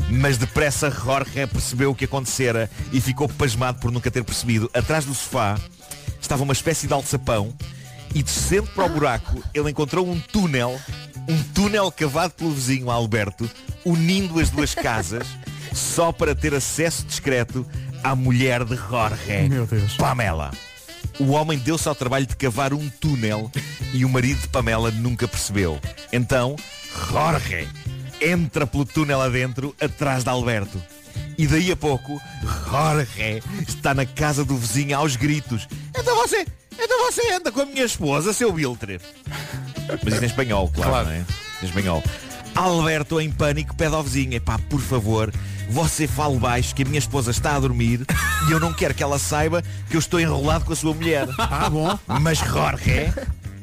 Mas 0.09 0.37
depressa 0.37 0.89
Jorge 0.89 1.47
percebeu 1.47 1.91
o 1.91 1.95
que 1.95 2.05
acontecera 2.05 2.69
e 2.93 3.01
ficou 3.01 3.27
pasmado 3.27 3.79
por 3.79 3.91
nunca 3.91 4.11
ter 4.11 4.23
percebido. 4.23 4.69
Atrás 4.73 5.05
do 5.05 5.13
sofá 5.13 5.57
estava 6.21 6.43
uma 6.43 6.53
espécie 6.53 6.87
de 6.87 6.93
alçapão 6.93 7.53
e 8.13 8.23
descendo 8.23 8.67
para 8.67 8.85
o 8.85 8.89
buraco 8.89 9.43
ele 9.53 9.69
encontrou 9.69 10.09
um 10.09 10.19
túnel, 10.19 10.79
um 11.27 11.43
túnel 11.53 11.91
cavado 11.91 12.33
pelo 12.33 12.51
vizinho 12.51 12.89
Alberto, 12.89 13.49
unindo 13.85 14.39
as 14.39 14.49
duas 14.49 14.73
casas 14.73 15.27
só 15.73 16.11
para 16.11 16.33
ter 16.33 16.53
acesso 16.53 17.05
discreto 17.05 17.65
à 18.03 18.15
mulher 18.15 18.63
de 18.63 18.75
Jorge. 18.75 19.49
Pamela. 19.97 20.51
O 21.19 21.31
homem 21.31 21.57
deu-se 21.57 21.87
ao 21.87 21.95
trabalho 21.95 22.25
de 22.25 22.35
cavar 22.35 22.73
um 22.73 22.89
túnel 22.89 23.51
e 23.93 24.05
o 24.05 24.09
marido 24.09 24.41
de 24.41 24.47
Pamela 24.49 24.91
nunca 24.91 25.27
percebeu. 25.27 25.79
Então, 26.11 26.55
Jorge 27.09 27.67
entra 28.21 28.65
pelo 28.65 28.85
túnel 28.85 29.21
adentro, 29.21 29.75
atrás 29.79 30.23
de 30.23 30.29
Alberto. 30.29 30.81
E 31.37 31.47
daí 31.47 31.71
a 31.71 31.75
pouco, 31.75 32.19
Jorge 32.69 33.43
está 33.67 33.93
na 33.93 34.05
casa 34.05 34.43
do 34.43 34.57
vizinho 34.57 34.97
aos 34.97 35.15
gritos. 35.15 35.67
Então 35.95 36.15
você, 36.15 36.45
então 36.79 37.11
você 37.11 37.31
anda 37.33 37.51
com 37.51 37.61
a 37.61 37.65
minha 37.65 37.83
esposa, 37.85 38.33
seu 38.33 38.51
Biltre. 38.51 38.99
Mas 40.03 40.13
isto 40.13 40.23
em 40.23 40.27
espanhol, 40.27 40.69
claro, 40.73 40.91
Claro. 40.91 41.07
não 41.07 41.13
é? 41.15 41.25
Em 41.61 41.65
espanhol. 41.65 42.03
Alberto, 42.55 43.19
em 43.21 43.31
pânico, 43.31 43.75
pede 43.75 43.93
ao 43.93 44.03
vizinho, 44.03 44.33
epá, 44.33 44.57
por 44.69 44.81
favor, 44.81 45.31
você 45.69 46.07
fale 46.07 46.37
baixo 46.37 46.73
que 46.73 46.81
a 46.81 46.85
minha 46.85 46.97
esposa 46.97 47.29
está 47.31 47.55
a 47.55 47.59
dormir 47.59 48.03
e 48.47 48.51
eu 48.51 48.59
não 48.59 48.73
quero 48.73 48.93
que 48.95 49.03
ela 49.03 49.19
saiba 49.19 49.63
que 49.89 49.95
eu 49.95 49.99
estou 49.99 50.19
enrolado 50.19 50.65
com 50.65 50.73
a 50.73 50.75
sua 50.75 50.93
mulher. 50.93 51.27
Ah, 51.37 51.69
bom. 51.69 51.97
Mas 52.19 52.39
Jorge 52.39 53.13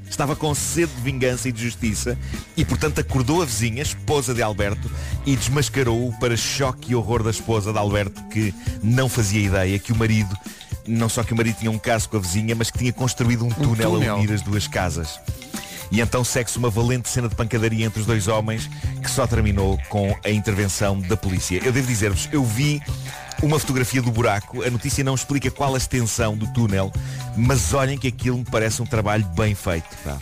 estava 0.08 0.36
com 0.36 0.54
sede 0.54 0.92
de 0.94 1.00
vingança 1.02 1.48
e 1.48 1.52
de 1.52 1.60
justiça 1.64 2.16
e, 2.56 2.64
portanto, 2.64 3.00
acordou 3.00 3.42
a 3.42 3.44
vizinha, 3.44 3.82
esposa 3.82 4.32
de 4.32 4.42
Alberto, 4.42 4.88
e 5.26 5.34
desmascarou-o 5.34 6.16
para 6.20 6.36
choque 6.36 6.92
e 6.92 6.94
horror 6.94 7.22
da 7.24 7.30
esposa 7.30 7.72
de 7.72 7.78
Alberto, 7.78 8.22
que 8.28 8.54
não 8.80 9.08
fazia 9.08 9.40
ideia 9.44 9.76
que 9.80 9.92
o 9.92 9.96
marido, 9.96 10.32
não 10.86 11.08
só 11.08 11.22
que 11.22 11.32
o 11.32 11.36
marido 11.36 11.56
tinha 11.58 11.70
um 11.70 11.78
caso 11.78 12.08
com 12.08 12.16
a 12.16 12.20
vizinha, 12.20 12.54
mas 12.54 12.70
que 12.70 12.78
tinha 12.78 12.92
construído 12.92 13.44
um 13.44 13.50
túnel, 13.50 13.90
túnel. 13.90 14.14
a 14.14 14.18
unir 14.18 14.32
as 14.32 14.42
duas 14.42 14.66
casas. 14.66 15.18
E 15.90 16.00
então 16.00 16.24
segue-se 16.24 16.58
uma 16.58 16.70
valente 16.70 17.08
cena 17.08 17.28
de 17.28 17.34
pancadaria 17.34 17.86
entre 17.86 18.00
os 18.00 18.06
dois 18.06 18.26
homens 18.26 18.68
que 19.02 19.10
só 19.10 19.26
terminou 19.26 19.78
com 19.88 20.16
a 20.24 20.30
intervenção 20.30 21.00
da 21.00 21.16
polícia. 21.16 21.60
Eu 21.64 21.72
devo 21.72 21.86
dizer-vos, 21.86 22.28
eu 22.32 22.44
vi 22.44 22.82
uma 23.42 23.58
fotografia 23.58 24.00
do 24.00 24.10
buraco, 24.10 24.62
a 24.62 24.70
notícia 24.70 25.04
não 25.04 25.14
explica 25.14 25.50
qual 25.50 25.74
a 25.74 25.78
extensão 25.78 26.36
do 26.36 26.46
túnel, 26.52 26.92
mas 27.36 27.74
olhem 27.74 27.98
que 27.98 28.08
aquilo 28.08 28.38
me 28.38 28.44
parece 28.44 28.80
um 28.80 28.86
trabalho 28.86 29.24
bem 29.36 29.54
feito. 29.54 29.88
pá. 30.02 30.18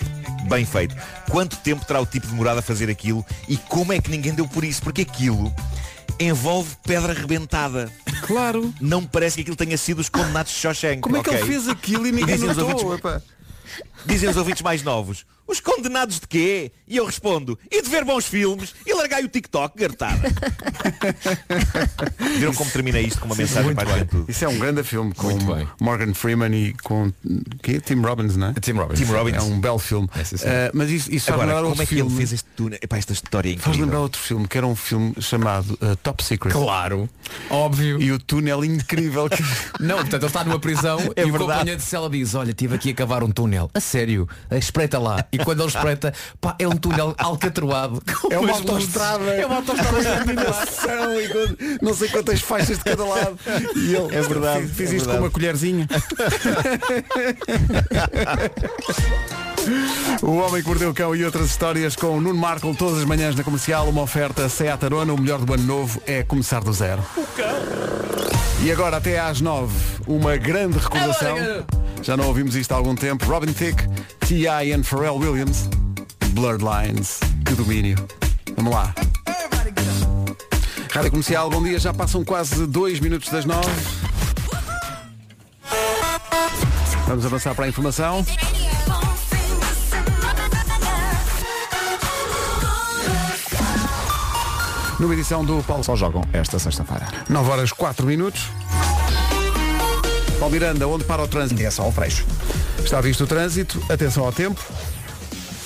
Bem 0.48 0.64
feito. 0.64 0.96
Quanto 1.30 1.56
tempo 1.58 1.84
terá 1.84 2.00
o 2.00 2.06
tipo 2.06 2.26
demorado 2.26 2.58
a 2.58 2.62
fazer 2.62 2.90
aquilo 2.90 3.24
e 3.48 3.56
como 3.56 3.92
é 3.92 4.00
que 4.00 4.10
ninguém 4.10 4.34
deu 4.34 4.46
por 4.46 4.64
isso? 4.64 4.82
Porque 4.82 5.02
aquilo 5.02 5.54
envolve 6.28 6.76
pedra 6.84 7.12
rebentada. 7.12 7.92
Claro. 8.26 8.72
Não 8.80 9.04
parece 9.04 9.36
que 9.36 9.42
aquilo 9.42 9.56
tenha 9.56 9.76
sido 9.76 9.98
os 9.98 10.08
condenados 10.08 10.52
de 10.52 10.58
Shawshank. 10.58 11.00
Como 11.00 11.16
é 11.16 11.22
que 11.22 11.30
ok? 11.30 11.40
ele 11.40 11.48
fez 11.48 11.68
aquilo 11.68 12.06
e 12.06 12.12
ninguém 12.12 12.38
notou? 12.38 13.00
Dizem 14.06 14.28
os 14.30 14.36
ouvintes 14.36 14.62
mais 14.62 14.82
novos, 14.82 15.24
os 15.46 15.60
condenados 15.60 16.18
de 16.20 16.26
quê? 16.26 16.72
E 16.88 16.96
eu 16.96 17.04
respondo, 17.06 17.58
e 17.70 17.82
de 17.82 17.88
ver 17.88 18.04
bons 18.04 18.26
filmes 18.26 18.74
e 18.86 18.92
largai 18.94 19.24
o 19.24 19.28
TikTok, 19.28 19.78
gartada. 19.78 20.20
Viram 22.38 22.54
como 22.54 22.70
terminei 22.70 23.02
isto 23.06 23.20
com 23.20 23.26
uma 23.26 23.34
mensagem 23.34 23.74
para 23.74 23.88
a 23.88 23.92
juventude? 23.92 24.30
Isso 24.30 24.44
é 24.44 24.48
um 24.48 24.58
grande 24.58 24.82
filme 24.82 25.14
com 25.14 25.28
Muito 25.28 25.46
bem. 25.54 25.68
Morgan 25.80 26.14
Freeman 26.14 26.52
e 26.54 26.72
com 26.82 27.12
quê? 27.62 27.80
Tim 27.80 28.00
Robbins, 28.00 28.36
não 28.36 28.48
é? 28.48 28.52
Tim 28.54 28.72
Robbins. 28.72 28.98
Tim 28.98 29.04
Robbins. 29.06 29.36
É 29.36 29.42
um 29.42 29.60
belo 29.60 29.78
filme. 29.78 30.08
sim, 30.24 30.36
sim. 30.36 30.44
Eh, 30.46 30.70
mas 30.74 30.90
isso, 30.90 31.12
isso 31.12 31.26
faz 31.26 31.40
Agora, 31.40 31.56
como 31.58 31.68
outro 31.68 31.82
é 31.82 31.86
que 31.86 31.94
ele 31.94 32.00
filme. 32.02 32.16
fez 32.16 32.32
este 32.32 32.48
túnel? 32.56 32.78
Epá, 32.82 32.96
esta 32.98 33.12
história 33.12 33.50
é 33.50 33.52
Faz 33.52 33.66
incrível. 33.66 33.84
lembrar 33.86 34.00
outro 34.00 34.20
filme, 34.20 34.48
que 34.48 34.56
era 34.58 34.66
um 34.66 34.76
filme 34.76 35.14
chamado 35.20 35.78
eh, 35.80 35.96
Top 36.02 36.22
Secret. 36.22 36.52
Claro. 36.52 37.08
Óbvio. 37.50 38.00
E 38.00 38.12
o 38.12 38.18
túnel 38.18 38.64
incrível 38.64 39.28
que. 39.28 39.42
Não, 39.80 39.96
portanto, 39.96 40.22
ele 40.22 40.26
está 40.26 40.44
numa 40.44 40.58
prisão 40.58 40.98
É 41.16 41.22
e 41.22 41.24
o 41.24 41.32
verdade. 41.32 41.38
companheiro 41.38 41.76
de 41.80 41.84
cela 41.86 42.08
diz, 42.10 42.34
olha, 42.34 42.50
estive 42.50 42.74
aqui 42.74 42.90
a 42.90 42.94
cavar 42.94 43.22
um 43.22 43.30
túnel. 43.30 43.70
A 43.74 43.80
sério, 43.92 44.26
espreita 44.52 44.98
lá. 44.98 45.22
E 45.30 45.36
quando 45.38 45.60
ele 45.60 45.68
espreita, 45.68 46.14
pá, 46.40 46.56
é 46.58 46.66
um 46.66 46.72
túnel 46.76 47.14
alcatroado. 47.18 48.02
É 48.32 48.38
uma 48.38 48.52
autoestrada. 48.52 49.24
É 49.24 49.44
uma 49.44 49.56
autoestrada 49.56 50.00
de 50.00 50.08
iluminação 50.30 51.20
e 51.20 51.28
com 51.28 51.84
não 51.84 51.92
sei 51.94 52.08
quantas 52.08 52.40
faixas 52.40 52.78
de 52.78 52.84
cada 52.84 53.04
lado. 53.04 53.36
E 53.76 53.94
ele, 53.94 54.16
É 54.16 54.22
verdade, 54.22 54.66
Fiz, 54.68 54.76
fiz 54.76 54.92
é 54.92 54.96
isto 54.96 55.08
verdade. 55.08 55.18
com 55.18 55.24
uma 55.24 55.30
colherzinha. 55.30 55.86
o 60.22 60.36
Homem 60.36 60.62
que 60.62 60.68
Mordeu 60.68 60.90
o 60.90 60.94
Cão 60.94 61.14
e 61.14 61.24
outras 61.24 61.46
histórias 61.46 61.96
com 61.96 62.18
o 62.18 62.20
Nuno 62.20 62.38
Marco 62.38 62.74
todas 62.74 62.98
as 62.98 63.04
manhãs 63.04 63.34
na 63.34 63.44
comercial. 63.44 63.88
Uma 63.88 64.02
oferta 64.02 64.48
Seat 64.48 64.84
Arona. 64.84 65.12
O 65.12 65.20
melhor 65.20 65.38
do 65.38 65.52
ano 65.52 65.62
novo 65.64 66.02
é 66.06 66.22
começar 66.22 66.60
do 66.60 66.72
zero. 66.72 67.02
E 68.62 68.70
agora 68.70 68.98
até 68.98 69.18
às 69.18 69.40
nove, 69.40 69.74
uma 70.06 70.36
grande 70.36 70.78
recordação. 70.78 71.36
Já 72.02 72.16
não 72.16 72.26
ouvimos 72.26 72.54
isto 72.54 72.72
há 72.72 72.76
algum 72.76 72.94
tempo. 72.94 73.24
Robin 73.26 73.52
Thicke, 73.52 73.88
T.I. 74.26 74.72
and 74.72 74.82
Pharrell 74.82 75.16
Williams. 75.16 75.68
Blurred 76.30 76.64
Lines. 76.64 77.20
Que 77.44 77.54
domínio. 77.54 77.96
Vamos 78.56 78.72
lá. 78.72 78.94
Rádio 80.92 81.10
Comercial, 81.10 81.50
bom 81.50 81.62
dia. 81.62 81.78
Já 81.78 81.92
passam 81.92 82.24
quase 82.24 82.66
dois 82.66 83.00
minutos 83.00 83.28
das 83.30 83.44
nove. 83.44 83.70
Vamos 87.06 87.26
avançar 87.26 87.54
para 87.54 87.64
a 87.64 87.68
informação. 87.68 88.24
Numa 95.02 95.14
edição 95.14 95.44
do 95.44 95.60
Paulo 95.64 95.82
Só 95.82 95.96
jogam 95.96 96.22
esta 96.32 96.60
sexta-feira. 96.60 97.08
9 97.28 97.50
horas 97.50 97.72
4 97.72 98.06
minutos. 98.06 98.50
Paulo 100.38 100.52
Miranda, 100.52 100.86
onde 100.86 101.02
para 101.02 101.20
o 101.20 101.26
trânsito? 101.26 101.56
Direção 101.56 101.86
ao 101.86 101.90
Freixo. 101.90 102.24
Está 102.78 103.00
visto 103.00 103.24
o 103.24 103.26
trânsito, 103.26 103.82
atenção 103.92 104.24
ao 104.24 104.32
tempo. 104.32 104.64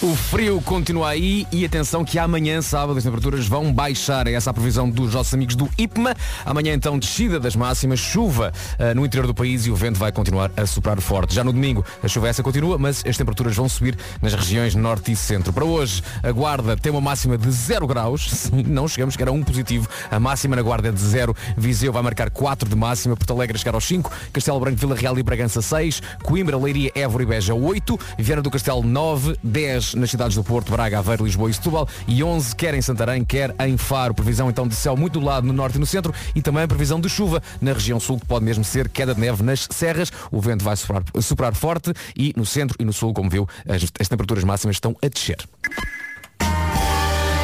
O 0.03 0.14
frio 0.14 0.61
continua 0.61 1.09
aí 1.09 1.47
e 1.51 1.64
atenção 1.64 2.05
que 2.05 2.18
amanhã, 2.18 2.61
sábado, 2.61 2.99
as 2.99 3.05
temperaturas 3.05 3.49
vão 3.49 3.72
baixar. 3.72 4.26
É 4.26 4.34
essa 4.34 4.51
a 4.51 4.53
previsão 4.53 4.90
dos 4.90 5.14
nossos 5.14 5.32
amigos 5.32 5.57
do 5.57 5.70
IPMA. 5.78 6.14
Amanhã, 6.44 6.74
então, 6.74 6.99
descida 6.99 7.40
das 7.40 7.57
máximas, 7.57 7.99
chuva 7.99 8.53
ah, 8.78 8.92
no 8.94 9.07
interior 9.07 9.26
do 9.26 9.32
país 9.32 9.64
e 9.64 9.70
o 9.70 9.74
vento 9.74 9.99
vai 9.99 10.12
continuar 10.12 10.51
a 10.55 10.66
soprar 10.66 11.01
forte. 11.01 11.34
Já 11.34 11.42
no 11.42 11.51
domingo, 11.51 11.82
a 12.03 12.09
chuva 12.09 12.28
essa 12.28 12.42
continua, 12.42 12.76
mas 12.76 13.03
as 13.07 13.16
temperaturas 13.16 13.57
vão 13.57 13.70
subir 13.70 13.97
nas 14.20 14.34
regiões 14.34 14.74
norte 14.74 15.12
e 15.12 15.16
centro. 15.16 15.51
Para 15.51 15.64
hoje, 15.64 16.03
a 16.22 16.30
Guarda 16.30 16.76
tem 16.76 16.92
uma 16.92 17.01
máxima 17.01 17.38
de 17.38 17.51
0 17.51 17.86
graus. 17.86 18.28
Sim, 18.36 18.64
não 18.64 18.86
chegamos, 18.86 19.16
que 19.16 19.22
era 19.22 19.32
um 19.32 19.42
positivo. 19.42 19.88
A 20.11 20.20
máxima 20.20 20.55
na 20.57 20.62
Guarda 20.62 20.90
é 20.90 20.92
de 20.92 21.01
0. 21.01 21.34
Viseu 21.57 21.90
vai 21.90 22.03
marcar 22.03 22.28
4 22.28 22.68
de 22.68 22.76
máxima. 22.76 23.16
Porto 23.16 23.32
Alegre 23.32 23.57
chegar 23.57 23.74
aos 23.74 23.86
5. 23.86 24.12
Castelo 24.30 24.61
Branco, 24.61 24.76
Vila 24.76 24.94
Real 24.94 25.18
e 25.18 25.22
Bragança 25.22 25.62
6. 25.62 26.03
Coimbra, 26.22 26.59
Leiria, 26.59 26.92
Évora 26.94 27.22
e 27.22 27.26
Beja 27.26 27.55
8. 27.55 27.99
Viana 28.18 28.42
do 28.42 28.51
Castelo 28.51 28.82
9. 28.82 29.38
10 29.42 29.86
nas 29.95 30.11
cidades 30.11 30.37
do 30.37 30.45
Porto, 30.45 30.70
Braga, 30.70 30.99
Aveiro, 30.99 31.24
Lisboa 31.24 31.51
e 31.51 31.55
Setúbal. 31.55 31.89
E 32.07 32.22
11 32.22 32.55
quer 32.57 32.74
em 32.74 32.82
Santarém, 32.82 33.24
quer 33.24 33.55
em 33.61 33.76
Faro. 33.76 34.14
Previsão 34.14 34.49
então 34.49 34.66
de 34.66 34.74
céu 34.74 34.97
muito 34.97 35.18
nublado 35.18 35.47
no 35.47 35.53
norte 35.53 35.76
e 35.76 35.78
no 35.78 35.87
centro. 35.87 36.12
E 36.34 36.43
também 36.43 36.66
previsão 36.66 37.01
de 37.01 37.09
chuva 37.09 37.43
na 37.61 37.72
região 37.72 38.01
sul, 38.01 38.18
que 38.18 38.26
pode 38.26 38.45
mesmo 38.45 38.64
ser 38.64 38.89
queda 38.89 39.14
de 39.14 39.20
neve 39.20 39.43
nas 39.43 39.66
serras. 39.70 40.11
O 40.30 40.41
vento 40.41 40.64
vai 40.64 40.74
soprar 40.76 41.55
forte. 41.55 41.93
E 42.16 42.32
no 42.37 42.47
centro 42.47 42.76
e 42.80 42.84
no 42.84 42.93
sul, 42.93 43.12
como 43.12 43.30
viu, 43.30 43.49
as, 43.68 43.84
as 44.01 44.09
temperaturas 44.09 44.45
máximas 44.45 44.76
estão 44.76 44.97
a 45.03 45.09
descer. 45.09 45.39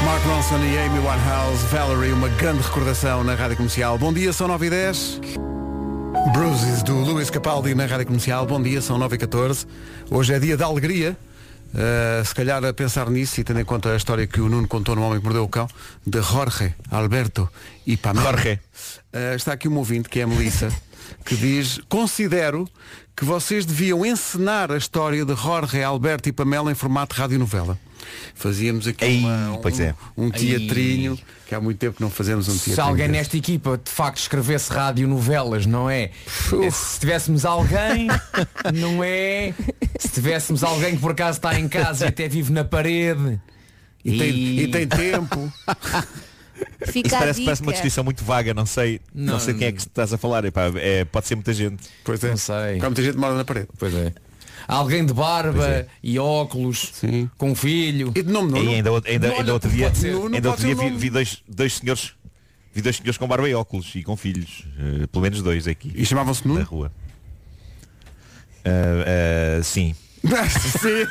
Mark 0.04 0.24
Ronson 0.26 0.58
e 0.58 0.78
Amy 0.78 0.98
Winehouse, 0.98 1.64
Valerie, 1.70 2.12
uma 2.12 2.28
grande 2.28 2.60
recordação 2.62 3.22
na 3.22 3.34
Rádio 3.34 3.56
Comercial. 3.56 3.96
Bom 3.96 4.12
dia, 4.12 4.32
são 4.32 4.48
9 4.48 4.66
e 4.66 4.70
10. 4.70 5.20
Bruises 6.32 6.82
do 6.82 6.94
Luís 6.98 7.30
Capaldi 7.30 7.74
na 7.74 7.86
Rádio 7.86 8.06
Comercial. 8.06 8.44
Bom 8.44 8.60
dia, 8.60 8.80
são 8.80 8.98
9 8.98 9.16
e 9.16 9.18
14. 9.18 9.66
Hoje 10.10 10.34
é 10.34 10.38
dia 10.38 10.56
da 10.56 10.66
alegria. 10.66 11.16
Uh, 11.72 12.22
se 12.24 12.34
calhar 12.34 12.62
a 12.62 12.72
pensar 12.74 13.08
nisso 13.08 13.40
e 13.40 13.44
tendo 13.44 13.60
em 13.60 13.64
conta 13.64 13.92
a 13.92 13.96
história 13.96 14.26
que 14.26 14.40
o 14.40 14.48
Nuno 14.48 14.68
contou 14.68 14.94
no 14.94 15.02
Homem 15.02 15.18
que 15.18 15.24
Mordeu 15.24 15.44
o 15.44 15.48
Cão, 15.48 15.66
de 16.06 16.20
Jorge, 16.20 16.74
Alberto 16.90 17.48
e 17.86 17.96
Pamela. 17.96 18.30
Jorge. 18.30 18.60
Uh, 19.12 19.34
está 19.34 19.54
aqui 19.54 19.68
um 19.68 19.76
ouvinte, 19.78 20.08
que 20.08 20.20
é 20.20 20.24
a 20.24 20.26
Melissa, 20.26 20.70
que 21.24 21.34
diz, 21.34 21.80
considero 21.88 22.68
que 23.16 23.24
vocês 23.24 23.64
deviam 23.66 24.04
encenar 24.04 24.70
a 24.72 24.76
história 24.76 25.24
de 25.24 25.34
Jorge, 25.34 25.82
Alberto 25.82 26.28
e 26.28 26.32
Pamela 26.32 26.70
em 26.72 26.74
formato 26.74 27.14
de 27.14 27.20
radionovela. 27.20 27.78
Fazíamos 28.34 28.88
aqui 28.88 29.04
Ei, 29.04 29.18
uma- 29.20 29.52
um, 29.52 29.60
pois 29.60 29.78
é. 29.78 29.94
um 30.16 30.28
teatrinho, 30.30 31.16
que 31.46 31.54
há 31.54 31.60
muito 31.60 31.78
tempo 31.78 31.96
que 31.96 32.02
não 32.02 32.10
fazemos 32.10 32.48
um 32.48 32.52
teatrinho. 32.52 32.74
Se 32.74 32.80
alguém 32.80 33.06
desse. 33.06 33.18
nesta 33.18 33.36
equipa 33.36 33.80
de 33.82 33.90
facto 33.90 34.18
escrevesse 34.18 34.72
radionovelas, 34.72 35.66
não 35.66 35.88
é? 35.88 36.10
Se 36.72 36.98
tivéssemos 36.98 37.44
alguém, 37.44 38.08
não 38.74 39.04
é? 39.04 39.54
Se 40.00 40.08
tivéssemos 40.08 40.64
alguém 40.64 40.96
que 40.96 41.00
por 41.00 41.12
acaso 41.12 41.38
está 41.38 41.58
em 41.58 41.68
casa 41.68 42.06
e 42.06 42.08
até 42.08 42.26
vive 42.28 42.52
na 42.52 42.64
parede. 42.64 43.40
E 44.04 44.18
tem, 44.18 44.58
e 44.58 44.68
tem 44.68 44.86
tempo. 44.88 45.52
Fica 46.86 47.08
Isso 47.08 47.18
parece, 47.18 47.44
parece 47.44 47.62
uma 47.62 47.72
descrição 47.72 48.04
muito 48.04 48.24
vaga, 48.24 48.52
não 48.54 48.66
sei, 48.66 49.00
não, 49.14 49.34
Não. 49.34 49.40
sei 49.40 49.54
quem 49.54 49.66
é 49.68 49.72
que 49.72 49.78
estás 49.80 50.12
a 50.12 50.18
falar. 50.18 50.44
Epá, 50.44 50.70
é, 50.76 51.04
pode 51.04 51.26
ser 51.26 51.34
muita 51.36 51.52
gente. 51.54 51.82
Pois 52.04 52.22
é. 52.24 52.30
Não 52.30 52.36
sei. 52.36 52.78
Há 52.80 52.84
muita 52.84 53.02
gente 53.02 53.16
mora 53.16 53.34
na 53.34 53.44
parede. 53.44 53.68
Pois 53.78 53.94
é. 53.94 54.12
Alguém 54.68 55.04
de 55.04 55.12
barba 55.12 55.86
e 56.02 56.18
óculos, 56.18 56.90
Sim. 56.94 57.28
com 57.36 57.50
um 57.50 57.54
filho. 57.54 58.12
E 58.14 58.22
de 58.22 58.32
nome 58.32 58.50
E 58.50 58.52
Nuno? 58.62 58.70
ainda, 58.70 58.90
ainda, 59.06 59.28
Olha, 59.28 59.38
ainda 59.40 59.52
outro 59.52 59.70
dia, 59.70 59.92
ainda 60.32 60.50
outro 60.50 60.64
dia 60.64 60.74
vi, 60.76 60.90
vi 60.90 61.10
dois, 61.10 61.42
dois 61.48 61.74
senhores 61.74 62.12
vi 62.74 62.80
dois 62.80 62.96
senhores 62.96 63.18
com 63.18 63.26
barba 63.26 63.48
e 63.48 63.54
óculos 63.54 63.92
e 63.94 64.02
com 64.02 64.16
filhos. 64.16 64.64
Eh, 64.78 65.06
pelo 65.08 65.22
menos 65.22 65.42
dois 65.42 65.66
aqui 65.66 65.92
E 65.94 66.06
chamavam-se 66.06 66.46
na 66.46 66.54
Nuno? 66.54 66.66
rua. 66.66 66.92
Ah, 68.64 69.58
ah, 69.58 69.62
sim. 69.62 69.94
Sim. 70.80 71.04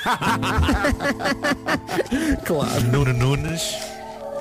claro. 2.46 2.82
Nuno 2.92 3.14
Nunes 3.14 3.76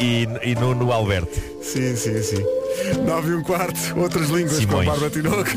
e, 0.01 0.26
e 0.42 0.55
Nuno 0.55 0.90
Alberto. 0.90 1.38
Sim, 1.62 1.94
sim, 1.94 2.22
sim. 2.22 2.44
9 3.05 3.30
e 3.30 3.34
um 3.34 3.42
quarto, 3.42 3.78
outras 3.98 4.30
línguas 4.30 4.64
com 4.64 4.78
a 4.78 4.82
Simões. 4.82 4.86
Bárbara 4.86 5.11
Tinoco. 5.11 5.51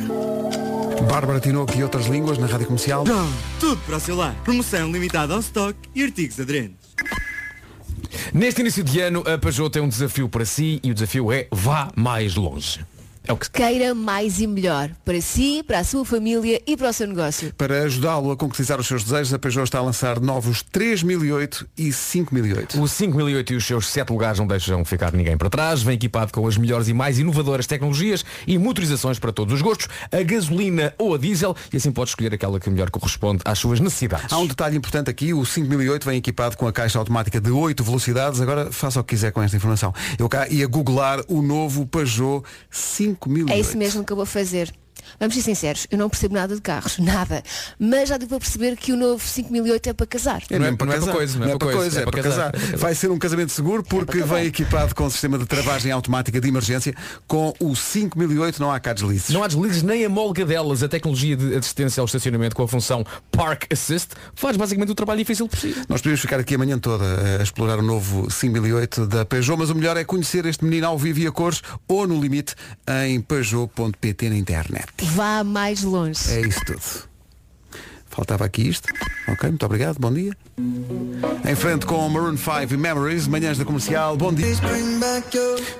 Bárbara 1.10 1.40
Tinoco 1.40 1.78
e 1.78 1.84
outras 1.84 2.06
línguas 2.08 2.38
na 2.38 2.48
Rádio 2.48 2.68
Comercial. 2.68 3.04
Tudo 3.60 3.82
para 3.86 3.98
o 3.98 4.00
seu 4.00 4.16
lar. 4.16 4.36
Promoção 4.44 4.92
limitada 4.92 5.34
ao 5.34 5.40
stock 5.40 5.78
e 5.96 6.04
artigos 6.04 6.40
aderentes. 6.40 6.94
Neste 8.34 8.62
início 8.62 8.84
de 8.84 9.00
ano, 9.00 9.24
a 9.26 9.38
Peugeot 9.38 9.70
tem 9.70 9.82
um 9.82 9.88
desafio 9.88 10.28
para 10.28 10.46
si 10.46 10.80
e 10.84 10.92
o 10.92 10.94
desafio 10.94 11.32
é 11.32 11.48
vá 11.52 11.92
mais 11.96 12.36
longe. 12.36 12.80
É 13.26 13.32
o 13.32 13.38
que 13.38 13.46
se 13.46 13.52
Queira 13.52 13.96
mais 13.96 14.42
e 14.42 14.48
melhor. 14.48 14.90
Para 15.06 15.22
si, 15.22 15.64
para 15.64 15.80
a 15.80 15.84
sua 15.84 16.04
família 16.04 16.62
e 16.68 16.76
para 16.76 16.90
o 16.90 16.94
seu 16.94 17.08
negócio. 17.08 17.54
Para 17.54 17.84
ajudá-lo 17.84 18.32
a 18.32 18.36
concretizar 18.36 18.80
os 18.80 18.86
seus 18.86 19.04
desejos, 19.04 19.34
a 19.34 19.40
Peugeot 19.40 19.64
está 19.64 19.80
a 19.80 19.82
lançar 19.82 20.20
novos 20.20 20.62
3008 20.62 21.68
e 21.78 21.94
5008. 21.94 22.82
O 22.82 22.88
5008 22.88 23.54
e 23.54 23.56
os 23.56 23.66
seus 23.66 23.88
7 23.88 24.10
lugares 24.10 24.40
não 24.40 24.46
deixam 24.48 24.84
ficar 24.84 25.14
ninguém 25.14 25.38
para 25.38 25.50
trás. 25.50 25.82
Vem 25.82 25.96
equipado 25.96 26.34
com 26.34 26.46
as 26.46 26.58
melhores 26.58 26.90
e 26.90 26.94
mais 26.94 27.18
inovadoras 27.18 27.66
tecnologias 27.66 28.26
e 28.46 28.58
motorizações 28.58 29.20
para 29.20 29.32
todos 29.32 29.54
os 29.54 29.62
gostos, 29.62 29.88
a 30.12 30.22
gasolina 30.22 30.94
ou 30.98 31.16
a 31.16 31.18
diesel, 31.18 31.56
e 31.72 31.78
assim 31.78 31.92
pode 31.92 32.10
escolher 32.10 32.34
aquela 32.34 32.60
que 32.60 32.70
melhor 32.70 32.90
corresponde 32.90 33.42
às 33.46 33.58
suas 33.58 33.80
necessidades. 33.80 34.34
Há 34.34 34.38
um 34.38 34.48
detalhe 34.48 34.76
importante 34.76 35.10
aqui, 35.10 35.34
o 35.34 35.46
5008 35.46 36.06
vem 36.06 36.18
equipado 36.18 36.58
com 36.58 36.68
a 36.68 36.74
caixa 36.74 37.00
automática 37.00 37.40
de 37.40 37.52
8 37.52 37.84
velocidades. 37.84 38.42
Agora 38.42 38.70
faça 38.70 39.00
o 39.00 39.04
que 39.04 39.16
quiser 39.16 39.32
com 39.32 39.42
esta 39.42 39.56
informação. 39.56 39.94
Eu 40.20 40.28
cá 40.28 40.48
ia 40.50 40.68
googlar 40.68 41.22
o 41.30 41.42
novo 41.42 41.86
Peugeot 41.86 42.44
5008. 42.70 43.13
É 43.52 43.60
isso 43.60 43.78
mesmo 43.78 44.04
que 44.04 44.12
eu 44.12 44.18
vou 44.18 44.26
fazer. 44.26 44.74
Vamos 45.20 45.36
ser 45.36 45.42
sinceros, 45.42 45.88
eu 45.92 45.98
não 45.98 46.10
percebo 46.10 46.36
nada 46.36 46.56
de 46.56 46.62
carros, 46.62 46.98
nada. 47.00 47.44
Mas 47.80 48.10
já 48.10 48.18
deu 48.18 48.28
para 48.28 48.40
perceber 48.40 48.76
que 48.78 48.92
o 48.92 48.98
novo 48.98 49.24
5008 49.26 49.90
é 49.90 49.94
para 49.94 50.06
casar. 50.08 50.44
É, 50.50 50.58
Não 50.60 50.66
é- 50.66 50.72
mesmo 50.72 50.78
para 50.78 50.88
não 50.88 50.94
é 50.94 50.98
para 50.98 51.06
casar. 51.06 51.16
coisa, 51.18 51.40
não 51.40 51.46
é 51.48 51.58
para 51.58 51.72
coisa, 51.74 52.02
é 52.02 52.04
para 52.06 52.24
casar. 52.24 52.48
é 52.48 52.52
para 52.52 52.60
casar. 52.62 52.78
Vai 52.78 52.96
ser 52.96 53.12
um 53.12 53.18
casamento 53.20 53.52
seguro 53.52 53.84
porque 53.84 54.22
vem 54.22 54.46
equipado 54.46 54.94
com 54.96 55.10
sistema 55.10 55.38
de 55.38 55.46
travagem 55.46 55.92
automática 55.92 56.40
de 56.40 56.48
emergência. 56.48 56.94
Com 57.28 57.54
o 57.60 57.76
5008 57.76 58.60
não 58.62 58.72
há 58.72 58.80
cá 58.80 58.94
deslizes. 58.94 59.30
Não 59.30 59.44
há 59.44 59.48
deslizes 59.48 59.84
nem 59.84 60.06
a 60.06 60.10
molga 60.10 60.46
delas. 60.46 60.84
A 60.84 60.88
tecnologia 60.88 61.36
de 61.36 61.56
assistência 61.56 62.02
ao 62.02 62.06
estacionamento 62.06 62.56
com 62.56 62.64
a 62.64 62.68
função 62.68 63.06
Park 63.32 63.66
Assist 63.72 64.10
faz 64.36 64.58
basicamente 64.58 64.92
o 64.92 64.96
trabalho 64.96 65.20
difícil 65.20 65.48
possível. 65.48 65.84
Nós 65.90 66.02
podemos 66.02 66.22
ficar 66.22 66.40
aqui 66.40 66.56
a 66.56 66.58
manhã 66.58 66.78
toda 66.80 67.04
a 67.40 67.44
explorar 67.44 67.80
o 67.80 67.82
novo 67.82 68.30
5008 68.30 69.08
da 69.08 69.26
Peugeot, 69.26 69.58
mas 69.58 69.70
o 69.70 69.76
melhor 69.76 69.98
é 69.98 70.04
conhecer 70.04 70.46
este 70.46 70.64
menino 70.64 70.88
ao 70.88 70.98
vivo 70.98 71.20
e 71.20 71.28
a 71.28 71.32
cores 71.32 71.62
ou 71.88 72.08
no 72.08 72.20
limite 72.22 72.56
em 73.06 73.20
peugeot.pt 73.22 74.30
na 74.30 74.36
internet. 74.36 74.88
Vá 75.02 75.44
mais 75.44 75.84
longe. 75.84 76.32
É 76.32 76.42
isso 76.42 76.60
tudo. 76.66 77.13
Faltava 78.14 78.46
aqui 78.46 78.70
isto. 78.70 78.88
Ok, 79.28 79.50
muito 79.50 79.66
obrigado, 79.66 79.98
bom 80.00 80.14
dia. 80.14 80.38
Em 81.46 81.56
frente 81.56 81.84
com 81.88 82.08
Maroon 82.10 82.38
5 82.38 82.72
e 82.72 82.78
Memories, 82.78 83.28
manhãs 83.28 83.58
da 83.58 83.66
comercial, 83.66 84.16
bom 84.16 84.32
dia. 84.32 84.56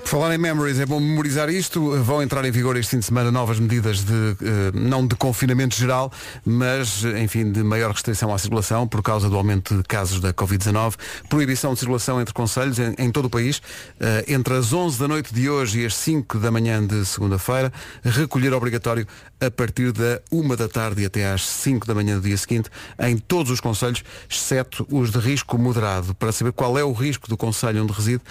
Por 0.02 0.08
falar 0.08 0.34
em 0.34 0.40
Memories, 0.40 0.80
é 0.80 0.86
bom 0.86 1.00
memorizar 1.00 1.48
isto. 1.50 1.92
Vão 2.04 2.24
entrar 2.24 2.44
em 2.44 2.50
vigor 2.50 2.76
este 2.76 2.92
fim 2.92 3.00
de 3.00 3.06
semana 3.06 3.32
novas 3.32 3.60
medidas 3.60 4.04
de, 4.04 4.14
eh, 4.14 4.72
não 4.74 5.06
de 5.06 5.16
confinamento 5.16 5.76
geral, 5.76 6.12
mas, 6.44 7.04
enfim, 7.22 7.52
de 7.52 7.62
maior 7.62 7.92
restrição 7.92 8.34
à 8.34 8.38
circulação 8.40 8.88
por 8.88 9.04
causa 9.04 9.30
do 9.30 9.38
aumento 9.38 9.78
de 9.78 9.84
casos 9.84 10.20
da 10.20 10.34
Covid-19. 10.34 10.96
Proibição 11.30 11.74
de 11.74 11.80
circulação 11.80 12.20
entre 12.20 12.34
conselhos 12.34 12.80
em, 12.80 12.96
em 12.98 13.12
todo 13.12 13.26
o 13.26 13.30
país, 13.30 13.62
eh, 14.00 14.26
entre 14.28 14.56
as 14.56 14.74
11 14.74 14.98
da 14.98 15.08
noite 15.08 15.32
de 15.32 15.48
hoje 15.50 15.82
e 15.82 15.86
as 15.86 15.96
5 15.96 16.40
da 16.40 16.50
manhã 16.50 16.84
de 16.84 17.06
segunda-feira. 17.06 17.72
Recolher 18.04 18.54
obrigatório 18.54 19.08
a 19.46 19.52
partir 19.52 19.92
da 19.92 20.22
1 20.32 20.56
da 20.56 20.68
tarde 20.68 21.06
até 21.06 21.32
às 21.32 21.46
5 21.46 21.86
da 21.86 21.94
manhã 21.94 22.16
do 22.16 22.22
dia 22.22 22.38
seguinte, 22.38 22.70
em 23.00 23.18
todos 23.18 23.52
os 23.52 23.60
conselhos, 23.60 24.04
exceto 24.30 24.88
os 24.90 25.12
de 25.12 25.20
risco 25.20 25.58
moderado. 25.58 26.16
Para 26.16 26.32
saber 26.32 26.52
qual 26.54 26.78
é 26.78 26.84
o 26.84 26.94
risco 26.94 27.28
do 27.28 27.36
conselho 27.36 27.84
onde 27.84 27.92
reside, 27.92 28.22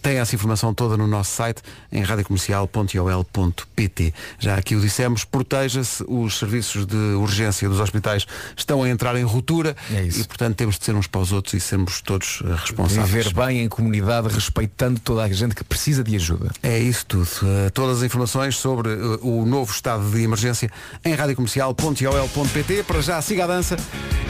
tem 0.00 0.18
essa 0.18 0.34
informação 0.34 0.74
toda 0.74 0.96
no 0.96 1.06
nosso 1.06 1.30
site 1.32 1.62
em 1.92 2.02
radiocomercial.ol.pt. 2.02 4.14
Já 4.38 4.56
aqui 4.56 4.74
o 4.74 4.80
dissemos, 4.80 5.24
proteja-se, 5.24 6.02
os 6.08 6.38
serviços 6.38 6.86
de 6.86 6.96
urgência 6.96 7.68
dos 7.68 7.80
hospitais 7.80 8.26
estão 8.56 8.82
a 8.82 8.88
entrar 8.88 9.16
em 9.16 9.22
ruptura 9.22 9.76
É 9.92 10.02
e 10.02 10.24
portanto 10.24 10.56
temos 10.56 10.78
de 10.78 10.84
ser 10.84 10.94
uns 10.94 11.06
para 11.06 11.20
os 11.20 11.32
outros 11.32 11.54
e 11.54 11.60
sermos 11.60 12.00
todos 12.00 12.42
eh, 12.44 12.54
responsáveis. 12.54 13.10
Viver 13.10 13.34
bem 13.34 13.62
em 13.62 13.68
comunidade, 13.68 14.28
respeitando 14.28 15.00
toda 15.00 15.24
a 15.24 15.28
gente 15.28 15.54
que 15.54 15.64
precisa 15.64 16.02
de 16.02 16.16
ajuda. 16.16 16.50
É 16.62 16.78
isso 16.78 17.04
tudo. 17.06 17.28
Uh, 17.42 17.70
todas 17.72 17.98
as 17.98 18.04
informações 18.04 18.56
sobre 18.56 18.90
uh, 18.90 19.18
o 19.22 19.46
novo 19.46 19.72
estado 19.72 20.10
de 20.10 20.22
emergência 20.22 20.70
em 21.04 21.14
radiocomercial.ol.pt. 21.14 22.84
Para 22.84 23.00
já, 23.00 23.20
siga 23.20 23.44
a 23.44 23.46
dança. 23.46 23.76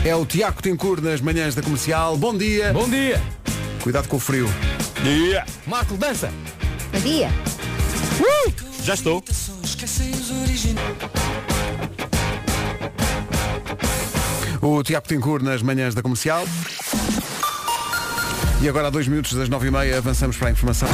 É 0.05 0.16
o 0.16 0.25
Tiago 0.25 0.62
Tencourt 0.62 1.03
nas 1.03 1.21
manhãs 1.21 1.55
da 1.55 1.62
comercial. 1.62 2.16
Bom 2.16 2.37
dia. 2.37 2.73
Bom 2.73 2.89
dia! 2.89 3.21
Cuidado 3.83 4.09
com 4.09 4.16
o 4.16 4.20
frio. 4.20 4.47
Marco, 5.66 5.97
dança! 5.97 6.31
Bom 6.93 7.01
dia. 7.01 7.31
Já 8.85 8.95
estou. 8.95 9.24
O 14.61 14.83
Tiago 14.83 15.09
Tencourt 15.09 15.43
nas 15.43 15.62
manhãs 15.62 15.95
da 15.95 16.03
comercial. 16.03 16.45
E 18.61 18.68
agora, 18.68 18.89
a 18.89 18.91
dois 18.91 19.09
minutos 19.09 19.33
das 19.33 19.49
nove 19.49 19.68
e 19.68 19.70
meia, 19.70 19.97
avançamos 19.97 20.37
para 20.37 20.49
a 20.49 20.51
informação. 20.51 20.89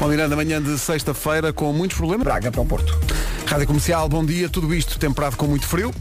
Bom, 0.00 0.08
Miranda, 0.08 0.34
manhã 0.34 0.60
de 0.60 0.76
sexta-feira 0.78 1.52
com 1.52 1.72
muitos 1.72 1.96
problemas. 1.96 2.24
Braga 2.24 2.50
para 2.50 2.60
o 2.60 2.66
Porto. 2.66 2.98
Rádio 3.46 3.68
Comercial, 3.68 4.08
bom 4.08 4.24
dia. 4.24 4.48
Tudo 4.48 4.74
isto 4.74 4.98
temperado 4.98 5.36
com 5.36 5.46
muito 5.46 5.66
frio. 5.66 5.94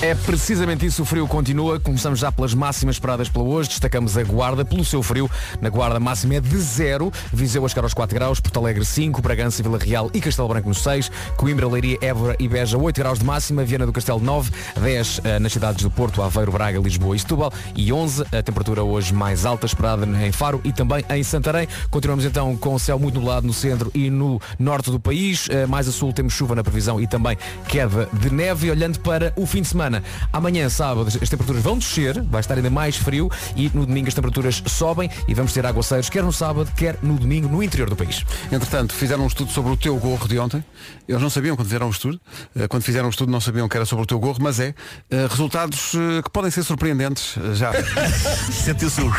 É 0.00 0.14
precisamente 0.14 0.86
isso, 0.86 1.02
o 1.02 1.04
frio 1.04 1.26
continua. 1.26 1.80
Começamos 1.80 2.20
já 2.20 2.30
pelas 2.30 2.54
máximas 2.54 2.94
esperadas 2.94 3.28
para 3.28 3.42
hoje. 3.42 3.68
Destacamos 3.70 4.16
a 4.16 4.22
Guarda 4.22 4.64
pelo 4.64 4.84
seu 4.84 5.02
frio. 5.02 5.28
Na 5.60 5.68
Guarda 5.68 5.98
máxima 5.98 6.36
é 6.36 6.40
de 6.40 6.56
0. 6.56 7.12
Viseu 7.32 7.66
a 7.66 7.68
chegar 7.68 7.82
aos 7.82 7.94
4 7.94 8.14
graus. 8.14 8.38
Porto 8.38 8.60
Alegre 8.60 8.84
5. 8.84 9.20
Bragança, 9.20 9.60
Vila 9.60 9.76
Real 9.76 10.08
e 10.14 10.20
Castelo 10.20 10.46
Branco 10.46 10.68
nos 10.68 10.84
6. 10.84 11.10
Coimbra, 11.36 11.66
Leiria, 11.66 11.98
Évora 12.00 12.36
e 12.38 12.46
Beja 12.46 12.78
8 12.78 12.96
graus 12.96 13.18
de 13.18 13.24
máxima. 13.24 13.64
Viana 13.64 13.86
do 13.86 13.92
Castelo 13.92 14.20
9. 14.20 14.52
10 14.80 15.20
eh, 15.24 15.38
nas 15.40 15.52
cidades 15.52 15.82
do 15.82 15.90
Porto, 15.90 16.22
Aveiro, 16.22 16.52
Braga, 16.52 16.78
Lisboa 16.78 17.16
e 17.16 17.18
Setúbal. 17.18 17.52
E 17.74 17.92
11 17.92 18.22
a 18.22 18.40
temperatura 18.40 18.84
hoje 18.84 19.12
mais 19.12 19.44
alta 19.44 19.66
esperada 19.66 20.06
em 20.06 20.30
Faro 20.30 20.60
e 20.62 20.72
também 20.72 21.04
em 21.10 21.24
Santarém. 21.24 21.66
Continuamos 21.90 22.24
então 22.24 22.56
com 22.56 22.72
o 22.72 22.78
céu 22.78 23.00
muito 23.00 23.16
nublado 23.16 23.48
no 23.48 23.52
centro 23.52 23.90
e 23.92 24.10
no 24.10 24.40
norte 24.60 24.92
do 24.92 25.00
país. 25.00 25.48
Eh, 25.50 25.66
Mais 25.66 25.88
a 25.88 25.92
sul 25.92 26.12
temos 26.12 26.34
chuva 26.34 26.54
na 26.54 26.62
previsão 26.62 27.00
e 27.00 27.06
também 27.08 27.36
queda 27.66 28.08
de 28.12 28.32
neve. 28.32 28.70
Olhando 28.70 29.00
para 29.00 29.32
o 29.34 29.44
fim 29.44 29.60
de 29.60 29.66
semana, 29.66 29.87
amanhã, 30.32 30.68
sábado, 30.68 31.06
as 31.08 31.28
temperaturas 31.28 31.62
vão 31.62 31.78
descer, 31.78 32.22
vai 32.22 32.40
estar 32.40 32.54
ainda 32.54 32.70
mais 32.70 32.96
frio 32.96 33.30
e 33.56 33.70
no 33.74 33.86
domingo 33.86 34.08
as 34.08 34.14
temperaturas 34.14 34.62
sobem 34.66 35.10
e 35.26 35.34
vamos 35.34 35.52
ter 35.52 35.64
aguaceiros, 35.66 36.08
quer 36.08 36.22
no 36.22 36.32
sábado, 36.32 36.70
quer 36.76 36.98
no 37.02 37.18
domingo, 37.18 37.48
no 37.48 37.62
interior 37.62 37.88
do 37.88 37.96
país. 37.96 38.24
Entretanto, 38.50 38.94
fizeram 38.94 39.24
um 39.24 39.26
estudo 39.26 39.50
sobre 39.50 39.72
o 39.72 39.76
teu 39.76 39.96
gorro 39.96 40.26
de 40.28 40.38
ontem. 40.38 40.64
Eles 41.06 41.20
não 41.22 41.30
sabiam 41.30 41.56
quando 41.56 41.66
fizeram 41.66 41.88
o 41.88 41.90
estudo. 41.90 42.20
Eh, 42.54 42.68
Quando 42.68 42.82
fizeram 42.82 43.06
o 43.06 43.10
estudo 43.10 43.30
não 43.32 43.40
sabiam 43.40 43.68
que 43.68 43.76
era 43.76 43.86
sobre 43.86 44.02
o 44.04 44.06
teu 44.06 44.18
gorro, 44.18 44.38
mas 44.40 44.60
é. 44.60 44.74
eh, 45.10 45.26
Resultados 45.28 45.92
eh, 45.94 46.22
que 46.22 46.30
podem 46.30 46.50
ser 46.50 46.62
surpreendentes 46.62 47.34
já. 47.54 47.72
Sentiu-se 48.52 49.00
o... 49.02 49.10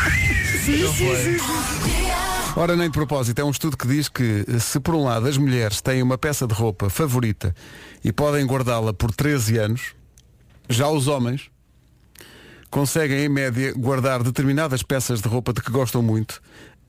Ora, 2.56 2.76
nem 2.76 2.88
de 2.88 2.92
propósito, 2.92 3.38
é 3.40 3.44
um 3.44 3.50
estudo 3.50 3.76
que 3.76 3.86
diz 3.86 4.08
que 4.08 4.44
se 4.58 4.80
por 4.80 4.94
um 4.94 5.04
lado 5.04 5.26
as 5.26 5.36
mulheres 5.36 5.80
têm 5.80 6.02
uma 6.02 6.18
peça 6.18 6.46
de 6.46 6.54
roupa 6.54 6.90
favorita 6.90 7.54
e 8.04 8.12
podem 8.12 8.44
guardá-la 8.44 8.92
por 8.92 9.12
13 9.12 9.58
anos, 9.58 9.94
Já 10.70 10.88
os 10.88 11.08
homens 11.08 11.50
conseguem, 12.70 13.24
em 13.24 13.28
média, 13.28 13.74
guardar 13.76 14.22
determinadas 14.22 14.84
peças 14.84 15.20
de 15.20 15.26
roupa 15.26 15.52
de 15.52 15.60
que 15.60 15.68
gostam 15.68 16.00
muito 16.00 16.40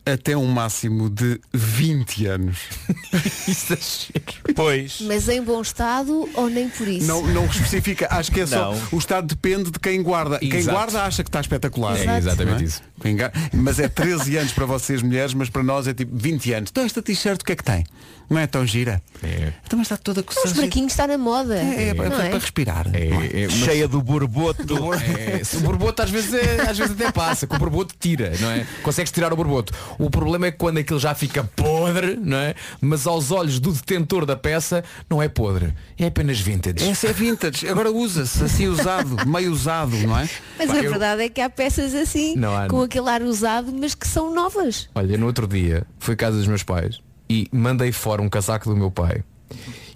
até 0.06 0.36
um 0.36 0.46
máximo 0.48 1.10
de 1.10 1.40
20 1.54 2.26
anos. 2.26 2.58
Isso 3.48 3.74
é 3.74 4.54
Pois. 4.54 5.00
Mas 5.02 5.28
em 5.30 5.42
bom 5.42 5.62
estado 5.62 6.28
ou 6.34 6.50
nem 6.50 6.70
por 6.70 6.88
isso? 6.88 7.06
Não, 7.08 7.26
não 7.28 7.46
especifica, 7.46 8.08
acho 8.12 8.32
que 8.32 8.42
é 8.42 8.46
só. 8.46 8.72
Não. 8.74 8.82
O 8.92 8.98
estado 8.98 9.28
depende 9.28 9.72
de 9.72 9.80
quem 9.80 10.02
guarda. 10.02 10.40
Quem 10.40 10.54
Exato. 10.56 10.78
guarda 10.78 11.04
acha 11.04 11.24
que 11.24 11.30
está 11.30 11.40
espetacular. 11.42 11.98
É 11.98 12.18
exatamente 12.18 12.64
é? 12.64 12.66
isso. 12.66 12.82
Quem 13.02 13.18
Mas 13.54 13.80
é 13.80 13.88
13 13.88 14.38
anos 14.38 14.52
para 14.54 14.66
vocês 14.66 15.02
mulheres, 15.02 15.34
mas 15.34 15.50
para 15.50 15.64
nós 15.64 15.88
é 15.88 15.94
tipo 15.94 16.16
20 16.16 16.54
anos. 16.54 16.70
Então 16.72 16.84
esta 16.84 17.02
t-shirt 17.02 17.42
o 17.42 17.46
que 17.46 17.52
é 17.52 17.56
que 17.56 17.64
tem? 17.64 17.84
Não 18.30 18.40
é 18.40 18.48
tão 18.48 18.66
gira? 18.66 19.02
É. 19.22 19.52
Então 19.66 19.78
mas 19.78 19.88
está 19.88 19.98
toda 19.98 20.22
Os 20.22 20.26
coçada. 20.26 20.54
buraquinhos 20.56 20.94
está 20.94 21.06
na 21.06 21.18
moda. 21.18 21.56
É, 21.58 21.90
é, 21.90 21.94
para, 21.94 22.10
não 22.10 22.16
para- 22.16 22.26
é? 22.26 22.30
para 22.30 22.40
respirar. 22.40 22.88
É, 22.94 23.08
é, 23.08 23.48
mas- 23.48 23.54
Cheia 23.54 23.88
do 23.88 24.02
borboto. 24.02 24.62
É, 25.22 25.42
o 25.58 25.60
borboto 25.62 26.02
às 26.02 26.10
vezes, 26.10 26.34
é- 26.34 26.70
às 26.70 26.78
vezes 26.78 26.94
até 26.94 27.12
passa, 27.12 27.46
que 27.46 27.56
o 27.56 27.60
borboto 27.60 27.94
tira, 28.00 28.34
não 28.40 28.52
é? 28.52 28.66
Consegues 28.84 29.12
tirar 29.12 29.32
o 29.34 29.36
borboto. 29.36 29.74
O 30.00 30.10
problema 30.10 30.48
é 30.48 30.52
que 30.52 30.58
quando 30.58 30.78
aquilo 30.78 31.00
já 31.00 31.14
fica 31.16 31.44
podre, 31.44 32.16
não 32.16 32.38
é? 32.38 32.56
Mas 32.80 33.06
aos 33.08 33.32
olhos 33.32 33.60
do 33.60 33.72
detentor 33.72 34.26
da 34.26 34.36
peça 34.36 34.84
não 35.10 35.22
é 35.22 35.28
podre, 35.28 35.74
é 35.98 36.06
apenas 36.08 36.40
vintage. 36.40 36.88
Essa 36.90 37.08
é 37.08 37.14
vintage. 37.14 37.68
Agora 37.68 37.92
usa-se 37.92 38.44
assim 38.44 38.68
usado, 38.68 39.28
meio 39.28 39.52
usado, 39.52 39.96
não 40.08 40.18
é? 40.18 40.30
Mas 40.58 40.68
Pá, 40.68 40.74
a 40.74 40.78
eu- 40.84 40.90
verdade 40.92 41.24
é 41.24 41.30
que 41.30 41.42
há 41.42 41.50
peças 41.50 41.94
assim, 41.94 42.36
Não 42.36 42.56
há, 42.58 42.68
com 42.68 42.78
não. 42.78 42.84
aquele 42.84 43.10
ar 43.10 43.22
usado, 43.22 43.72
mas 43.74 43.94
que 43.96 44.08
são 44.08 44.34
novas. 44.34 44.90
Olha, 44.96 45.18
no 45.18 45.26
outro 45.26 45.48
dia 45.48 45.86
fui 46.00 46.14
à 46.14 46.18
casa 46.18 46.38
dos 46.38 46.48
meus 46.48 46.64
pais 46.64 47.00
e 47.30 47.48
mandei 47.52 47.92
fora 47.92 48.22
um 48.22 48.30
casaco 48.30 48.70
do 48.70 48.76
meu 48.76 48.92
pai. 48.92 49.24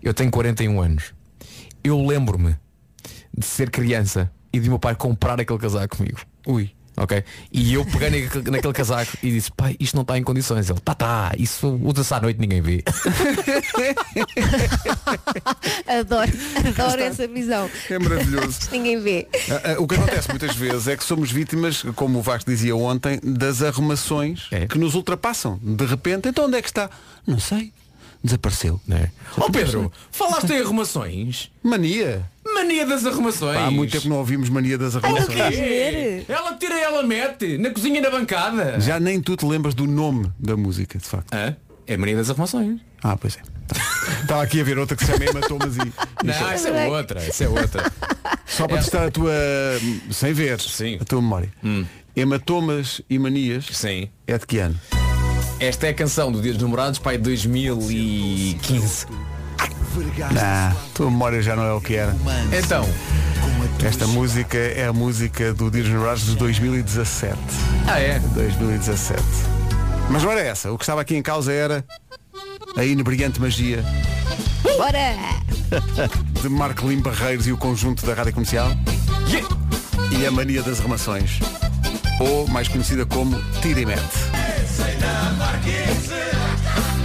Eu 0.02 0.14
tenho 0.14 0.30
41 0.32 0.82
anos. 0.82 1.14
Eu 1.84 2.06
lembro-me 2.06 2.56
de 3.38 3.46
ser 3.46 3.70
criança 3.70 4.32
e 4.52 4.60
de 4.60 4.70
meu 4.70 4.80
pai 4.80 4.96
comprar 4.96 5.39
aquele 5.39 5.60
casaco 5.60 5.98
comigo. 5.98 6.20
Ui. 6.48 6.72
Ok? 6.98 7.24
E 7.52 7.74
eu 7.74 7.86
peguei 7.86 8.10
naquele, 8.24 8.52
naquele 8.52 8.74
casaco 8.74 9.18
e 9.22 9.32
disse, 9.32 9.52
pai, 9.52 9.76
isto 9.80 9.96
não 9.96 10.02
está 10.04 10.18
em 10.18 10.24
condições. 10.24 10.70
Ele, 10.70 10.80
tá, 10.80 10.96
tá, 10.96 11.32
isso 11.38 11.78
usa-se 11.84 12.14
à 12.14 12.22
noite 12.22 12.39
ninguém 12.39 12.62
vê. 12.62 12.84
Adoro, 15.88 16.32
adoro 16.68 17.02
essa 17.02 17.28
visão. 17.28 17.70
É 17.89 18.00
maravilhoso. 18.00 18.60
Ninguém 18.72 19.00
vê. 19.00 19.28
Ah, 19.50 19.74
ah, 19.74 19.82
O 19.82 19.88
que 19.88 19.96
acontece 19.96 20.30
muitas 20.30 20.56
vezes 20.56 20.88
é 20.88 20.98
que 20.98 21.04
somos 21.04 21.32
vítimas, 21.32 21.84
como 21.96 22.20
o 22.20 22.22
Vasco 22.22 22.50
dizia 22.50 22.76
ontem, 22.76 23.20
das 23.24 23.62
arrumações 23.62 24.48
É. 24.52 24.68
que 24.68 24.78
nos 24.78 24.96
ultrapassam. 24.96 25.60
De 25.62 25.86
repente, 25.86 26.28
então 26.30 26.46
onde 26.46 26.58
é 26.58 26.62
que 26.62 26.68
está? 26.68 26.89
Não 27.26 27.39
sei. 27.39 27.72
Desapareceu. 28.24 28.80
É. 28.89 29.10
Ó 29.38 29.50
Pedro, 29.50 29.91
falaste 30.12 30.50
em 30.52 30.60
arrumações? 30.60 31.52
Mania. 31.62 32.26
Mania 32.66 32.86
das 32.86 33.05
arrumações. 33.05 33.57
Pá, 33.57 33.66
há 33.66 33.72
muito 33.72 33.91
tempo 33.91 34.03
que 34.03 34.09
não 34.09 34.18
ouvimos 34.18 34.49
mania 34.49 34.76
das 34.76 34.95
arrumações. 34.95 35.38
Ela 36.28 36.53
tira 36.57 36.74
e 36.76 36.82
ela 36.82 37.03
mete, 37.03 37.59
na 37.59 37.70
cozinha 37.70 37.99
e 37.99 38.01
na 38.01 38.09
bancada. 38.09 38.80
Já 38.80 38.99
nem 38.99 39.22
tu 39.22 39.38
te 39.38 39.45
lembras 39.45 39.76
do 39.76 39.86
nome 39.86 40.32
da 40.39 40.57
música, 40.57 40.97
de 40.97 41.05
facto. 41.05 41.32
Hã? 41.32 41.55
É 41.86 41.95
mania 41.95 42.16
das 42.16 42.32
arrumações. 42.32 42.82
Ah, 43.03 43.16
pois 43.16 43.38
é. 43.38 43.41
Estava 44.22 44.41
aqui 44.41 44.61
a 44.61 44.63
ver 44.63 44.80
outra 44.80 44.97
que 44.97 45.05
se 45.05 45.11
chama 45.11 45.26
Hematomas 45.26 45.76
e. 45.78 46.26
Não, 46.26 46.49
essa 46.49 46.70
é 46.70 46.88
outra, 46.88 47.20
essa 47.22 47.43
é 47.43 47.47
outra. 47.47 47.91
Só 48.47 48.68
para 48.68 48.78
testar 48.78 49.05
a 49.05 49.11
tua. 49.11 49.32
sem 50.11 50.34
ver 50.34 50.59
Sim. 50.59 50.97
a 50.99 51.05
tua 51.05 51.22
memória. 51.22 51.51
Hematomas 52.16 53.01
e 53.07 53.20
manias 53.20 53.68
Sim. 53.72 54.09
é 54.26 54.38
de 54.39 54.47
que 54.47 54.57
ano? 54.57 54.80
Esta 55.59 55.88
é 55.88 55.89
a 55.91 55.93
canção 55.93 56.32
do 56.32 56.41
Dia 56.41 56.53
dos 56.53 56.61
Namorados, 56.61 56.97
pai, 56.97 57.18
2015. 57.18 59.05
Ah, 60.41 60.72
a 60.72 60.76
tua 60.93 61.10
memória 61.10 61.41
já 61.41 61.56
não 61.56 61.64
é 61.64 61.74
o 61.74 61.82
que 61.82 61.96
era. 61.96 62.16
Então, 62.58 62.88
Esta 63.84 64.08
música 64.08 64.58
é 64.58 64.88
a 64.88 64.93
música 64.93 65.54
do 65.54 65.70
dos 65.70 65.88
Namorados 65.88 66.26
de 66.26 66.36
2017. 66.36 67.38
ah 67.88 68.00
é? 68.00 68.20
2017. 68.20 69.22
Mas 70.10 70.24
não 70.24 70.32
era 70.32 70.41
essa. 70.41 70.72
O 70.72 70.78
que 70.78 70.84
estava 70.84 71.02
aqui 71.02 71.16
em 71.16 71.22
causa 71.22 71.52
era 71.52 71.84
a 72.76 72.84
inebriante 72.84 73.39
magia 73.41 73.84
Bora! 74.78 75.16
de 76.41 76.50
Marco 76.50 76.88
Lim 76.88 77.00
Barreiros 77.02 77.48
e 77.48 77.52
o 77.52 77.58
conjunto 77.58 78.06
da 78.06 78.14
Rádio 78.14 78.34
Comercial 78.34 78.70
e 80.12 80.26
a 80.26 80.32
mania 80.32 80.62
das 80.62 80.80
arrumações. 80.80 81.39
Ou 82.20 82.48
mais 82.48 82.68
conhecida 82.68 83.06
como 83.06 83.41
tira 83.62 83.82
e 83.82 83.86
mete. 83.86 84.02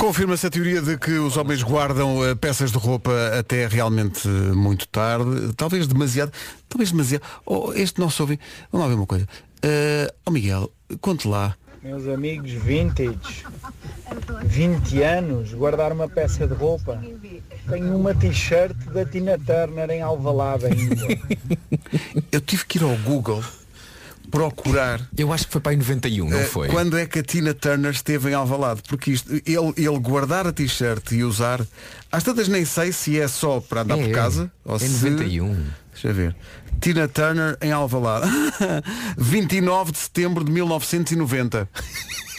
Confirma-se 0.01 0.47
a 0.47 0.51
teoria 0.51 0.81
de 0.81 0.97
que 0.97 1.11
os 1.11 1.37
homens 1.37 1.63
guardam 1.63 2.25
eh, 2.25 2.35
peças 2.35 2.73
de 2.73 2.79
roupa 2.79 3.13
até 3.39 3.67
realmente 3.67 4.27
eh, 4.27 4.31
muito 4.55 4.89
tarde, 4.89 5.53
talvez 5.55 5.87
demasiado, 5.87 6.33
talvez 6.71 6.91
demasiado. 6.91 7.23
Oh, 7.45 7.75
este 7.75 8.01
nosso 8.01 8.23
ouvinte, 8.23 8.41
vamos 8.73 8.87
lá 8.87 8.89
ver 8.89 8.99
uma 8.99 9.07
coisa. 9.07 9.29
Eh, 9.63 10.11
oh 10.25 10.31
Miguel, 10.31 10.73
conte 11.03 11.29
lá. 11.29 11.55
Meus 11.83 12.09
amigos 12.09 12.51
vintage, 12.51 13.45
20 14.47 15.03
anos, 15.03 15.53
guardar 15.53 15.93
uma 15.93 16.09
peça 16.09 16.47
de 16.47 16.55
roupa. 16.55 16.99
Tenho 17.69 17.95
uma 17.95 18.15
t-shirt 18.15 18.75
da 18.95 19.05
Tina 19.05 19.39
Turner 19.39 19.91
em 19.91 20.01
Alvalade 20.01 20.65
ainda. 20.65 20.97
Eu 22.33 22.41
tive 22.41 22.65
que 22.65 22.79
ir 22.79 22.85
ao 22.85 22.97
Google 22.97 23.45
procurar 24.31 25.01
Eu 25.17 25.33
acho 25.33 25.47
que 25.47 25.53
foi 25.53 25.61
para 25.61 25.73
aí 25.73 25.77
91, 25.77 26.29
não 26.29 26.39
eh, 26.39 26.45
foi? 26.45 26.69
quando 26.69 26.97
é 26.97 27.07
que 27.07 27.19
a 27.19 27.23
Tina 27.23 27.53
Turner 27.53 27.91
esteve 27.91 28.31
em 28.31 28.35
Alvalade, 28.35 28.83
porque 28.89 29.11
isto, 29.11 29.33
ele, 29.33 29.73
ele 29.77 29.99
guardar 29.99 30.47
a 30.47 30.53
t-shirt 30.53 31.13
e 31.13 31.25
usar, 31.25 31.61
às 32.11 32.23
tantas 32.23 32.49
nem 32.49 32.65
sei 32.65 32.93
se 32.93 33.19
é 33.21 33.29
só 33.29 33.61
para 33.61 33.83
andar 33.83 33.99
É, 33.99 34.05
por 34.07 34.13
casa 34.13 34.51
ou 34.65 34.77
é 34.77 34.79
se 34.79 35.11
91. 35.11 35.67
Deixa 35.93 36.09
eu 36.09 36.15
ver. 36.15 36.37
Tina 36.81 37.07
Turner 37.09 37.59
em 37.61 37.73
Alvalade. 37.73 38.31
29 39.19 39.93
de 39.93 39.99
setembro 39.99 40.43
de 40.45 40.51
1990. 40.51 41.69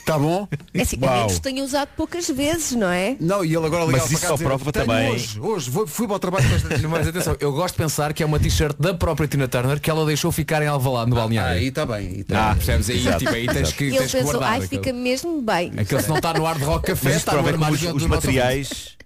Tá 0.05 0.17
bom? 0.17 0.47
É 0.73 0.81
assim, 0.81 0.97
a 1.01 1.11
menos 1.17 1.33
que 1.35 1.41
tenha 1.41 1.63
usado 1.63 1.89
poucas 1.95 2.27
vezes, 2.27 2.71
não 2.73 2.89
é? 2.89 3.15
Não, 3.19 3.43
e 3.45 3.55
ele 3.55 3.65
agora 3.65 3.85
ligava 3.85 3.91
Mas 3.91 4.03
para 4.03 4.13
isso 4.13 4.21
cá 4.21 4.27
só 4.29 4.33
dizer, 4.33 4.45
prova 4.45 4.71
"Tenho 4.71 4.85
também." 4.85 5.11
Hoje, 5.11 5.39
hoje 5.39 5.69
vou- 5.69 5.87
fui 5.87 6.07
para 6.07 6.15
o 6.15 6.19
trabalho 6.19 6.49
com 6.49 6.55
esta 6.55 6.77
Não, 6.77 6.89
Mas 6.89 7.07
atenção, 7.07 7.35
eu 7.39 7.51
gosto 7.51 7.75
de 7.75 7.83
pensar 7.83 8.13
que 8.13 8.23
é 8.23 8.25
uma 8.25 8.39
t-shirt 8.39 8.75
da 8.79 8.93
própria 8.93 9.27
Tina 9.27 9.47
Turner 9.47 9.79
que 9.79 9.89
ela 9.89 10.05
deixou 10.05 10.31
ficar 10.31 10.61
em 10.61 10.67
Alvalade 10.67 11.09
no 11.09 11.15
balneário. 11.15 11.59
Aí 11.59 11.67
está 11.67 11.85
bem. 11.85 12.07
aí 12.07 12.23
tá 12.23 12.51
Ah, 12.51 12.55
percebes? 12.55 12.89
Aí, 12.89 12.97
Exato, 12.97 13.19
tipo, 13.19 13.31
aí 13.31 13.47
tens 13.47 13.71
que, 13.73 13.83
Ele 13.85 13.97
tens 13.97 14.11
que 14.11 14.17
pensou, 14.17 14.31
guardar. 14.33 14.49
ai, 14.51 14.57
aquele. 14.63 14.69
fica 14.81 14.93
mesmo 14.93 15.41
bem. 15.41 15.71
Aquele 15.77 16.01
se 16.01 16.09
não 16.09 16.17
está 16.17 16.33
no 16.33 16.43
Hard 16.43 16.61
Rock 16.63 16.87
Café, 16.87 17.15
está 17.15 17.33
no 17.33 17.47
armário 17.47 17.95
os, 17.95 18.05
materiais. 18.05 18.97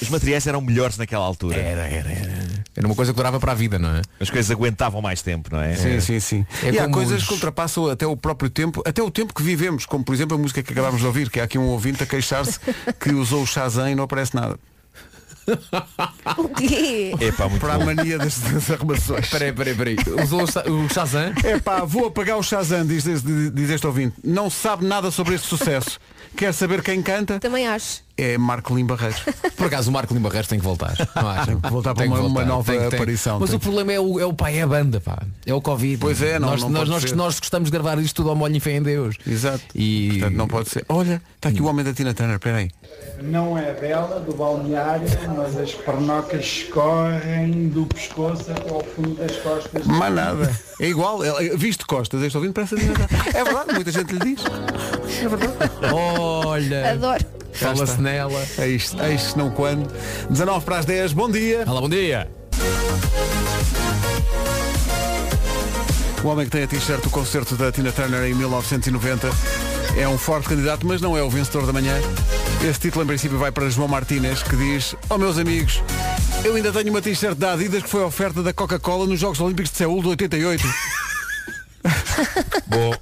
Os 0.00 0.08
materiais 0.08 0.46
eram 0.46 0.60
melhores 0.60 0.96
naquela 0.96 1.24
altura. 1.24 1.56
Era, 1.56 1.82
era, 1.86 2.10
era. 2.10 2.42
Era 2.74 2.86
uma 2.86 2.94
coisa 2.94 3.12
que 3.12 3.16
durava 3.16 3.38
para 3.38 3.52
a 3.52 3.54
vida, 3.54 3.78
não 3.78 3.90
é? 3.96 4.00
As 4.18 4.30
coisas 4.30 4.50
aguentavam 4.50 5.02
mais 5.02 5.20
tempo, 5.20 5.50
não 5.52 5.60
é? 5.60 5.74
Sim, 5.76 6.00
sim, 6.00 6.20
sim. 6.20 6.46
É 6.62 6.70
e 6.70 6.78
há 6.78 6.88
coisas 6.88 7.20
os- 7.22 7.28
que 7.28 7.34
ultrapassam 7.34 7.88
até 7.90 8.06
o 8.06 8.16
próprio 8.16 8.48
tempo, 8.48 8.82
até 8.86 9.02
o 9.02 9.10
tempo 9.10 9.34
que 9.34 9.42
vivemos, 9.42 9.84
como 9.84 10.02
por 10.02 10.14
exemplo 10.14 10.36
a 10.36 10.40
música 10.40 10.62
que 10.62 10.72
acabámos 10.72 11.00
de 11.00 11.06
ouvir, 11.06 11.28
que 11.28 11.38
há 11.38 11.44
aqui 11.44 11.58
um 11.58 11.66
ouvinte 11.68 12.02
a 12.02 12.06
queixar-se 12.06 12.58
que 12.98 13.10
usou 13.12 13.42
o 13.42 13.46
Shazam 13.46 13.90
e 13.90 13.94
não 13.94 14.04
aparece 14.04 14.34
nada. 14.34 14.58
O 16.38 16.48
quê? 16.50 17.12
Epá, 17.20 17.48
muito 17.48 17.60
Para 17.60 17.74
a 17.74 17.78
bom. 17.78 17.86
mania 17.86 18.16
das, 18.16 18.38
das 18.38 18.70
arrumações. 18.70 19.28
Peraí, 19.28 19.52
peraí, 19.52 19.74
peraí. 19.74 19.96
Usou 20.22 20.42
o 20.44 20.46
Sha- 20.50 20.62
o 20.70 20.88
Shazam? 20.88 21.32
É 21.42 21.58
pá, 21.58 21.84
vou 21.84 22.06
apagar 22.06 22.38
o 22.38 22.42
Shazam, 22.42 22.86
diz, 22.86 23.04
diz, 23.04 23.22
diz 23.52 23.70
este 23.70 23.86
ouvinte. 23.86 24.14
Não 24.24 24.48
sabe 24.48 24.84
nada 24.86 25.10
sobre 25.10 25.34
este 25.34 25.48
sucesso. 25.48 25.98
Quer 26.36 26.52
saber 26.54 26.82
quem 26.82 27.02
canta? 27.02 27.38
Também 27.38 27.66
acho. 27.68 28.00
É 28.16 28.36
Marco 28.38 28.74
Lim 28.74 28.84
Barreiros. 28.86 29.20
Por 29.56 29.66
acaso 29.66 29.90
o 29.90 29.92
Marco 29.92 30.12
Lima 30.12 30.28
Barreiros 30.28 30.48
tem 30.48 30.58
que 30.58 30.64
voltar. 30.64 30.94
Não 31.16 31.28
acha? 31.30 31.56
Que 31.56 31.70
voltar 31.70 31.94
para 31.94 32.06
uma- 32.06 32.16
uma 32.20 32.28
voltar. 32.28 32.44
nova 32.46 32.72
Tem 32.72 32.86
aparição, 32.86 33.38
Mas 33.40 33.50
tem 33.50 33.56
o 33.56 33.60
problema 33.60 33.92
é 33.92 34.00
o, 34.00 34.20
é 34.20 34.26
o 34.26 34.32
pai, 34.32 34.58
é 34.58 34.62
a 34.62 34.66
banda, 34.66 35.00
pá. 35.00 35.22
É 35.46 35.52
o 35.54 35.60
Covid. 35.60 35.98
Pois 35.98 36.20
é, 36.22 36.38
não- 36.38 36.50
nós, 36.50 36.62
não 36.62 36.68
nós, 36.70 36.78
pode 36.80 36.90
nós, 36.90 37.02
ser. 37.02 37.16
nós 37.16 37.40
gostamos 37.40 37.70
de 37.70 37.72
gravar 37.72 37.98
isto 37.98 38.16
tudo 38.16 38.30
ao 38.30 38.36
molho 38.36 38.56
e 38.56 38.60
fé 38.60 38.72
em 38.76 38.82
Deus. 38.82 39.16
Exato. 39.26 39.62
E 39.74 40.10
Portanto, 40.12 40.34
não 40.36 40.46
pode 40.48 40.68
ser. 40.68 40.84
Olha, 40.88 41.22
está 41.36 41.48
aqui 41.48 41.62
o 41.62 41.66
homem 41.66 41.84
da 41.84 41.92
Tina 41.94 42.12
Turner, 42.14 42.36
espera 42.36 42.58
aí. 42.58 42.70
Não 43.20 43.56
é 43.56 43.72
dela, 43.72 44.18
do 44.18 44.34
balneário, 44.34 45.06
mas 45.36 45.56
as 45.56 45.72
pernocas 45.72 46.44
escorrem 46.44 47.68
do 47.68 47.86
pescoço 47.86 48.50
até 48.50 48.68
ao 48.68 48.82
fundo 48.82 49.14
das 49.14 49.36
costas. 49.36 49.86
Mais 49.86 50.12
nada. 50.12 50.50
É 50.80 50.88
igual. 50.88 51.22
É- 51.24 51.56
Visto 51.56 51.80
de 51.80 51.86
costas, 51.86 52.20
este 52.22 52.36
ouvinte 52.36 52.54
parece 52.54 52.74
a 52.74 52.78
Tina 52.78 52.94
Turner. 52.94 53.28
É 53.36 53.44
verdade, 53.44 53.74
muita 53.74 53.92
gente 53.92 54.12
lhe 54.12 54.18
diz. 54.34 54.42
É 55.22 55.28
verdade. 55.28 55.70
Olha, 55.94 56.90
Adoro. 56.92 57.24
fala-se 57.52 58.00
nela. 58.00 58.42
É 58.58 58.66
isto, 58.66 59.00
é 59.00 59.14
isto, 59.14 59.38
não 59.38 59.50
quando. 59.50 59.88
19 60.28 60.64
para 60.64 60.78
as 60.78 60.84
10, 60.84 61.12
bom 61.12 61.30
dia. 61.30 61.64
Olá, 61.66 61.80
bom 61.80 61.88
dia. 61.88 62.28
O 66.24 66.28
homem 66.28 66.44
que 66.46 66.50
tem 66.52 66.62
a 66.64 66.66
t-shirt 66.68 67.02
do 67.02 67.10
concerto 67.10 67.56
da 67.56 67.70
Tina 67.70 67.90
Turner 67.92 68.24
em 68.24 68.34
1990 68.34 69.28
é 69.96 70.08
um 70.08 70.16
forte 70.16 70.48
candidato, 70.48 70.86
mas 70.86 71.00
não 71.00 71.16
é 71.16 71.22
o 71.22 71.28
vencedor 71.30 71.66
da 71.66 71.72
manhã. 71.72 71.94
Esse 72.68 72.78
título 72.80 73.04
em 73.04 73.06
princípio 73.08 73.38
vai 73.38 73.50
para 73.50 73.68
João 73.68 73.88
Martínez, 73.88 74.42
que 74.42 74.54
diz, 74.56 74.94
ó 75.10 75.18
meus 75.18 75.36
amigos, 75.36 75.82
eu 76.44 76.54
ainda 76.54 76.72
tenho 76.72 76.90
uma 76.90 77.02
t-shirt 77.02 77.36
da 77.36 77.52
Adidas 77.54 77.82
que 77.82 77.88
foi 77.88 78.02
oferta 78.02 78.42
da 78.42 78.52
Coca-Cola 78.52 79.06
nos 79.06 79.18
Jogos 79.18 79.40
Olímpicos 79.40 79.70
de 79.72 79.78
Seul 79.78 80.00
de 80.02 80.08
88. 80.08 80.62
Bom. 82.66 82.94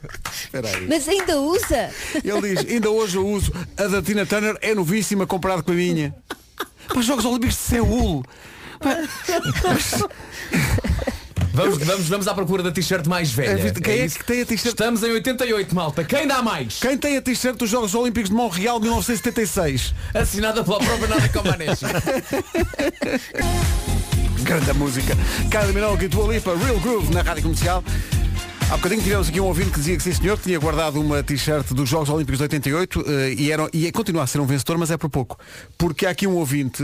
Mas 0.88 1.06
ainda 1.08 1.38
usa? 1.38 1.90
Ele 2.24 2.54
diz, 2.56 2.70
ainda 2.70 2.90
hoje 2.90 3.16
eu 3.18 3.26
uso, 3.26 3.52
a 3.76 3.86
da 3.86 4.02
Tina 4.02 4.24
Turner 4.24 4.56
é 4.62 4.74
novíssima 4.74 5.26
comparado 5.26 5.62
com 5.62 5.72
a 5.72 5.74
minha. 5.74 6.14
Para 6.88 6.98
os 6.98 7.04
Jogos 7.04 7.24
Olímpicos 7.26 7.56
de 7.56 7.60
Seul. 7.62 8.24
Mas- 8.82 10.02
Vamos, 11.52 11.78
vamos, 11.78 12.08
vamos 12.08 12.28
à 12.28 12.34
procura 12.34 12.62
da 12.62 12.70
t-shirt 12.70 13.06
mais 13.06 13.32
velha. 13.32 13.68
É, 13.68 13.72
quem 13.72 13.94
é 13.94 14.06
isso? 14.06 14.18
que 14.18 14.24
tem 14.24 14.42
a 14.42 14.46
t-shirt? 14.46 14.68
Estamos 14.68 15.02
em 15.02 15.10
88, 15.12 15.74
malta. 15.74 16.04
Quem 16.04 16.26
dá 16.26 16.42
mais? 16.42 16.78
Quem 16.78 16.96
tem 16.96 17.16
a 17.16 17.22
t-shirt 17.22 17.56
dos 17.56 17.68
Jogos 17.68 17.94
Olímpicos 17.94 18.30
de 18.30 18.36
Montreal 18.36 18.78
1976? 18.78 19.94
Assinada 20.14 20.62
pela 20.62 20.78
própria 20.78 21.08
Nada 21.08 21.28
Comaneci. 21.28 21.84
Grande 24.42 24.72
música. 24.74 25.16
Cada 25.50 25.72
Minogue 25.72 26.04
e 26.04 26.08
Dua 26.08 26.32
Lipa, 26.32 26.56
Real 26.56 26.78
Groove 26.80 27.12
na 27.12 27.22
Rádio 27.22 27.42
Comercial. 27.42 27.82
Há 28.70 28.76
bocadinho 28.76 29.02
tivemos 29.02 29.28
aqui 29.28 29.40
um 29.40 29.46
ouvinte 29.46 29.70
que 29.70 29.80
dizia 29.80 29.96
que 29.96 30.02
sim 30.04 30.12
senhor, 30.12 30.36
que 30.38 30.44
tinha 30.44 30.58
guardado 30.58 31.00
uma 31.00 31.22
t-shirt 31.24 31.72
dos 31.72 31.88
Jogos 31.88 32.08
Olímpicos 32.08 32.38
de 32.38 32.44
88 32.44 33.04
eh, 33.04 33.34
e, 33.36 33.50
era, 33.50 33.68
e 33.72 33.90
continua 33.90 34.22
a 34.22 34.26
ser 34.28 34.38
um 34.40 34.46
vencedor, 34.46 34.78
mas 34.78 34.92
é 34.92 34.96
por 34.96 35.10
pouco. 35.10 35.36
Porque 35.76 36.06
há 36.06 36.10
aqui 36.10 36.24
um 36.28 36.36
ouvinte, 36.36 36.80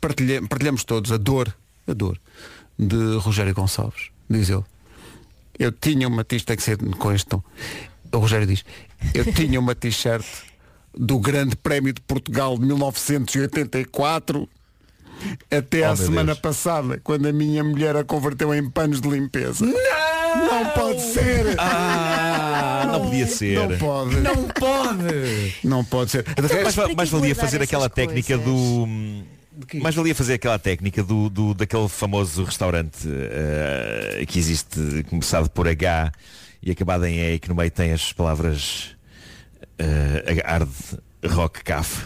partilha- 0.00 0.42
partilhamos 0.48 0.82
todos 0.82 1.12
a 1.12 1.16
dor, 1.16 1.54
a 1.86 1.92
dor 1.92 2.18
de 2.78 3.16
Rogério 3.18 3.54
Gonçalves. 3.54 4.10
Diz 4.30 4.48
ele. 4.48 4.64
Eu 5.58 5.72
tinha 5.72 6.06
uma 6.06 6.22
t-shirt, 6.24 6.46
tem 6.46 6.56
que 6.56 6.62
ser 6.62 6.76
com 6.78 7.12
este 7.12 7.26
tom. 7.26 7.42
O 8.12 8.18
Rogério 8.18 8.46
diz, 8.46 8.64
eu 9.12 9.24
tinha 9.32 9.58
uma 9.58 9.74
t-shirt 9.74 10.24
do 10.96 11.18
Grande 11.18 11.56
Prémio 11.56 11.92
de 11.92 12.00
Portugal 12.00 12.56
de 12.58 12.64
1984 12.66 14.48
até 15.50 15.88
Oh, 15.88 15.92
à 15.92 15.96
semana 15.96 16.26
Deus. 16.32 16.38
passada, 16.38 17.00
quando 17.02 17.26
a 17.26 17.32
minha 17.32 17.64
mulher 17.64 17.96
a 17.96 18.04
converteu 18.04 18.54
em 18.54 18.68
panos 18.70 19.00
de 19.00 19.08
limpeza. 19.08 19.64
Não! 19.66 20.46
Não 20.46 20.70
pode 20.70 21.00
ser! 21.02 21.56
Ah, 21.58 22.88
não 22.92 23.00
podia 23.06 23.26
ser. 23.26 23.58
Não 23.68 23.78
pode. 23.78 24.16
Não 24.20 24.36
pode! 24.48 25.54
Não 25.64 25.84
pode 25.84 26.10
ser. 26.12 26.22
Para 26.22 26.70
va- 26.70 26.88
que 26.88 26.94
mais 26.94 27.08
valia 27.10 27.34
fazer 27.34 27.60
aquela 27.62 27.88
técnica 27.90 28.38
do. 28.38 28.86
Mais 29.80 29.94
valia 29.94 30.14
fazer 30.14 30.34
aquela 30.34 30.58
técnica 30.58 31.02
do, 31.02 31.28
do- 31.28 31.54
daquele 31.54 31.88
famoso 31.88 32.44
restaurante 32.44 33.08
eh, 33.08 34.24
que 34.28 34.38
existe, 34.38 35.04
começado 35.08 35.48
por 35.50 35.66
H 35.68 36.12
e 36.62 36.70
acabado 36.70 37.04
em 37.06 37.18
E, 37.20 37.38
que 37.38 37.48
no 37.48 37.54
meio 37.54 37.70
tem 37.70 37.92
as 37.92 38.12
palavras 38.12 38.96
eh, 39.78 40.42
hard 40.46 40.70
rock 41.26 41.62
caf. 41.64 42.04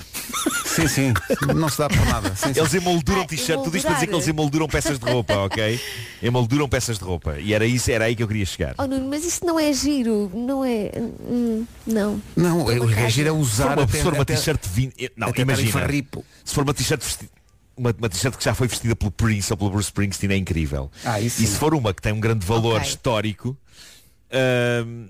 Sim, 0.64 0.88
sim. 0.88 1.12
Não 1.54 1.68
se 1.68 1.76
dá 1.78 1.88
por 1.88 2.04
nada. 2.06 2.34
Sim, 2.34 2.54
sim. 2.54 2.60
Eles 2.60 2.72
emolduram 2.72 3.20
Ah, 3.22 3.26
t-shirt, 3.26 3.62
tudo 3.62 3.76
isto 3.76 3.84
para 3.86 3.94
dizer 3.96 4.06
que 4.06 4.14
eles 4.14 4.26
emolduram 4.26 4.66
peças 4.66 4.98
de 4.98 5.04
roupa, 5.04 5.34
ok? 5.34 5.78
Emolduram 6.22 6.66
peças 6.66 6.98
de 6.98 7.04
roupa. 7.04 7.38
E 7.38 7.52
era 7.52 7.66
isso, 7.66 7.90
era 7.90 8.06
aí 8.06 8.16
que 8.16 8.22
eu 8.22 8.28
queria 8.28 8.46
chegar. 8.46 8.74
Oh 8.78 8.86
Nuno, 8.86 9.06
mas 9.08 9.22
isso 9.24 9.44
não 9.44 9.60
é 9.60 9.70
giro, 9.74 10.30
não 10.34 10.64
é. 10.64 10.90
hum, 10.96 11.66
não. 11.86 12.22
Não, 12.34 12.62
o 12.62 12.86
reagir 12.86 13.26
é 13.26 13.30
Se 13.30 13.34
for 13.34 13.38
usar 13.40 13.74
uma, 13.76 13.82
até, 13.84 13.98
se 13.98 14.02
for 14.02 14.14
uma 14.14 14.24
t-shirt 14.24 14.66
vin- 14.72 14.92
eh, 14.98 15.10
Não, 15.14 15.30
imagina. 15.36 15.72
farripo. 15.72 16.24
Se 16.42 16.54
for 16.54 16.64
uma 16.64 16.72
t-shirt 16.72 17.02
vesti- 17.02 17.28
uma, 17.76 17.94
uma 17.98 18.08
t-shirt 18.08 18.36
que 18.36 18.44
já 18.44 18.54
foi 18.54 18.68
vestida 18.68 18.94
pelo 18.96 19.10
Prince 19.10 19.52
ou 19.52 19.56
pelo 19.56 19.70
Bruce 19.70 19.86
Springsteen 19.88 20.32
é 20.32 20.36
incrível. 20.36 20.90
Ah, 21.04 21.20
isso 21.20 21.42
e 21.42 21.46
se 21.46 21.56
for 21.58 21.74
uma 21.74 21.92
que 21.94 22.02
tem 22.02 22.12
um 22.12 22.20
grande 22.20 22.44
valor 22.46 22.76
Ok. 22.76 22.88
histórico, 22.88 23.56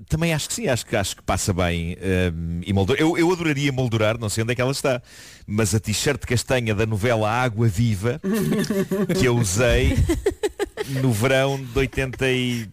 também 0.08 0.34
acho 0.34 0.48
que 0.48 0.54
sim, 0.54 0.66
acho 0.68 0.84
que, 0.84 0.96
acho 0.96 1.16
que 1.16 1.22
passa 1.22 1.52
bem 1.52 1.96
ahm, 2.02 2.60
emoldura. 2.66 3.00
Eu, 3.00 3.16
eu 3.16 3.30
adoraria 3.30 3.70
moldurar, 3.72 4.18
não 4.18 4.28
sei 4.28 4.42
onde 4.42 4.52
é 4.52 4.54
que 4.56 4.60
ela 4.60 4.72
está, 4.72 5.00
mas 5.46 5.74
a 5.74 5.80
t-shirt 5.80 6.20
castanha 6.26 6.74
da 6.74 6.84
novela 6.86 7.30
Água 7.30 7.68
Viva 7.68 8.20
que 9.18 9.26
eu 9.26 9.36
usei 9.36 9.96
no 11.00 11.12
verão 11.12 11.62
de 11.62 11.78
83, 11.78 12.68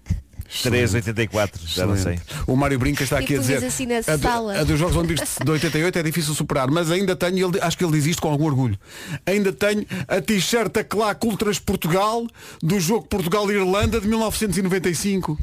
84, 0.96 1.62
já 1.68 1.86
não 1.86 1.96
sei. 1.96 2.20
O 2.48 2.56
Mário 2.56 2.78
Brinca 2.80 3.04
está 3.04 3.22
E 3.22 3.24
aqui 3.24 3.36
a 3.36 3.40
dizer 3.40 3.64
assim 3.64 3.86
na 3.86 3.98
a, 3.98 4.16
do- 4.16 4.22
sala. 4.22 4.60
a 4.60 4.64
dos 4.64 4.80
Jogos 4.80 4.96
Olímpicos 4.96 5.38
de 5.44 5.52
88 5.52 6.00
é 6.00 6.04
difícil 6.04 6.34
superar, 6.34 6.70
mas 6.70 6.90
ainda 6.92 7.16
tenho, 7.16 7.50
ele- 7.50 7.62
acho 7.62 7.78
que 7.78 7.84
ele 7.84 7.94
diz 7.94 8.06
isto 8.08 8.22
com 8.22 8.30
algum 8.30 8.46
orgulho, 8.46 8.78
ainda 9.26 9.54
tenho 9.54 9.86
a 10.08 10.20
t-shirt 10.22 10.76
a 10.78 10.84
Claque 10.84 11.28
Ultras 11.28 11.60
Portugal 11.60 12.26
do 12.62 12.80
jogo 12.80 13.06
Portugal-Irlanda 13.08 14.02
de 14.02 14.08
1995. 14.08 15.38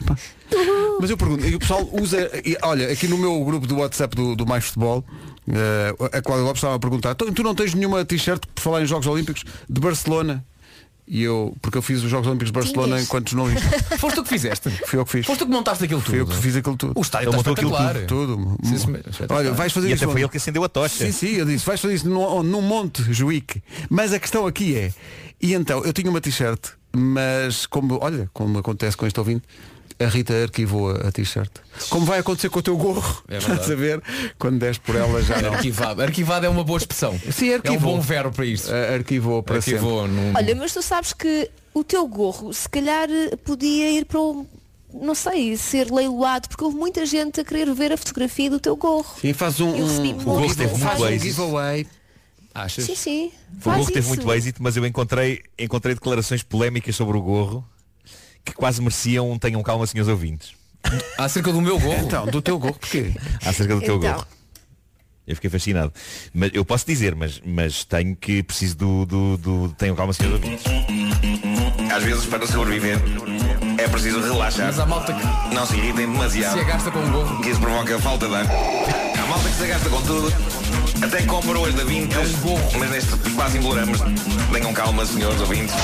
Epá. 0.00 0.16
Mas 1.00 1.10
eu 1.10 1.16
pergunto, 1.16 1.46
e 1.46 1.54
o 1.54 1.58
pessoal 1.58 1.88
usa, 1.92 2.30
e, 2.44 2.56
olha, 2.62 2.90
aqui 2.90 3.06
no 3.08 3.16
meu 3.18 3.42
grupo 3.44 3.66
do 3.66 3.76
WhatsApp 3.78 4.14
do, 4.16 4.34
do 4.34 4.46
Mais 4.46 4.64
Futebol, 4.64 5.04
eh, 5.48 5.94
a 6.16 6.22
Cláudia 6.22 6.44
Lopes 6.44 6.58
estava 6.60 6.74
a 6.76 6.78
perguntar, 6.78 7.14
"Tu- 7.14 7.30
tu 7.32 7.42
não 7.42 7.54
tens 7.54 7.74
nenhuma 7.74 8.04
t-shirt 8.04 8.42
por 8.54 8.60
falar 8.62 8.82
em 8.82 8.86
Jogos 8.86 9.06
Olímpicos 9.06 9.44
de 9.68 9.80
Barcelona? 9.80 10.44
E 11.06 11.22
eu, 11.22 11.54
porque 11.60 11.76
eu 11.76 11.82
fiz 11.82 12.02
os 12.02 12.08
Jogos 12.10 12.26
Olímpicos 12.28 12.50
de 12.50 12.52
Barcelona 12.52 12.94
Tinhas. 12.94 13.04
enquanto 13.04 13.30
jornalista. 13.30 13.68
Foste 13.98 14.14
tu 14.16 14.22
que 14.22 14.28
fizeste. 14.28 14.70
Fui 14.86 14.98
eu 14.98 15.04
que 15.04 15.10
fiz. 15.10 15.26
Foste 15.26 15.40
tu 15.40 15.46
que 15.46 15.52
montaste 15.52 15.84
aquilo 15.84 16.00
tudo. 16.00 16.10
Fui 16.10 16.20
eu 16.20 16.26
que 16.26 16.36
fiz 16.36 16.56
aquilo 16.56 16.76
tudo. 16.76 16.92
O 16.96 17.02
estádio 17.02 17.28
Ele 17.28 17.36
está 17.36 17.50
montou 17.50 17.52
aquilo 17.52 17.70
espetacular. 17.70 18.06
Tudo. 18.06 18.58
Sim, 18.62 18.78
sim. 18.78 19.26
Olha, 19.28 19.52
vais 19.52 19.72
fazer 19.72 19.88
E 19.88 19.92
isso. 19.92 20.04
até 20.04 20.06
foi 20.06 20.14
onde? 20.14 20.22
ele 20.22 20.28
que 20.30 20.36
acendeu 20.36 20.64
a 20.64 20.68
tocha. 20.68 21.04
Sim, 21.04 21.12
sim, 21.12 21.32
eu 21.34 21.44
disse, 21.44 21.66
vais 21.66 21.80
fazer 21.80 21.94
isso 21.94 22.08
no, 22.08 22.42
no 22.42 22.62
Monte 22.62 23.02
Juíque. 23.12 23.62
Mas 23.90 24.12
a 24.12 24.18
questão 24.20 24.46
aqui 24.46 24.76
é, 24.76 24.92
e 25.40 25.54
então, 25.54 25.84
eu 25.84 25.92
tinha 25.92 26.08
uma 26.08 26.20
t-shirt, 26.20 26.60
mas 26.94 27.66
como, 27.66 27.98
olha, 28.00 28.30
como 28.32 28.58
acontece 28.60 28.96
com 28.96 29.04
este 29.06 29.18
ouvinte, 29.18 29.42
a 30.04 30.08
Rita 30.08 30.34
arquivou 30.42 30.90
a, 30.90 31.08
a 31.08 31.12
t-shirt. 31.12 31.50
Como 31.88 32.04
vai 32.06 32.18
acontecer 32.20 32.48
com 32.50 32.58
o 32.58 32.62
teu 32.62 32.76
gorro? 32.76 33.22
É 33.28 33.32
verdade. 33.38 33.52
Estás 33.52 33.70
a 33.70 33.74
ver? 33.74 34.02
Quando 34.38 34.58
des 34.58 34.78
por 34.78 34.94
ela 34.96 35.22
já 35.22 35.40
não. 35.40 35.52
Arquivado. 35.54 36.02
Arquivado 36.02 36.46
é 36.46 36.48
uma 36.48 36.64
boa 36.64 36.78
expressão. 36.78 37.18
Sim, 37.30 37.48
É 37.48 37.52
um 37.52 37.56
arquivou. 37.56 37.96
bom 37.96 38.00
verbo 38.00 38.30
para 38.34 38.44
isto. 38.46 38.70
A- 38.72 38.94
Arquivou 38.94 39.42
para 39.42 39.56
Arquivou 39.56 40.06
num... 40.08 40.32
Olha, 40.36 40.54
mas 40.54 40.72
tu 40.72 40.82
sabes 40.82 41.12
que 41.12 41.50
o 41.74 41.82
teu 41.82 42.06
gorro 42.06 42.52
se 42.52 42.68
calhar 42.68 43.08
podia 43.44 43.90
ir 43.90 44.04
para 44.04 44.20
um. 44.20 44.46
Não 44.94 45.14
sei, 45.14 45.56
ser 45.56 45.90
leiloado, 45.90 46.48
porque 46.50 46.62
houve 46.62 46.76
muita 46.76 47.06
gente 47.06 47.40
a 47.40 47.44
querer 47.44 47.72
ver 47.72 47.92
a 47.92 47.96
fotografia 47.96 48.50
do 48.50 48.60
teu 48.60 48.76
gorro. 48.76 49.04
sempre. 49.14 49.28
Sim, 49.28 49.32
faz 49.32 49.58
um, 49.60 49.74
Eu 49.74 49.86
recebi 49.86 50.08
um, 50.12 50.18
gorro 50.22 50.48
teve 50.54 50.66
muito 50.66 50.78
faz 50.84 51.00
um 51.00 51.06
êxito. 51.06 51.24
giveaway. 51.24 51.86
Achas? 52.54 52.84
Sim, 52.84 52.94
sim. 52.94 53.32
O 53.56 53.60
Faz 53.62 53.78
gorro 53.78 53.88
teve 53.88 54.00
isso. 54.00 54.08
muito 54.10 54.32
êxito, 54.34 54.62
mas 54.62 54.76
eu 54.76 54.84
encontrei, 54.84 55.40
encontrei 55.58 55.94
declarações 55.94 56.42
polémicas 56.42 56.94
sobre 56.94 57.16
o 57.16 57.22
gorro 57.22 57.64
que 58.44 58.52
quase 58.52 58.80
mereciam 58.80 59.30
um 59.30 59.38
tenham 59.38 59.62
calma, 59.62 59.86
senhores 59.86 60.10
ouvintes. 60.10 60.52
Acerca 61.18 61.52
do 61.52 61.60
meu 61.60 61.78
gorro. 61.78 62.04
Então, 62.04 62.26
do 62.26 62.42
teu 62.42 62.58
gorro, 62.58 62.74
porquê? 62.74 63.12
Acerca 63.44 63.74
do 63.74 63.80
teu 63.82 63.96
Então. 63.96 64.12
gorro. 64.14 64.26
Eu 65.24 65.36
fiquei 65.36 65.48
fascinado. 65.50 65.92
Mas 66.34 66.50
eu 66.52 66.64
posso 66.64 66.84
dizer, 66.84 67.14
mas, 67.14 67.40
mas 67.44 67.84
tenho 67.84 68.16
que 68.16 68.42
preciso 68.42 68.76
do, 68.76 69.06
do, 69.06 69.36
do 69.36 69.68
tenham 69.78 69.94
calma, 69.94 70.12
senhores 70.12 70.42
ouvintes. 70.42 70.64
Às 71.94 72.02
vezes, 72.02 72.26
para 72.26 72.44
sobreviver, 72.46 72.98
é 73.78 73.86
preciso 73.86 74.20
relaxar. 74.20 74.66
Mas 74.66 74.80
há 74.80 74.86
malta 74.86 75.12
que 75.14 75.54
Não 75.54 75.64
se 75.64 75.76
irritem 75.76 76.10
demasiado. 76.10 76.54
se 76.54 76.60
agasta 76.60 76.90
com 76.90 76.98
um 76.98 77.12
gorro. 77.12 77.40
Que 77.42 77.50
isso 77.50 77.60
provoca 77.60 77.98
falta 78.00 78.26
de 78.26 78.34
ar. 78.34 78.46
Há 78.46 79.26
malta 79.28 79.48
que 79.48 79.54
se 79.54 79.66
gasta 79.68 79.88
com 79.88 80.02
tudo. 80.02 80.32
Até 81.04 81.22
compra 81.22 81.58
hoje 81.58 81.76
da 81.76 81.84
Vintas. 81.84 82.30
Mas 82.78 82.90
neste 82.90 83.30
quase 83.36 83.58
imploramos. 83.58 83.98
Tenham 84.52 84.72
calma, 84.72 85.06
senhores 85.06 85.40
ouvintes. 85.40 85.74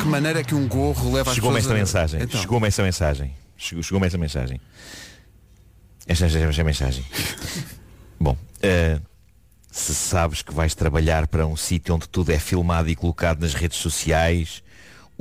Que 0.00 0.06
maneira 0.06 0.40
é 0.40 0.44
que 0.44 0.54
um 0.54 0.66
gorro 0.66 1.12
leva 1.12 1.34
Chegou-me 1.34 1.58
esta 1.58 1.72
a- 1.72 1.76
mensagem. 1.76 2.22
Então. 2.22 2.40
Chegou-me 2.40 2.66
esta 2.68 2.82
mensagem. 2.82 3.34
Chegou- 3.56 3.82
Chegou-me 3.82 4.06
esta 4.06 4.18
mensagem. 4.18 4.60
Esta, 6.06 6.26
esta, 6.26 6.38
esta 6.38 6.64
mensagem. 6.64 7.04
Bom, 8.18 8.36
eh, 8.62 8.98
se 9.70 9.94
sabes 9.94 10.42
que 10.42 10.52
vais 10.52 10.74
trabalhar 10.74 11.26
para 11.28 11.46
um 11.46 11.56
sítio 11.56 11.94
onde 11.94 12.08
tudo 12.08 12.30
é 12.32 12.38
filmado 12.38 12.88
e 12.88 12.96
colocado 12.96 13.40
nas 13.40 13.54
redes 13.54 13.78
sociais, 13.78 14.62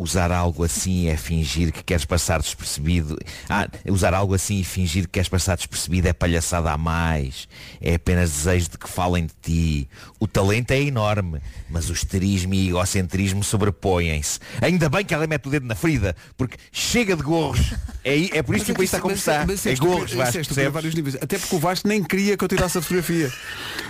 usar 0.01 0.31
algo 0.31 0.63
assim 0.63 1.07
é 1.07 1.17
fingir 1.17 1.71
que 1.71 1.83
queres 1.83 2.05
passar 2.05 2.39
despercebido. 2.41 3.17
Ah, 3.49 3.67
usar 3.87 4.13
algo 4.13 4.33
assim 4.33 4.59
e 4.59 4.63
fingir 4.63 5.03
que 5.03 5.09
queres 5.11 5.27
passar 5.29 5.55
despercebido 5.57 6.07
é 6.07 6.13
palhaçada 6.13 6.71
a 6.71 6.77
mais. 6.77 7.47
É 7.81 7.95
apenas 7.95 8.31
desejo 8.31 8.69
de 8.69 8.77
que 8.77 8.89
falem 8.89 9.25
de 9.25 9.33
ti. 9.41 9.89
O 10.19 10.27
talento 10.27 10.71
é 10.71 10.81
enorme, 10.81 11.41
mas 11.69 11.89
o 11.89 11.93
esterismo 11.93 12.53
e 12.53 12.69
egocentrismo 12.69 13.43
sobrepõem-se. 13.43 14.39
Ainda 14.61 14.89
bem 14.89 15.03
que 15.05 15.13
ela 15.13 15.27
mete 15.27 15.47
o 15.47 15.51
dedo 15.51 15.65
na 15.65 15.75
ferida, 15.75 16.15
porque 16.37 16.57
chega 16.71 17.15
de 17.15 17.21
gorros. 17.23 17.73
É, 18.03 18.37
é 18.37 18.43
por 18.43 18.55
isso 18.55 18.65
que 18.65 18.71
o 18.71 18.75
país 18.75 18.87
está 18.87 18.97
a 18.97 19.01
conversar. 19.01 19.45
Mas 19.47 19.65
É 19.65 19.69
é 19.69 19.73
estúpido- 19.73 19.97
gorros, 19.97 20.11
é 20.13 20.15
Vasco. 20.15 21.19
Até 21.21 21.37
porque 21.39 21.55
o 21.55 21.59
Vasco 21.59 21.87
nem 21.87 22.03
queria 22.03 22.37
que 22.37 22.43
eu 22.43 22.47
tirasse 22.47 22.77
a 22.77 22.81
fotografia. 22.81 23.31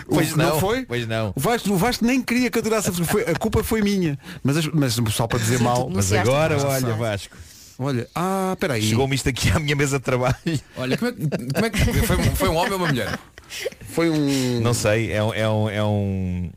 O- 0.09 0.15
Pois 0.15 0.35
não, 0.35 0.59
foi? 0.59 0.85
pois 0.87 1.07
não. 1.07 1.31
O 1.35 1.39
Vasco, 1.39 1.71
o 1.71 1.77
Vasco 1.77 2.03
nem 2.03 2.19
queria 2.19 2.49
que 2.49 2.57
eu 2.57 2.63
tirasse 2.63 2.89
a 2.89 2.91
fotografia. 2.91 3.31
A 3.31 3.37
culpa 3.37 3.63
foi 3.63 3.79
minha. 3.83 4.17
Mas, 4.43 4.57
as- 4.57 4.65
mas 4.67 4.93
só 5.13 5.27
para 5.27 5.37
dizer 5.37 5.59
mal. 5.59 5.87
Mas 5.99 6.13
agora, 6.13 6.57
olha, 6.65 6.93
Vasco. 6.95 7.37
Olha, 7.81 8.07
ah, 8.13 8.57
peraí. 8.59 8.81
Chegou-me 8.81 9.15
isto 9.15 9.29
aqui 9.29 9.49
à 9.51 9.59
minha 9.59 9.75
mesa 9.75 9.99
de 9.99 10.03
trabalho. 10.05 10.35
Olha, 10.75 10.97
como 10.97 11.11
é, 11.11 11.13
que- 11.13 11.27
como 11.53 11.65
é 11.65 11.69
que 11.69 12.01
foi, 12.05 12.17
um- 12.17 12.35
foi 12.35 12.49
um 12.49 12.55
homem 12.57 12.71
ou 12.73 12.77
uma 12.77 12.87
mulher? 12.87 13.17
Foi 13.93 14.09
um. 14.09 14.59
Não 14.61 14.73
sei, 14.73 15.11
é 15.13 15.23
um. 15.23 15.33
É 15.33 15.49
um, 15.49 15.69
é 15.69 15.83
um 15.83 16.51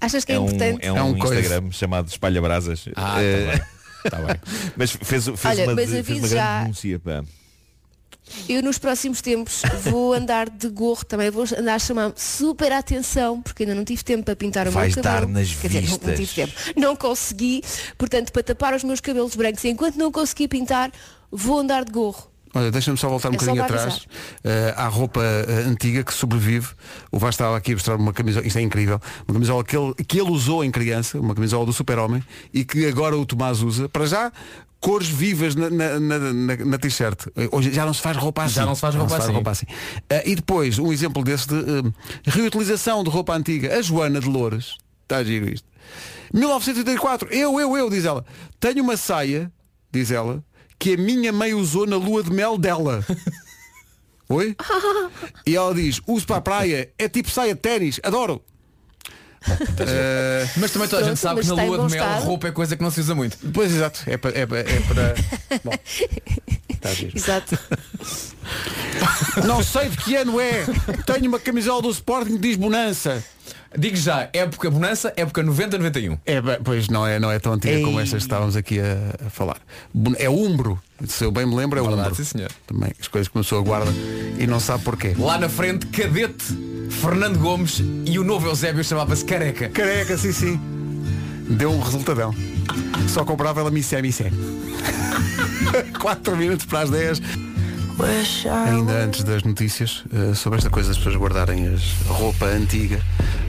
Achas 0.00 0.24
que 0.24 0.32
é, 0.32 0.34
é 0.34 0.40
um, 0.40 0.46
importante? 0.46 0.78
é 0.86 0.92
um, 0.92 0.96
É 0.98 1.02
um 1.02 1.18
coisa. 1.18 1.40
Instagram 1.40 1.70
chamado 1.70 2.08
Espalha 2.08 2.42
Brasas. 2.42 2.84
Ah, 2.96 3.22
Eh, 3.22 3.60
Tá 4.10 4.18
bem. 4.18 4.36
mas 4.76 4.90
fez, 4.90 5.24
fez 5.24 5.44
Olha, 5.46 5.64
uma, 5.64 5.74
mas 5.76 5.88
fez 5.90 6.08
uma 6.18 6.28
já- 6.28 6.36
grande 6.44 6.62
denúncia. 6.82 6.98
Pá. 7.00 7.24
Eu 8.48 8.62
nos 8.62 8.78
próximos 8.78 9.20
tempos 9.20 9.62
vou 9.82 10.14
andar 10.14 10.48
de 10.48 10.68
gorro 10.68 11.04
também, 11.04 11.30
vou 11.30 11.44
andar 11.58 11.74
a 11.74 11.78
chamar 11.78 12.12
super 12.16 12.72
atenção, 12.72 13.40
porque 13.42 13.62
ainda 13.64 13.74
não 13.74 13.84
tive 13.84 14.02
tempo 14.02 14.24
para 14.24 14.34
pintar 14.34 14.66
o 14.66 14.70
Vais 14.70 14.94
meu 14.94 15.02
cabelo. 15.04 15.26
dar 15.26 15.32
nas 15.32 15.54
Quer 15.54 15.68
dizer, 15.68 15.82
não- 15.82 15.88
não, 15.90 15.98
vistas. 15.98 16.18
tive 16.18 16.34
tempo. 16.34 16.80
Não 16.80 16.96
consegui, 16.96 17.62
portanto, 17.98 18.32
para 18.32 18.42
tapar 18.42 18.74
os 18.74 18.82
meus 18.82 19.00
cabelos 19.00 19.36
brancos, 19.36 19.64
enquanto 19.64 19.96
não 19.96 20.10
consegui 20.10 20.48
pintar, 20.48 20.90
vou 21.30 21.58
andar 21.58 21.84
de 21.84 21.92
gorro. 21.92 22.30
Olha, 22.54 22.70
deixa-me 22.70 22.96
só 22.96 23.08
voltar 23.08 23.28
um 23.30 23.34
É 23.34 23.36
bocadinho 23.36 23.64
atrás 23.64 24.06
eh, 24.44 24.74
à 24.76 24.86
roupa 24.86 25.20
eh, 25.22 25.64
antiga 25.66 26.04
que 26.04 26.14
sobrevive. 26.14 26.68
O 27.10 27.18
Vasco 27.18 27.30
estava 27.42 27.56
aqui 27.56 27.72
a 27.72 27.74
mostrar 27.74 27.96
uma 27.96 28.12
camisola, 28.12 28.46
isto 28.46 28.58
é 28.58 28.62
incrível, 28.62 29.00
uma 29.26 29.34
camisola 29.34 29.64
que 29.64 29.76
ele, 29.76 29.94
que 30.06 30.20
ele 30.20 30.30
usou 30.30 30.62
em 30.64 30.70
criança, 30.70 31.18
uma 31.18 31.34
camisola 31.34 31.66
do 31.66 31.72
super-homem, 31.72 32.22
e 32.52 32.64
que 32.64 32.86
agora 32.86 33.16
o 33.16 33.26
Tomás 33.26 33.60
usa. 33.60 33.88
Para 33.88 34.06
já, 34.06 34.32
cores 34.80 35.08
vivas 35.08 35.54
na, 35.54 35.68
na, 35.70 35.98
na, 35.98 36.18
na- 36.18 36.56
na 36.64 36.78
t-shirt. 36.78 37.26
Eh, 37.36 37.48
Hoje 37.50 37.72
já 37.72 37.84
não 37.84 37.92
se 37.94 38.00
faz 38.00 38.16
roupa 38.16 38.44
assim. 38.44 38.54
Já 38.54 38.66
não 38.66 38.74
se 38.74 38.80
faz 38.82 38.94
roupa 39.34 39.50
assim. 39.50 39.66
Eh, 40.08 40.30
e 40.30 40.34
depois, 40.36 40.78
um 40.78 40.92
exemplo 40.92 41.24
desse 41.24 41.48
de 41.48 41.56
eh, 41.58 41.92
reutilização 42.24 43.02
de 43.02 43.10
roupa 43.10 43.34
antiga. 43.34 43.76
A 43.76 43.82
Joana 43.82 44.20
de 44.20 44.28
Louras, 44.28 44.76
está 45.02 45.16
a 45.16 45.24
giro 45.24 45.48
isto. 45.48 45.66
1984, 46.32 47.28
eu, 47.32 47.58
eu, 47.60 47.76
eu, 47.76 47.90
diz 47.90 48.04
ela, 48.04 48.24
tenho 48.58 48.82
uma 48.82 48.96
saia, 48.96 49.50
diz 49.92 50.10
ela, 50.10 50.42
que 50.84 50.92
a 50.92 50.96
minha 50.98 51.32
mãe 51.32 51.54
usou 51.54 51.86
na 51.86 51.96
lua 51.96 52.22
de 52.22 52.30
mel 52.30 52.58
dela. 52.58 53.02
Oi? 54.28 54.54
E 55.46 55.56
ela 55.56 55.74
diz, 55.74 55.98
uso 56.06 56.26
para 56.26 56.36
a 56.36 56.40
praia, 56.42 56.92
é 56.98 57.08
tipo 57.08 57.30
saia 57.30 57.54
de 57.54 57.60
ténis, 57.62 57.98
adoro. 58.02 58.42
Eh, 59.48 60.46
Mas 60.58 60.72
também 60.72 60.86
toda 60.86 61.02
a 61.02 61.08
gente 61.08 61.18
sabe 61.18 61.40
que 61.40 61.46
na 61.46 61.54
lua 61.64 61.86
de 61.88 61.94
mel 61.94 62.04
estado. 62.04 62.24
roupa 62.24 62.48
é 62.48 62.52
coisa 62.52 62.76
que 62.76 62.82
não 62.82 62.90
se 62.90 63.00
usa 63.00 63.14
muito. 63.14 63.38
Pois 63.54 63.72
exato, 63.72 64.02
é 64.06 64.18
para. 64.18 64.38
É 64.38 64.44
para, 64.44 64.58
é 64.58 64.80
para... 64.86 65.14
Bom, 65.64 65.72
está 66.84 66.90
a 66.90 66.94
giro. 66.94 67.12
Exato. 67.16 67.58
Não 69.46 69.62
sei 69.62 69.88
de 69.88 69.96
que 69.96 70.16
ano 70.16 70.40
é. 70.40 70.64
Tenho 71.06 71.28
uma 71.28 71.38
camisola 71.38 71.82
do 71.82 71.90
Sporting 71.90 72.32
que 72.34 72.38
diz 72.38 72.56
Bonança. 72.56 73.22
Digo 73.76 73.96
já, 73.96 74.28
época 74.32 74.70
bonança, 74.70 75.12
época 75.16 75.42
90-91. 75.42 76.20
É, 76.24 76.40
bem, 76.40 76.58
pois 76.62 76.88
não 76.88 77.04
é, 77.04 77.18
não 77.18 77.28
é 77.28 77.40
tão 77.40 77.52
antiga 77.54 77.80
como 77.84 77.98
estas 77.98 78.22
que 78.22 78.26
estávamos 78.26 78.54
aqui 78.54 78.78
a, 78.78 79.26
a 79.26 79.30
falar. 79.30 79.56
É 80.16 80.30
Umbro. 80.30 80.80
Se 81.08 81.24
eu 81.24 81.32
bem 81.32 81.44
me 81.44 81.56
lembro, 81.56 81.80
é 81.80 81.82
Verdade, 81.82 82.02
Umbro. 82.10 82.14
sim, 82.14 82.24
senhor. 82.24 82.52
Também 82.68 82.92
as 83.00 83.08
coisas 83.08 83.26
que 83.26 83.32
começou 83.32 83.58
a 83.58 83.62
guarda 83.62 83.90
e 84.38 84.46
não 84.46 84.60
sabe 84.60 84.84
porquê. 84.84 85.16
Lá 85.18 85.38
na 85.38 85.48
frente, 85.48 85.86
cadete, 85.86 86.56
Fernando 86.88 87.36
Gomes 87.40 87.82
e 88.06 88.16
o 88.16 88.22
novo 88.22 88.46
Eusébio 88.46 88.84
chamava-se 88.84 89.24
Careca. 89.24 89.68
Careca, 89.68 90.16
sim, 90.16 90.32
sim. 90.32 90.60
Deu 91.50 91.72
um 91.72 91.80
resultadão. 91.80 92.32
Só 93.08 93.24
comprava 93.24 93.60
ela 93.60 93.70
missé, 93.70 94.00
missé. 94.02 94.30
4 96.00 96.36
minutos 96.36 96.66
para 96.66 96.80
as 96.80 96.90
10. 96.90 97.20
Ainda 98.66 98.92
antes 99.04 99.22
das 99.24 99.42
notícias, 99.44 100.04
eh, 100.12 100.34
sobre 100.34 100.58
esta 100.58 100.68
coisa 100.70 100.88
das 100.88 100.98
pessoas 100.98 101.16
guardarem 101.16 101.68
as- 101.68 101.94
a 102.08 102.12
roupa 102.12 102.46
antiga, 102.46 103.00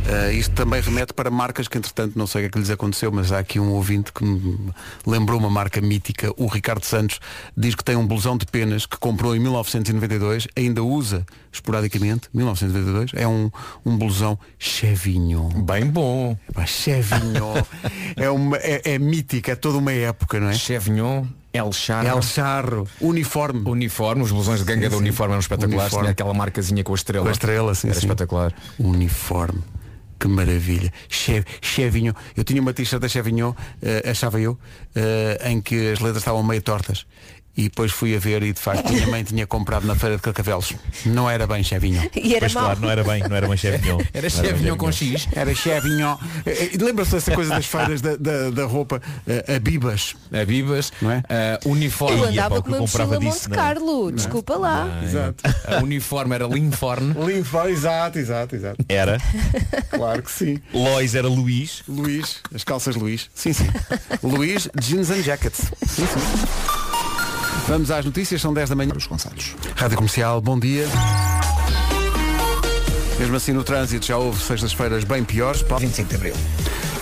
eh, 0.07 0.33
isto 0.33 0.53
também 0.53 0.79
remete 0.81 1.13
para 1.13 1.31
marcas 1.31 1.67
que, 1.67 1.77
entretanto, 1.77 2.17
não 2.17 2.27
sei 2.27 2.41
o 2.41 2.43
que 2.43 2.47
é 2.47 2.51
que 2.51 2.59
lhes 2.59 2.69
aconteceu, 2.69 3.11
mas 3.11 3.31
há 3.31 3.39
aqui 3.39 3.59
um 3.59 3.71
ouvinte 3.71 4.13
que 4.13 4.23
me 4.23 4.71
lembrou 5.05 5.39
uma 5.39 5.49
marca 5.49 5.81
mítica, 5.81 6.31
o 6.37 6.47
Ricardo 6.47 6.83
Santos, 6.85 7.19
diz 7.57 7.73
que 7.75 7.83
tem 7.83 7.95
um 7.95 8.05
blusão 8.05 8.37
de 8.37 8.45
penas 8.45 8.85
que 8.85 8.97
comprou 8.97 9.35
em 9.35 9.39
1992, 9.39 10.47
ainda 10.55 10.83
usa 10.83 11.25
esporadicamente, 11.51 12.27
1992, 12.33 13.11
é 13.15 13.27
um, 13.27 13.49
um 13.85 13.97
blusão 13.97 14.37
chevinho. 14.59 15.49
Bem 15.65 15.85
bom. 15.87 16.37
Epá, 16.49 16.65
Chevignon 16.65 17.55
é, 18.15 18.29
uma, 18.29 18.57
é, 18.57 18.81
é 18.93 18.99
mítica, 18.99 19.53
é 19.53 19.55
toda 19.55 19.77
uma 19.77 19.91
época, 19.91 20.39
não 20.39 20.49
é? 20.49 20.53
Chevignon, 20.53 21.25
El 21.55 21.71
Charro. 21.73 22.07
El 22.17 22.21
Charro, 22.23 22.87
uniforme. 23.01 23.61
Uniforme, 23.69 24.23
os 24.23 24.31
blusões 24.31 24.59
de 24.59 24.65
ganga 24.65 24.85
Sim, 24.85 24.91
da 24.91 24.97
uniforme 24.97 25.33
eram 25.33 25.39
espetaculares. 25.39 25.83
Uniforme. 25.83 26.03
Tinha 26.05 26.11
aquela 26.11 26.33
marcazinha 26.33 26.83
com 26.83 26.91
a 26.91 26.95
estrela. 26.95 27.23
Com 27.23 27.29
a 27.29 27.31
estrela, 27.31 27.75
sim, 27.75 27.87
Era 27.87 27.99
sim. 27.99 28.05
espetacular. 28.05 28.53
Uniforme. 28.79 29.61
Que 30.17 30.27
maravilha. 30.29 30.93
Che- 31.09 31.43
Chevignon. 31.61 32.13
Eu 32.37 32.43
tinha 32.45 32.61
uma 32.61 32.71
t-shirt 32.73 33.01
da 33.01 33.07
Chevignon, 33.09 33.53
eh, 33.81 34.09
achava 34.09 34.39
eu, 34.39 34.57
eh, 34.95 35.41
em 35.51 35.59
que 35.59 35.91
as 35.91 35.99
letras 35.99 36.19
estavam 36.21 36.41
meio 36.41 36.61
tortas. 36.61 37.05
E 37.57 37.63
depois 37.63 37.91
fui 37.91 38.15
a 38.15 38.19
ver 38.19 38.43
e 38.43 38.51
de 38.53 38.59
facto 38.59 38.91
minha 38.91 39.07
mãe 39.07 39.23
tinha 39.23 39.47
comprado 39.47 39.85
na 39.87 39.95
feira 39.95 40.17
de 40.17 40.21
Carcavelos. 40.21 40.73
Não 41.05 41.29
era 41.29 41.47
bem 41.47 41.63
Chevignon. 41.63 42.03
E 42.15 42.31
era 42.35 42.41
Pois 42.41 42.53
claro, 42.53 42.79
não 42.81 42.89
era 42.89 43.03
bem, 43.03 43.23
não 43.27 43.35
era 43.35 43.47
bem 43.47 43.57
Chevignon. 43.57 43.99
Era 44.13 44.29
Não 44.29 44.29
Chevignon 44.29 44.75
com 44.77 44.91
X. 44.91 45.27
Era 45.33 45.53
Chevignon. 45.55 46.17
Eh, 46.45 46.71
eh, 46.73 46.77
Lembra-se 46.83 47.11
dessa 47.11 47.31
coisa 47.33 47.51
das 47.55 47.65
feiras 47.65 48.01
da, 48.01 48.15
da, 48.17 48.49
da 48.49 48.65
roupa? 48.65 49.01
eh, 49.27 49.55
a 49.55 49.59
Bibas. 49.59 50.15
A 50.33 50.43
Bibas, 50.45 50.91
Não 51.01 51.11
é? 51.11 51.23
eh, 51.29 51.59
uniforme. 51.65 52.19
Eu 52.19 52.25
andava 52.25 52.55
com 52.57 52.63
que 52.63 52.69
eu 52.69 52.73
uma 52.73 52.79
comprava 52.87 53.13
mochila 53.15 53.31
disso, 53.31 53.49
Monte 53.49 53.57
não 53.57 53.63
é? 53.63 53.67
Carlo, 53.67 54.11
desculpa 54.11 54.55
lá. 54.57 55.01
Exato. 55.03 55.43
A 55.67 55.81
uniforme 55.83 56.35
era 56.35 56.45
Linforne. 56.47 57.13
Limpa, 57.25 57.69
exato, 57.69 58.19
exato, 58.19 58.55
exato. 58.55 58.85
Era. 58.89 59.17
Claro 59.89 60.21
que 60.23 60.31
sim. 60.31 60.59
Lois 60.73 61.15
era 61.15 61.27
Luís. 61.27 61.83
Luís, 61.87 62.37
as 62.53 62.63
calças 62.63 62.95
Luís. 62.95 63.29
Sim, 63.33 63.53
sim. 63.53 63.67
Luís, 64.21 64.69
jeans 64.81 65.09
and 65.09 65.21
jackets. 65.23 65.71
Sim, 65.87 66.05
sim. 66.05 66.84
Vamos 67.67 67.89
às 67.89 68.05
notícias, 68.05 68.41
são 68.41 68.53
10 68.53 68.69
da 68.69 68.75
manhã. 68.75 68.93
Os 68.95 69.07
Gonçalves. 69.07 69.55
Rádio 69.75 69.97
Comercial, 69.97 70.39
bom 70.39 70.59
dia. 70.59 70.87
Mesmo 73.17 73.35
assim 73.35 73.53
no 73.53 73.63
trânsito 73.63 74.05
já 74.05 74.17
houve 74.17 74.41
sextas-feiras 74.43 75.03
bem 75.03 75.23
piores. 75.23 75.63
Paulo. 75.63 75.81
25 75.81 76.09
de 76.09 76.15
Abril. 76.15 76.35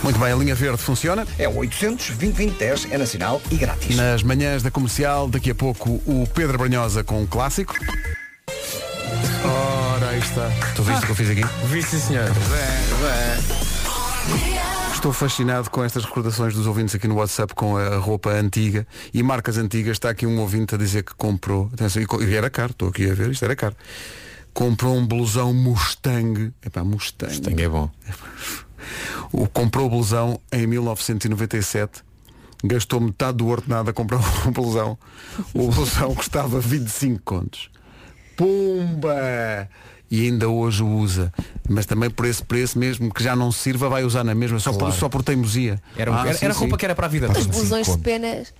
Muito 0.02 0.18
bem, 0.18 0.32
a 0.32 0.36
linha 0.36 0.54
verde 0.54 0.78
funciona. 0.78 1.26
É 1.38 1.48
o 1.48 1.56
800 1.56 2.10
2010 2.10 2.88
é 2.90 2.98
nacional 2.98 3.42
e 3.50 3.56
grátis. 3.56 3.96
Nas 3.96 4.22
manhãs 4.22 4.62
da 4.62 4.70
comercial, 4.70 5.28
daqui 5.28 5.50
a 5.50 5.54
pouco 5.54 6.02
o 6.06 6.28
Pedro 6.34 6.58
Branhosa 6.58 7.02
com 7.02 7.22
um 7.22 7.26
clássico. 7.26 7.74
Ora, 9.44 10.08
aí 10.10 10.18
está. 10.18 10.50
Tu 10.76 10.82
viste 10.82 11.02
o 11.02 11.06
que 11.06 11.12
eu 11.12 11.16
fiz 11.16 11.30
aqui? 11.30 11.42
Vi 11.66 11.82
sim 11.82 11.98
senhor. 11.98 12.30
Estou 15.04 15.12
fascinado 15.12 15.68
com 15.68 15.84
estas 15.84 16.02
recordações 16.02 16.54
dos 16.54 16.66
ouvintes 16.66 16.94
aqui 16.94 17.06
no 17.06 17.16
WhatsApp 17.16 17.54
com 17.54 17.76
a 17.76 17.98
roupa 17.98 18.30
antiga 18.30 18.86
e 19.12 19.22
marcas 19.22 19.58
antigas. 19.58 19.98
Está 19.98 20.08
aqui 20.08 20.26
um 20.26 20.40
ouvinte 20.40 20.74
a 20.74 20.78
dizer 20.78 21.02
que 21.02 21.14
comprou. 21.14 21.68
Atenção, 21.74 22.02
e 22.26 22.34
era 22.34 22.48
caro, 22.48 22.70
estou 22.70 22.88
aqui 22.88 23.10
a 23.10 23.12
ver, 23.12 23.30
isto 23.30 23.44
era 23.44 23.54
caro. 23.54 23.76
Comprou 24.54 24.96
um 24.96 25.06
blusão 25.06 25.52
Mustang. 25.52 26.54
Epá, 26.64 26.82
Mustang. 26.82 27.30
Mustang 27.30 27.62
é 27.62 27.68
bom. 27.68 27.90
O, 29.30 29.46
comprou 29.46 29.88
o 29.88 29.90
blusão 29.90 30.40
em 30.50 30.66
1997. 30.66 32.02
Gastou 32.64 32.98
metade 32.98 33.36
do 33.36 33.48
ordenado 33.48 33.90
a 33.90 33.92
comprar 33.92 34.20
um 34.48 34.52
blusão. 34.52 34.96
O 35.52 35.70
blusão 35.70 36.14
custava 36.14 36.58
25 36.60 37.20
contos. 37.22 37.70
Pumba! 38.38 39.68
E 40.10 40.26
ainda 40.26 40.48
hoje 40.48 40.82
o 40.82 40.88
usa. 40.88 41.32
Mas 41.68 41.86
também 41.86 42.08
por 42.10 42.26
esse 42.26 42.42
preço 42.42 42.78
mesmo 42.78 43.12
que 43.12 43.22
já 43.22 43.34
não 43.34 43.50
sirva, 43.50 43.88
vai 43.88 44.04
usar 44.04 44.22
na 44.22 44.34
mesma, 44.34 44.58
só, 44.60 44.70
por, 44.72 44.78
Claro. 44.80 44.94
só 44.94 45.08
por 45.08 45.22
teimosia. 45.22 45.80
Era, 45.96 46.10
um- 46.12 46.14
Ah, 46.14 46.20
era, 46.28 46.34
sim, 46.38 46.44
era 46.44 46.54
sim. 46.54 46.60
roupa 46.60 46.76
que 46.76 46.84
era 46.84 46.94
para 46.94 47.06
a 47.06 47.08
vida 47.08 47.26
Os 47.30 47.38
toda. 47.38 47.48
blusões 47.48 47.86
de 47.86 47.98
penas. 47.98 48.54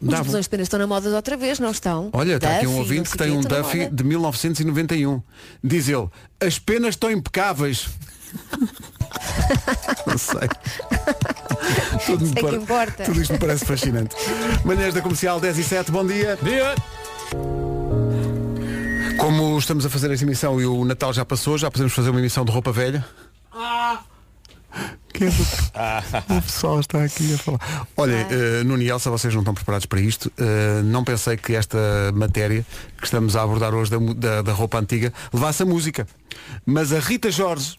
Os 0.00 0.08
Dava. 0.08 0.22
blusões 0.22 0.44
de 0.44 0.48
penas 0.50 0.64
estão 0.66 0.78
na 0.78 0.86
moda 0.86 1.08
outra 1.10 1.36
vez, 1.36 1.58
não 1.58 1.70
estão? 1.70 2.08
Olha, 2.12 2.36
está 2.36 2.56
aqui 2.56 2.66
um 2.66 2.76
ouvinte 2.78 3.10
que 3.10 3.18
tem 3.18 3.32
um 3.32 3.40
Duffy 3.40 3.80
moda. 3.84 3.90
de 3.96 4.04
1991. 4.04 5.22
Diz 5.62 5.88
ele, 5.88 6.08
as 6.40 6.58
penas 6.58 6.90
estão 6.90 7.10
impecáveis. 7.10 7.88
não 10.06 10.16
sei. 10.18 10.48
Tudo, 12.06 12.38
é 12.38 12.42
pare- 12.42 12.56
importa. 12.56 13.04
tudo 13.04 13.20
isto 13.20 13.32
me 13.32 13.38
parece 13.38 13.64
fascinante. 13.64 14.14
Manhãs 14.64 14.94
da 14.94 15.02
Comercial 15.02 15.40
10 15.40 15.58
e 15.58 15.64
7, 15.64 15.90
bom 15.90 16.06
dia. 16.06 16.38
Dia. 16.42 16.74
Como 19.20 19.58
estamos 19.58 19.84
a 19.84 19.90
fazer 19.90 20.10
esta 20.10 20.24
emissão 20.24 20.60
e 20.60 20.66
o 20.66 20.84
Natal 20.84 21.12
já 21.12 21.24
passou, 21.24 21.58
já 21.58 21.70
podemos 21.70 21.92
fazer 21.92 22.10
uma 22.10 22.18
emissão 22.20 22.44
de 22.44 22.50
roupa 22.52 22.72
velha? 22.72 23.04
Que 25.12 25.24
é 25.24 25.28
do- 25.30 26.36
O 26.38 26.42
pessoal 26.42 26.80
está 26.80 27.02
aqui 27.04 27.34
a 27.34 27.38
falar. 27.38 27.60
Olha, 27.96 28.26
eh, 28.30 28.62
Nuno 28.64 28.82
e 28.82 28.88
Elsa, 28.88 29.10
vocês 29.10 29.34
não 29.34 29.42
estão 29.42 29.52
preparados 29.52 29.84
para 29.86 30.00
isto. 30.00 30.30
Eh, 30.38 30.80
não 30.84 31.04
pensei 31.04 31.36
que 31.36 31.54
esta 31.54 31.78
matéria 32.14 32.64
que 32.98 33.04
estamos 33.04 33.36
a 33.36 33.42
abordar 33.42 33.74
hoje 33.74 33.90
da, 33.90 33.98
da- 33.98 34.42
da 34.42 34.52
roupa 34.52 34.78
antiga 34.78 35.12
levasse 35.32 35.62
a 35.62 35.66
música. 35.66 36.06
Mas 36.64 36.92
a 36.92 37.00
Rita 37.00 37.30
Jorge, 37.30 37.78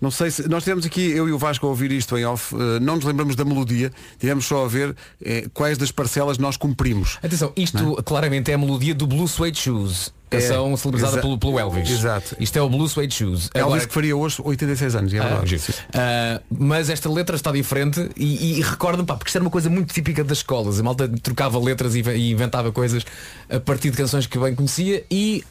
não 0.00 0.10
sei 0.10 0.30
se. 0.30 0.48
Nós 0.48 0.62
tivemos 0.62 0.84
aqui, 0.86 1.10
eu 1.10 1.28
e 1.28 1.32
o 1.32 1.38
Vasco 1.38 1.66
a 1.66 1.68
ouvir 1.68 1.92
isto 1.92 2.16
em 2.16 2.24
off, 2.24 2.54
eh, 2.54 2.80
não 2.80 2.96
nos 2.96 3.04
lembramos 3.04 3.36
da 3.36 3.44
melodia, 3.44 3.90
tivemos 4.18 4.44
só 4.46 4.64
a 4.64 4.68
ver 4.68 4.94
eh, 5.24 5.46
quais 5.52 5.78
das 5.78 5.90
parcelas 5.90 6.38
nós 6.38 6.56
cumprimos. 6.56 7.18
Atenção, 7.22 7.52
isto 7.56 8.02
claramente 8.04 8.50
é 8.50 8.54
a 8.54 8.58
melodia 8.58 8.94
do 8.94 9.06
Blue 9.06 9.28
Suede 9.28 9.58
Shoes. 9.58 10.12
Canção 10.30 10.72
É, 10.72 10.76
celebrizada 10.78 11.20
pelo, 11.20 11.36
pelo 11.36 11.58
Elvis. 11.60 11.90
Exato. 11.90 12.34
Isto 12.40 12.56
é 12.58 12.62
o 12.62 12.68
Blue 12.70 12.88
Suede 12.88 13.14
Shoes. 13.14 13.50
Elvis 13.52 13.84
que 13.84 13.92
faria 13.92 14.16
hoje 14.16 14.36
86 14.42 14.94
anos, 14.94 15.12
é 15.12 15.18
Ah, 15.18 15.22
verdade. 15.28 15.60
Ah, 15.92 16.40
mas 16.50 16.88
esta 16.88 17.10
letra 17.10 17.36
está 17.36 17.52
diferente 17.52 18.08
e, 18.16 18.58
e 18.58 18.62
recorda-me, 18.62 19.04
pá, 19.06 19.14
porque 19.14 19.28
isto 19.28 19.36
era 19.36 19.44
uma 19.44 19.50
coisa 19.50 19.68
muito 19.68 19.92
típica 19.92 20.24
das 20.24 20.38
escolas. 20.38 20.80
A 20.80 20.82
malta 20.82 21.06
trocava 21.22 21.58
letras 21.58 21.94
e 21.94 22.30
inventava 22.30 22.72
coisas 22.72 23.04
a 23.50 23.60
partir 23.60 23.90
de 23.90 23.96
canções 23.98 24.26
que 24.26 24.38
bem 24.38 24.54
conhecia 24.54 25.04
e 25.10 25.44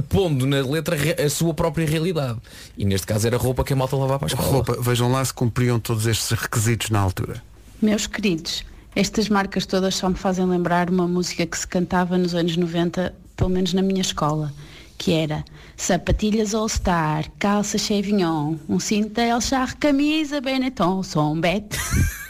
pondo 0.00 0.46
na 0.46 0.60
letra 0.60 0.96
a 1.24 1.30
sua 1.30 1.54
própria 1.54 1.86
realidade. 1.86 2.38
E 2.76 2.84
neste 2.84 3.06
caso 3.06 3.26
era 3.26 3.36
roupa 3.36 3.64
que 3.64 3.72
a 3.72 3.76
malta 3.76 3.96
lavava 3.96 4.20
para 4.20 4.26
a 4.26 4.32
escola. 4.32 4.48
Roupa, 4.48 4.80
vejam 4.80 5.10
lá 5.10 5.24
se 5.24 5.32
cumpriam 5.32 5.78
todos 5.78 6.06
estes 6.06 6.30
requisitos 6.30 6.90
na 6.90 7.00
altura. 7.00 7.42
Meus 7.80 8.06
queridos, 8.06 8.64
estas 8.96 9.28
marcas 9.28 9.66
todas 9.66 9.94
só 9.94 10.08
me 10.08 10.16
fazem 10.16 10.44
lembrar 10.46 10.90
uma 10.90 11.06
música 11.06 11.46
que 11.46 11.56
se 11.56 11.66
cantava 11.66 12.18
nos 12.18 12.34
anos 12.34 12.56
90, 12.56 13.14
pelo 13.36 13.50
menos 13.50 13.72
na 13.72 13.82
minha 13.82 14.00
escola, 14.00 14.52
que 14.96 15.12
era 15.12 15.44
sapatilhas 15.76 16.54
All 16.54 16.68
Star, 16.68 17.30
calça 17.38 17.78
Chevignon, 17.78 18.56
um 18.68 18.80
cinto 18.80 19.20
El 19.20 19.40
Char, 19.40 19.76
camisa 19.76 20.40
Benetton, 20.40 21.02
som 21.02 21.40
Bet. 21.40 21.76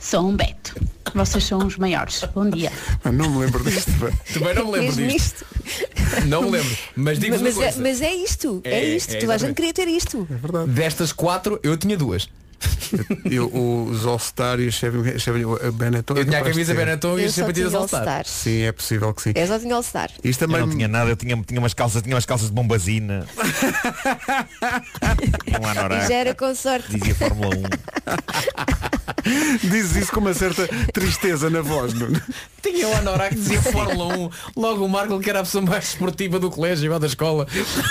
Sou 0.00 0.28
um 0.28 0.34
Beto. 0.36 0.74
Vocês 1.14 1.44
são 1.44 1.58
os 1.66 1.76
maiores. 1.76 2.24
Bom 2.34 2.48
dia. 2.48 2.72
Ah, 3.04 3.12
Não 3.12 3.30
me 3.30 3.38
lembro 3.38 3.62
disto. 3.64 3.90
Também 4.32 4.54
não 4.54 4.66
me 4.66 4.72
lembro 4.72 4.96
Mesmo 4.96 5.08
disto. 5.08 5.46
Não 6.26 6.42
me 6.42 6.50
lembro. 6.50 6.76
Mas 6.96 7.18
digo 7.18 7.32
mas, 7.32 7.40
uma 7.42 7.48
é, 7.48 7.52
coisa. 7.66 7.80
mas 7.82 8.02
é 8.02 8.12
isto, 8.14 8.60
é, 8.64 8.70
É, 8.70 8.84
isto. 8.96 9.14
é, 9.14 9.18
Toda 9.18 9.34
a 9.34 9.38
gente 9.38 9.50
exatamente. 9.50 9.56
queria 9.56 9.72
ter 9.72 9.88
isto. 9.88 10.28
Destas 10.68 11.12
quatro, 11.12 11.58
eu 11.62 11.76
tinha 11.76 11.96
duas. 11.96 12.28
Eu, 13.30 13.50
os 13.52 14.04
All-Star 14.04 14.60
e 14.60 14.66
os 14.66 14.74
Chevy, 14.74 15.18
Chevy 15.18 15.42
a 15.44 15.70
Benetton. 15.70 16.14
Eu 16.14 16.24
tinha 16.24 16.40
a 16.40 16.42
camisa. 16.42 16.74
Benetton 16.74 17.18
e 17.18 17.24
Eu 17.24 17.30
só 17.30 17.40
sapatilhas 17.40 17.70
tinha 17.70 17.80
All-Star. 17.80 18.26
Sim, 18.26 18.62
é 18.62 18.72
possível 18.72 19.14
que 19.14 19.22
sim. 19.22 19.32
É 19.34 19.46
só 19.46 19.58
tinha 19.58 19.74
All-Star. 19.74 20.10
Isto 20.22 20.44
Eu 20.44 20.48
também 20.48 20.60
não 20.60 20.70
tinha 20.70 20.88
nada, 20.88 21.10
eu 21.10 21.16
tinha, 21.16 21.36
tinha 21.42 21.60
umas 21.60 21.74
calças, 21.74 22.02
tinha 22.02 22.14
umas 22.14 22.26
calças 22.26 22.48
de 22.48 22.54
bombazina. 22.54 23.26
um 25.60 25.66
anorak. 25.66 26.08
já 26.08 26.14
era 26.14 26.34
com 26.34 26.54
sorte. 26.54 26.98
Dizia 26.98 27.14
Fórmula 27.14 27.54
1. 27.56 27.62
Dizes 29.68 29.96
isso 29.96 30.12
com 30.12 30.20
uma 30.20 30.34
certa 30.34 30.68
tristeza 30.92 31.50
na 31.50 31.60
voz, 31.60 31.94
Nuno. 31.94 32.20
Tinha 32.62 32.88
o 32.88 32.94
Anorak 32.94 33.34
que 33.34 33.40
dizia 33.40 33.62
Fórmula 33.62 34.16
1. 34.16 34.30
Logo 34.56 34.84
o 34.84 34.88
Marco 34.88 35.18
que 35.20 35.30
era 35.30 35.40
a 35.40 35.42
pessoa 35.42 35.64
mais 35.64 35.90
esportiva 35.90 36.38
do 36.38 36.50
colégio 36.50 36.92
ou 36.92 36.98
da 36.98 37.06
escola. 37.06 37.46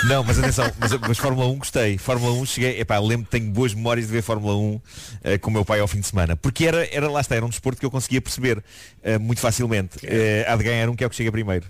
Não, 0.08 0.22
mas 0.22 0.38
atenção, 0.38 0.70
mas, 0.78 0.92
mas 0.92 1.18
Fórmula 1.18 1.46
1 1.48 1.58
gostei. 1.58 1.98
Fórmula 1.98 2.32
1 2.32 2.46
cheguei, 2.46 2.80
epá, 2.80 2.98
lembro 2.98 3.26
que 3.26 3.32
tenho 3.32 3.50
boas 3.50 3.74
memórias 3.74 4.06
de 4.06 4.12
ver 4.12 4.22
Fórmula 4.22 4.56
1 4.56 4.80
eh, 5.24 5.38
com 5.38 5.50
o 5.50 5.52
meu 5.52 5.64
pai 5.64 5.80
ao 5.80 5.88
fim 5.88 6.00
de 6.00 6.06
semana. 6.06 6.36
Porque 6.36 6.66
era, 6.66 6.86
era 6.94 7.10
lá 7.10 7.20
está, 7.20 7.34
era 7.34 7.44
um 7.44 7.48
desporto 7.48 7.80
que 7.80 7.86
eu 7.86 7.90
conseguia 7.90 8.20
perceber 8.20 8.62
eh, 9.02 9.18
muito 9.18 9.40
facilmente. 9.40 9.98
Eh, 10.02 10.44
há 10.46 10.56
de 10.56 10.64
ganhar 10.64 10.88
um 10.88 10.96
que 10.96 11.04
é 11.04 11.06
o 11.06 11.10
que 11.10 11.16
chega 11.16 11.32
primeiro. 11.32 11.66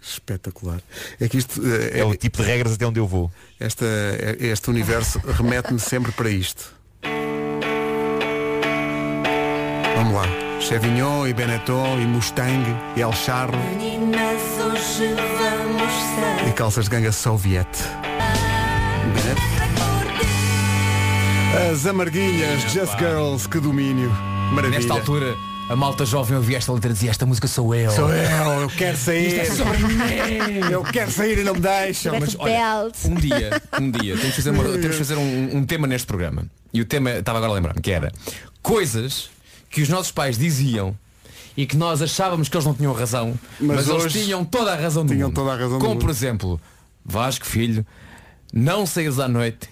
Espetacular. 0.00 0.80
É 1.20 1.28
que 1.28 1.38
isto 1.38 1.60
eh, 1.66 1.98
É 2.00 2.04
o 2.04 2.14
tipo 2.14 2.38
de 2.38 2.44
regras 2.44 2.72
até 2.74 2.86
onde 2.86 3.00
eu 3.00 3.06
vou. 3.06 3.30
Esta, 3.58 3.86
este 4.38 4.70
universo 4.70 5.18
remete-me 5.26 5.80
sempre 5.80 6.12
para 6.12 6.30
isto. 6.30 6.72
Vamos 9.96 10.14
lá. 10.14 10.47
Chevignon 10.60 11.26
e 11.26 11.32
Benetton 11.32 11.98
e 12.00 12.06
Mustang 12.06 12.64
e 12.96 13.00
El 13.00 13.12
Charro 13.12 13.58
e 16.46 16.52
calças 16.52 16.84
de 16.86 16.90
ganga 16.90 17.12
Soviet. 17.12 17.66
Benet. 19.14 19.40
As 21.72 21.86
amarguinhas 21.86 22.62
Just 22.72 22.96
Girls, 22.98 23.48
que 23.48 23.58
domínio. 23.60 24.10
Maravilha. 24.52 24.78
Nesta 24.78 24.94
altura, 24.94 25.34
a 25.68 25.76
malta 25.76 26.04
jovem 26.04 26.36
ouvia 26.36 26.58
esta 26.58 26.72
letra 26.72 26.90
e 26.90 26.92
dizia 26.92 27.10
esta 27.10 27.24
música 27.26 27.46
sou 27.46 27.74
eu. 27.74 27.90
Sou 27.90 28.12
eu, 28.12 28.60
eu 28.62 28.68
quero 28.68 28.96
sair. 28.96 29.28
Isto 29.28 29.40
é 29.40 29.44
sobre 29.44 29.78
mim. 29.78 30.60
Eu 30.70 30.82
quero 30.84 31.10
sair 31.10 31.38
e 31.38 31.44
não 31.44 31.54
me 31.54 31.60
deixam. 31.60 32.18
Mas 32.18 32.36
olha, 32.38 32.90
um 33.04 33.14
dia, 33.14 33.62
um 33.80 33.90
dia, 33.90 34.16
temos 34.16 34.30
que 34.34 34.42
fazer, 34.42 34.50
uma- 34.50 34.64
temos 34.78 34.86
que 34.90 34.98
fazer 34.98 35.16
um, 35.16 35.56
um 35.58 35.64
tema 35.64 35.86
neste 35.86 36.06
programa. 36.06 36.44
E 36.72 36.80
o 36.80 36.84
tema, 36.84 37.10
estava 37.12 37.38
agora 37.38 37.52
a 37.52 37.54
lembrar-me, 37.54 37.80
que 37.80 37.90
era 37.90 38.12
coisas 38.62 39.30
que 39.70 39.82
os 39.82 39.88
nossos 39.88 40.10
pais 40.12 40.38
diziam 40.38 40.96
e 41.56 41.66
que 41.66 41.76
nós 41.76 42.00
achávamos 42.02 42.48
que 42.48 42.56
eles 42.56 42.64
não 42.66 42.74
tinham 42.74 42.92
razão, 42.92 43.38
Mas 43.60 43.86
mas, 43.86 43.88
eles 43.88 44.12
tinham 44.12 44.44
toda 44.44 44.72
a 44.72 44.76
razão 44.76 45.04
do 45.04 45.12
tinham 45.12 45.28
mundo. 45.28 45.34
toda 45.34 45.52
a 45.52 45.56
razão 45.56 45.78
Como, 45.78 45.98
por 45.98 46.08
exemplo, 46.10 46.60
Vasco 47.04 47.44
Filho, 47.46 47.84
não 48.52 48.86
saís 48.86 49.18
à 49.18 49.26
noite, 49.28 49.68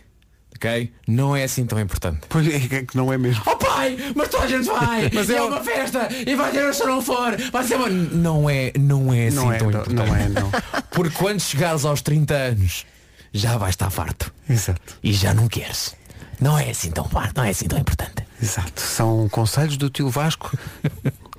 ok? 0.55 0.93
Não 1.07 1.35
é 1.37 1.45
assim 1.45 1.65
tão 1.65 1.79
importante. 1.79 2.21
Pois 2.29 2.47
é 2.49 2.83
que 2.85 2.97
não 2.97 3.13
é 3.13 3.17
mesmo. 3.19 3.43
Oh 3.47 3.57
pai, 3.57 3.97
mas 4.17 4.29
toda 4.29 4.45
a 4.45 4.49
gente 4.49 4.65
vai! 4.67 5.09
Mas 5.15 5.31
é 5.31 5.37
é 5.37 5.43
uma 5.43 5.61
festa! 5.63 6.09
E 6.27 6.35
vai 6.35 6.51
ter 6.51 6.75
se 6.75 6.85
não 6.85 7.01
for! 7.01 7.37
Vai 7.53 7.63
ser 7.65 7.77
uma... 7.77 7.89
Não 7.89 8.49
é, 8.51 8.73
não 8.79 9.13
é 9.15 9.29
assim 9.29 9.37
Não 9.37 9.53
é, 9.53 9.59
tão 9.59 9.71
não- 9.71 9.81
importante. 9.81 10.09
não 10.09 10.17
é, 10.17 10.29
não. 10.29 10.51
Porque 10.91 11.15
quando 11.17 11.41
chegares 11.41 11.85
aos 11.85 12.01
30 12.03 12.35
anos, 12.35 12.85
já 13.33 13.57
vais 13.59 13.75
estar 13.75 13.91
farto. 13.91 14.33
Exato. 14.49 14.81
E 15.03 15.13
já 15.13 15.33
não 15.35 15.47
queres. 15.47 15.95
Não 16.41 16.59
é 16.59 16.71
assim 16.71 16.91
tão 16.91 17.05
farto, 17.09 17.37
não 17.37 17.45
é 17.45 17.51
assim 17.51 17.67
tão 17.69 17.79
importante. 17.79 18.26
Exato. 18.43 18.81
São 18.81 19.29
conselhos 19.29 19.77
do 19.77 19.89
tio 19.91 20.09
Vasco 20.09 20.57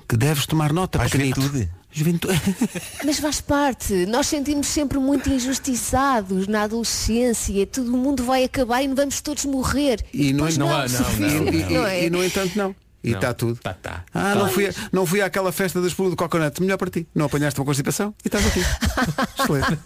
que 0.08 0.16
deves 0.16 0.46
tomar 0.46 0.72
nota, 0.72 0.98
Para 0.98 1.06
a 1.06 1.10
pequenito. 1.10 1.40
juventude. 1.40 1.70
Juventude. 1.90 2.40
Mas 3.04 3.18
faz 3.18 3.40
parte. 3.40 4.06
Nós 4.06 4.26
sentimos 4.26 4.66
sempre 4.66 4.98
muito 4.98 5.28
injustiçados 5.30 6.46
na 6.46 6.62
adolescência. 6.62 7.66
Todo 7.66 7.90
mundo 7.92 8.22
vai 8.24 8.44
acabar 8.44 8.82
e 8.82 8.88
vamos 8.88 9.20
todos 9.20 9.44
morrer. 9.46 10.04
E 10.12 10.32
no, 10.32 10.44
não, 10.50 10.68
não, 10.68 10.76
há- 10.76 10.88
Sofia, 10.88 11.26
e, 11.26 11.60
e- 11.60 11.74
não 11.74 11.86
é? 11.86 12.04
e, 12.04 12.10
no 12.10 12.22
entanto 12.24 12.56
não. 12.56 12.74
E 13.02 13.12
está 13.12 13.32
tudo. 13.32 13.56
Tá, 13.60 13.74
tá. 13.74 14.04
Ah, 14.12 14.34
não 14.34 14.48
fui, 14.50 14.66
a- 14.66 14.74
não 14.92 15.06
fui 15.06 15.22
àquela 15.22 15.50
festa 15.52 15.80
da 15.80 15.86
espuma 15.86 16.10
do 16.10 16.16
coconut. 16.16 16.60
Melhor 16.60 16.76
para 16.76 16.90
ti. 16.90 17.06
Não 17.14 17.26
apanhaste 17.26 17.58
uma 17.58 17.64
constipação 17.66 18.14
e 18.24 18.28
estás 18.28 18.44
aqui. 18.46 18.60
Excelente. 19.38 19.78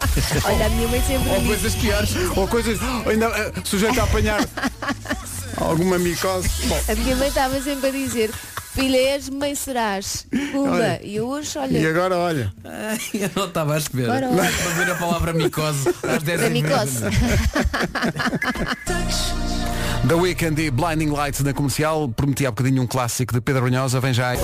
Olha, 0.45 0.67
a 0.67 0.71
minha 0.71 0.89
mãe 0.89 1.03
sempre 1.03 1.29
Ou 1.31 1.43
coisas 1.45 1.75
piores. 1.75 2.11
Ou 2.37 2.49
coisas. 2.49 2.79
Ainda 3.07 3.27
eh, 3.27 3.53
sujeito 3.65 4.01
a 4.01 4.05
apanhar 4.05 4.41
alguma 5.57 5.99
micose. 5.99 6.49
Bom, 6.67 6.81
a 6.89 6.95
minha 6.95 7.17
mãe 7.17 7.29
estava 7.29 7.61
sempre 7.61 7.89
a 7.89 7.93
dizer, 7.93 8.31
filha 8.75 8.97
és, 8.97 9.29
mãe 9.29 9.55
serás. 9.55 10.27
Pumba. 10.53 11.01
E 11.03 11.21
hoje, 11.21 11.57
e 11.57 11.61
olha, 11.61 11.91
agora 11.91 12.17
olha. 12.17 12.53
Eu 13.15 13.31
não 13.35 13.47
estava 13.47 13.75
a 13.75 13.79
escrever. 13.79 14.09
Para 14.09 14.29
ver 14.29 14.91
a 14.91 14.95
palavra 14.95 15.33
micose 15.33 15.89
às 16.09 16.23
10 16.23 16.41
da 16.41 16.47
e 16.47 16.51
micose. 16.51 17.03
The 20.07 20.15
Weekend 20.15 20.61
e 20.61 20.71
Blinding 20.71 21.11
Lights 21.11 21.43
na 21.43 21.53
comercial. 21.53 22.09
Prometi 22.09 22.45
há 22.45 22.51
bocadinho 22.51 22.83
um 22.83 22.87
clássico 22.87 23.33
de 23.33 23.41
Pedro 23.41 23.63
Brunhosa. 23.63 24.01
Vem 24.01 24.13
já 24.13 24.31
aí. 24.31 24.39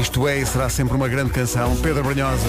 Isto 0.00 0.28
é 0.28 0.38
e 0.38 0.46
será 0.46 0.68
sempre 0.68 0.94
uma 0.94 1.08
grande 1.08 1.30
canção. 1.30 1.74
Pedro 1.76 2.02
Brunhosa 2.02 2.46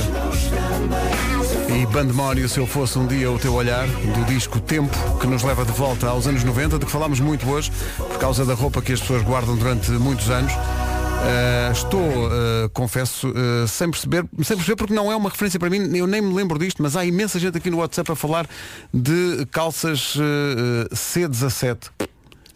e 1.69 1.86
Bandemónio, 1.86 2.47
se 2.47 2.59
eu 2.59 2.67
fosse 2.67 2.97
um 2.99 3.07
dia 3.07 3.32
o 3.32 3.39
teu 3.39 3.53
olhar, 3.53 3.88
do 3.88 4.26
disco 4.26 4.59
Tempo, 4.59 4.95
que 5.19 5.28
nos 5.28 5.43
leva 5.43 5.65
de 5.65 5.71
volta 5.71 6.07
aos 6.07 6.28
anos 6.28 6.43
90, 6.43 6.80
de 6.80 6.86
que 6.86 6.91
falámos 6.91 7.19
muito 7.19 7.49
hoje, 7.49 7.71
por 7.97 8.17
causa 8.17 8.45
da 8.45 8.53
roupa 8.53 8.82
que 8.82 8.93
as 8.93 8.99
pessoas 8.99 9.23
guardam 9.23 9.55
durante 9.55 9.91
muitos 9.91 10.30
anos. 10.30 10.51
Uh, 11.16 11.72
estou, 11.72 11.99
uh, 12.28 12.70
confesso, 12.74 13.30
uh, 13.30 13.68
sem 13.68 13.89
perceber, 13.89 14.26
sem 14.43 14.55
perceber 14.55 14.76
porque 14.76 14.93
não 14.93 15.11
é 15.11 15.16
uma 15.16 15.30
referência 15.30 15.59
para 15.59 15.70
mim, 15.70 15.95
eu 15.97 16.05
nem 16.05 16.22
me 16.22 16.34
lembro 16.34 16.59
disto, 16.59 16.84
mas 16.84 16.95
há 16.95 17.03
imensa 17.03 17.39
gente 17.39 17.57
aqui 17.57 17.70
no 17.70 17.78
WhatsApp 17.78 18.11
a 18.11 18.16
falar 18.16 18.47
de 18.93 19.45
calças 19.51 20.16
uh, 20.16 20.20
uh, 20.22 20.95
C17. 20.95 21.78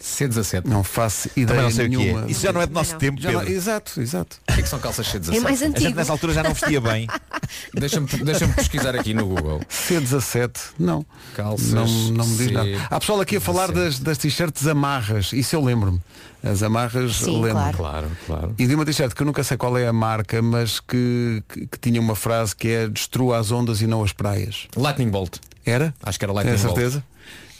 C17. 0.01 0.61
Não 0.65 0.81
faço 0.81 1.27
ideia 1.35 1.47
Também 1.47 1.63
não 1.63 1.71
sei 1.71 1.87
o 1.87 1.89
que 1.89 1.97
nenhuma. 1.97 2.25
é. 2.25 2.31
Isso 2.31 2.41
já 2.41 2.53
não 2.53 2.61
é 2.61 2.65
do 2.67 2.73
nosso 2.73 2.93
não. 2.93 2.99
tempo, 2.99 3.19
Já 3.21 3.31
não- 3.33 3.39
Pedro. 3.39 3.53
exato, 3.53 3.99
exato. 4.01 4.37
O 4.49 4.53
que 4.53 4.59
é 4.61 4.63
que 4.63 4.69
são 4.69 4.79
calças 4.79 5.05
C17? 5.07 5.35
É 5.35 5.39
mais 5.41 5.61
A 5.61 5.65
gente 5.65 5.75
antigo. 5.77 5.95
nessa 5.97 6.11
altura 6.13 6.33
já 6.33 6.41
não 6.43 6.53
vestia 6.53 6.79
bem. 6.79 7.07
Deixa-me 7.73 8.07
deixa 8.07 8.47
pesquisar 8.47 8.95
aqui 8.95 9.13
no 9.13 9.25
Google. 9.25 9.59
C17, 9.69 10.51
não. 10.79 11.05
Calças 11.35 11.73
não, 11.73 11.85
não 11.85 12.25
me 12.25 12.37
diz 12.37 12.47
C- 12.47 12.53
nada. 12.53 12.87
Há 12.89 12.97
pessoal 12.99 13.19
aqui 13.19 13.35
a 13.37 13.41
falar 13.41 13.71
das, 13.73 13.99
das 13.99 14.17
t-shirts 14.17 14.65
amarras, 14.67 15.33
isso 15.33 15.53
eu 15.55 15.61
lembro-me. 15.61 15.99
As 16.43 16.63
amarras 16.63 17.17
Sim, 17.17 17.41
lembro. 17.41 17.51
claro. 17.51 17.77
Claro, 17.77 18.07
claro. 18.25 18.55
E 18.57 18.65
de 18.65 18.73
uma 18.75 18.85
t-shirt 18.85 19.13
que 19.13 19.21
eu 19.21 19.25
nunca 19.25 19.43
sei 19.43 19.57
qual 19.57 19.77
é 19.77 19.87
a 19.87 19.93
marca, 19.93 20.41
mas 20.41 20.79
que, 20.79 21.43
que, 21.49 21.67
que 21.67 21.79
tinha 21.79 21.99
uma 21.99 22.15
frase 22.15 22.55
que 22.55 22.67
é 22.69 22.87
destrua 22.87 23.37
as 23.37 23.51
ondas 23.51 23.81
e 23.81 23.87
não 23.87 24.03
as 24.03 24.13
praias. 24.13 24.67
Lightning 24.75 25.09
Bolt. 25.09 25.37
Era? 25.65 25.93
Acho 26.01 26.17
que 26.17 26.25
era 26.25 26.31
Lightning 26.33 26.55
Bolt. 26.57 26.75
certeza? 26.75 27.03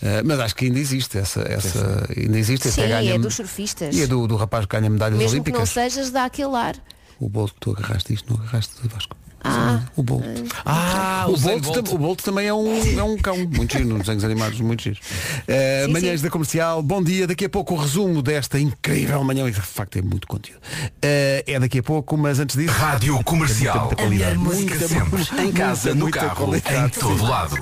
Uh, 0.02 0.24
mas 0.24 0.40
acho 0.40 0.56
que 0.56 0.66
ainda 0.66 0.80
existe 0.80 1.18
essa, 1.18 1.42
essa 1.42 2.08
ainda 2.18 2.40
existe 2.40 2.72
Sim, 2.72 2.82
até 2.84 2.90
ganha 2.90 3.16
é 3.16 3.20
dos 3.20 3.36
surfistas. 3.36 3.94
e 3.94 4.02
é 4.04 4.08
do, 4.08 4.26
do 4.28 4.38
rapaz 4.38 4.66
que 4.66 4.74
ganha 4.78 4.90
medalhas 4.90 5.18
Mesmo 5.20 5.44
que 5.44 5.52
não 5.52 5.60
olímpicas 5.60 5.70
sejas, 5.92 6.10
dá 6.10 6.24
aquele 6.24 6.56
ar. 6.56 6.76
o 7.20 7.28
Bolt 7.28 7.52
que 7.52 7.60
tu 7.60 7.72
agarraste 7.78 8.14
isto 8.14 8.34
não 8.34 8.42
agarraste 8.42 8.82
de 8.82 8.88
Vasco 8.88 9.18
Ah. 9.44 9.82
o 9.96 10.04
Bolt 10.04 10.24
Ah, 10.66 11.26
o, 11.28 11.38
Bolt, 11.38 11.64
Bolt. 11.64 11.92
o 11.94 11.98
Bolt 11.98 12.22
também 12.22 12.48
é 12.48 12.54
um, 12.54 13.00
é 13.00 13.04
um 13.04 13.18
cão 13.18 13.38
muito 13.38 13.72
giro, 13.78 13.90
nos 13.90 14.00
desenhos 14.00 14.24
animados, 14.24 14.60
muito 14.60 14.84
giro. 14.84 14.98
Uh, 15.00 15.86
Sim, 15.86 15.92
manhãs 15.94 16.20
sim. 16.20 16.26
da 16.26 16.30
comercial, 16.32 16.82
bom 16.82 17.02
dia, 17.04 17.26
daqui 17.28 17.46
a 17.46 17.50
pouco 17.50 17.74
o 17.74 17.78
resumo 17.78 18.22
desta 18.22 18.60
incrível 18.60 19.24
manhã, 19.24 19.48
e 19.48 19.52
de 19.52 19.62
facto 19.62 19.98
é 19.98 20.02
muito 20.02 20.28
conteúdo. 20.28 20.60
Uh, 20.60 21.44
é 21.48 21.60
daqui 21.60 21.80
a 21.80 21.84
pouco, 21.84 22.18
mas 22.18 22.40
antes 22.40 22.56
disso. 22.56 22.74
Rádio 22.74 23.22
Comercial. 23.24 23.88
Muita 23.88 24.04
A 24.04 24.10
melhor 24.10 24.36
qualidade. 24.36 24.38
música 24.38 24.76
Muita, 24.76 24.88
sempre. 24.88 25.22
Em 25.40 25.44
muita, 25.44 25.60
casa, 25.60 25.90
no 25.96 26.02
muita 26.02 26.20
carro, 26.20 26.36
qualidade. 26.46 26.86
em 26.86 26.90
todo 27.00 27.24
lado. 27.24 27.56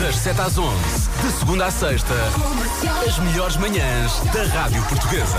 Das 0.00 0.16
7 0.16 0.40
às 0.40 0.58
11, 0.58 0.76
de 1.22 1.32
segunda 1.38 1.66
à 1.66 1.70
sexta, 1.70 2.14
as 3.06 3.18
melhores 3.18 3.56
manhãs 3.56 4.12
da 4.32 4.42
Rádio 4.44 4.82
Portuguesa. 4.84 5.38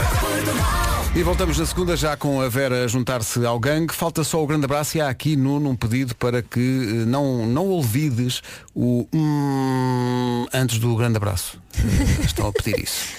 E 1.13 1.23
voltamos 1.23 1.57
na 1.59 1.65
segunda 1.65 1.97
já 1.97 2.15
com 2.15 2.39
a 2.39 2.47
Vera 2.47 2.85
a 2.85 2.87
juntar-se 2.87 3.45
ao 3.45 3.59
gangue. 3.59 3.93
Falta 3.93 4.23
só 4.23 4.41
o 4.41 4.47
grande 4.47 4.63
abraço 4.63 4.95
e 4.97 5.01
há 5.01 5.09
aqui 5.09 5.35
Nuno 5.35 5.70
um 5.71 5.75
pedido 5.75 6.13
para 6.15 6.41
que 6.41 6.59
eh, 6.59 7.05
não, 7.05 7.45
não 7.45 7.69
olvides 7.69 8.41
o 8.75 9.07
hum, 9.13 10.45
antes 10.53 10.77
do 10.79 10.95
grande 10.95 11.17
abraço. 11.17 11.61
Estão 12.23 12.47
a 12.47 12.51
pedir 12.51 12.79
isso. 12.79 13.15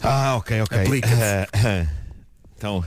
Ah, 0.00 0.36
ok, 0.36 0.62
ok. 0.62 0.78
Ah, 1.04 1.48
ah. 1.52 1.86
então. 2.56 2.84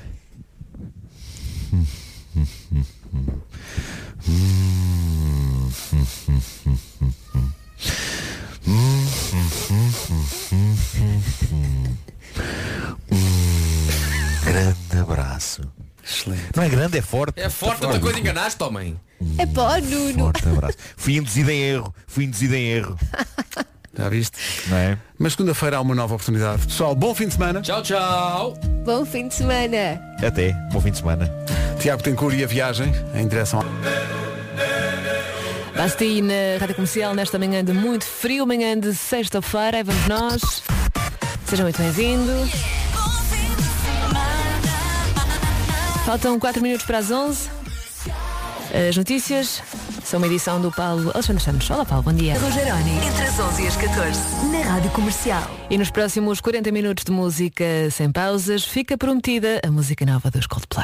grande, 14.46 15.72
é 16.98 17.02
forte. 17.02 17.40
É 17.40 17.50
forte, 17.50 17.86
outra 17.86 18.00
coisa 18.00 18.20
enganaste, 18.20 18.62
homem. 18.64 19.00
É 19.38 19.46
pá, 19.46 19.80
Nuno. 19.80 20.26
Forte 20.26 20.48
abraço. 20.48 20.78
Fui 20.98 21.16
induzido 21.16 21.52
em 21.52 21.62
erro. 21.62 21.94
Fui 22.08 22.26
induzido 22.26 22.56
em 22.56 22.68
erro. 22.68 22.98
Já 23.98 24.08
viste? 24.10 24.38
Não 24.68 24.78
é? 24.78 24.98
Mas 25.20 25.34
segunda-feira 25.34 25.78
há 25.78 25.82
uma 25.82 25.94
nova 25.94 26.16
oportunidade. 26.16 26.66
Pessoal, 26.66 26.96
bom 26.96 27.14
fim 27.14 27.28
de 27.28 27.34
semana. 27.34 27.62
Tchau, 27.62 27.84
tchau. 27.84 28.54
Bom 28.86 29.06
fim 29.06 29.28
de 29.28 29.36
semana. 29.36 30.02
Até. 30.26 30.54
Bom 30.72 30.80
fim 30.80 30.92
de 30.92 30.98
semana. 30.98 31.30
Tiago 31.80 32.02
Tencourt 32.02 32.36
e 32.36 32.44
a 32.44 32.48
viagem 32.48 32.92
em 33.14 33.28
direção 33.28 33.60
ao... 33.60 33.66
Basti 35.76 36.22
na 36.22 36.60
Rádio 36.60 36.76
Comercial 36.76 37.14
nesta 37.14 37.40
manhã 37.40 37.64
de 37.64 37.74
muito 37.74 38.06
frio, 38.06 38.46
manhã 38.46 38.80
de 38.80 38.94
sexta-feira. 38.94 39.78
Aí 39.78 39.84
vamos 39.84 40.08
nós. 40.08 40.64
Sejam 41.46 41.66
muito 41.66 41.82
bem-vindos. 41.82 42.81
Faltam 46.06 46.40
4 46.40 46.62
minutos 46.62 46.86
para 46.86 46.98
as 46.98 47.12
11. 47.12 47.50
As 48.90 48.98
notícias 48.98 49.62
são 50.04 50.18
uma 50.18 50.28
edição 50.28 50.60
do 50.60 50.72
Paulo 50.72 51.12
Alexandre 51.14 51.44
Santos. 51.44 51.70
Olá 51.70 51.86
Paulo, 51.86 52.04
bom 52.04 52.14
dia. 52.14 52.40
Rogeroni, 52.40 52.98
entre 53.06 53.24
as 53.24 53.40
11 53.40 53.64
e 53.64 53.68
as 53.68 53.76
14, 53.76 54.20
na 54.52 54.62
Rádio 54.64 54.90
Comercial. 54.92 55.44
E 55.70 55.78
nos 55.78 55.92
próximos 55.92 56.42
40 56.42 56.72
minutos 56.72 57.04
de 57.04 57.12
música 57.12 57.64
sem 57.92 58.12
pausas, 58.12 58.64
fica 58.64 58.98
prometida 58.98 59.62
a 59.64 59.70
música 59.70 60.06
nova 60.06 60.32
dos 60.32 60.48
Coldplay. 60.48 60.80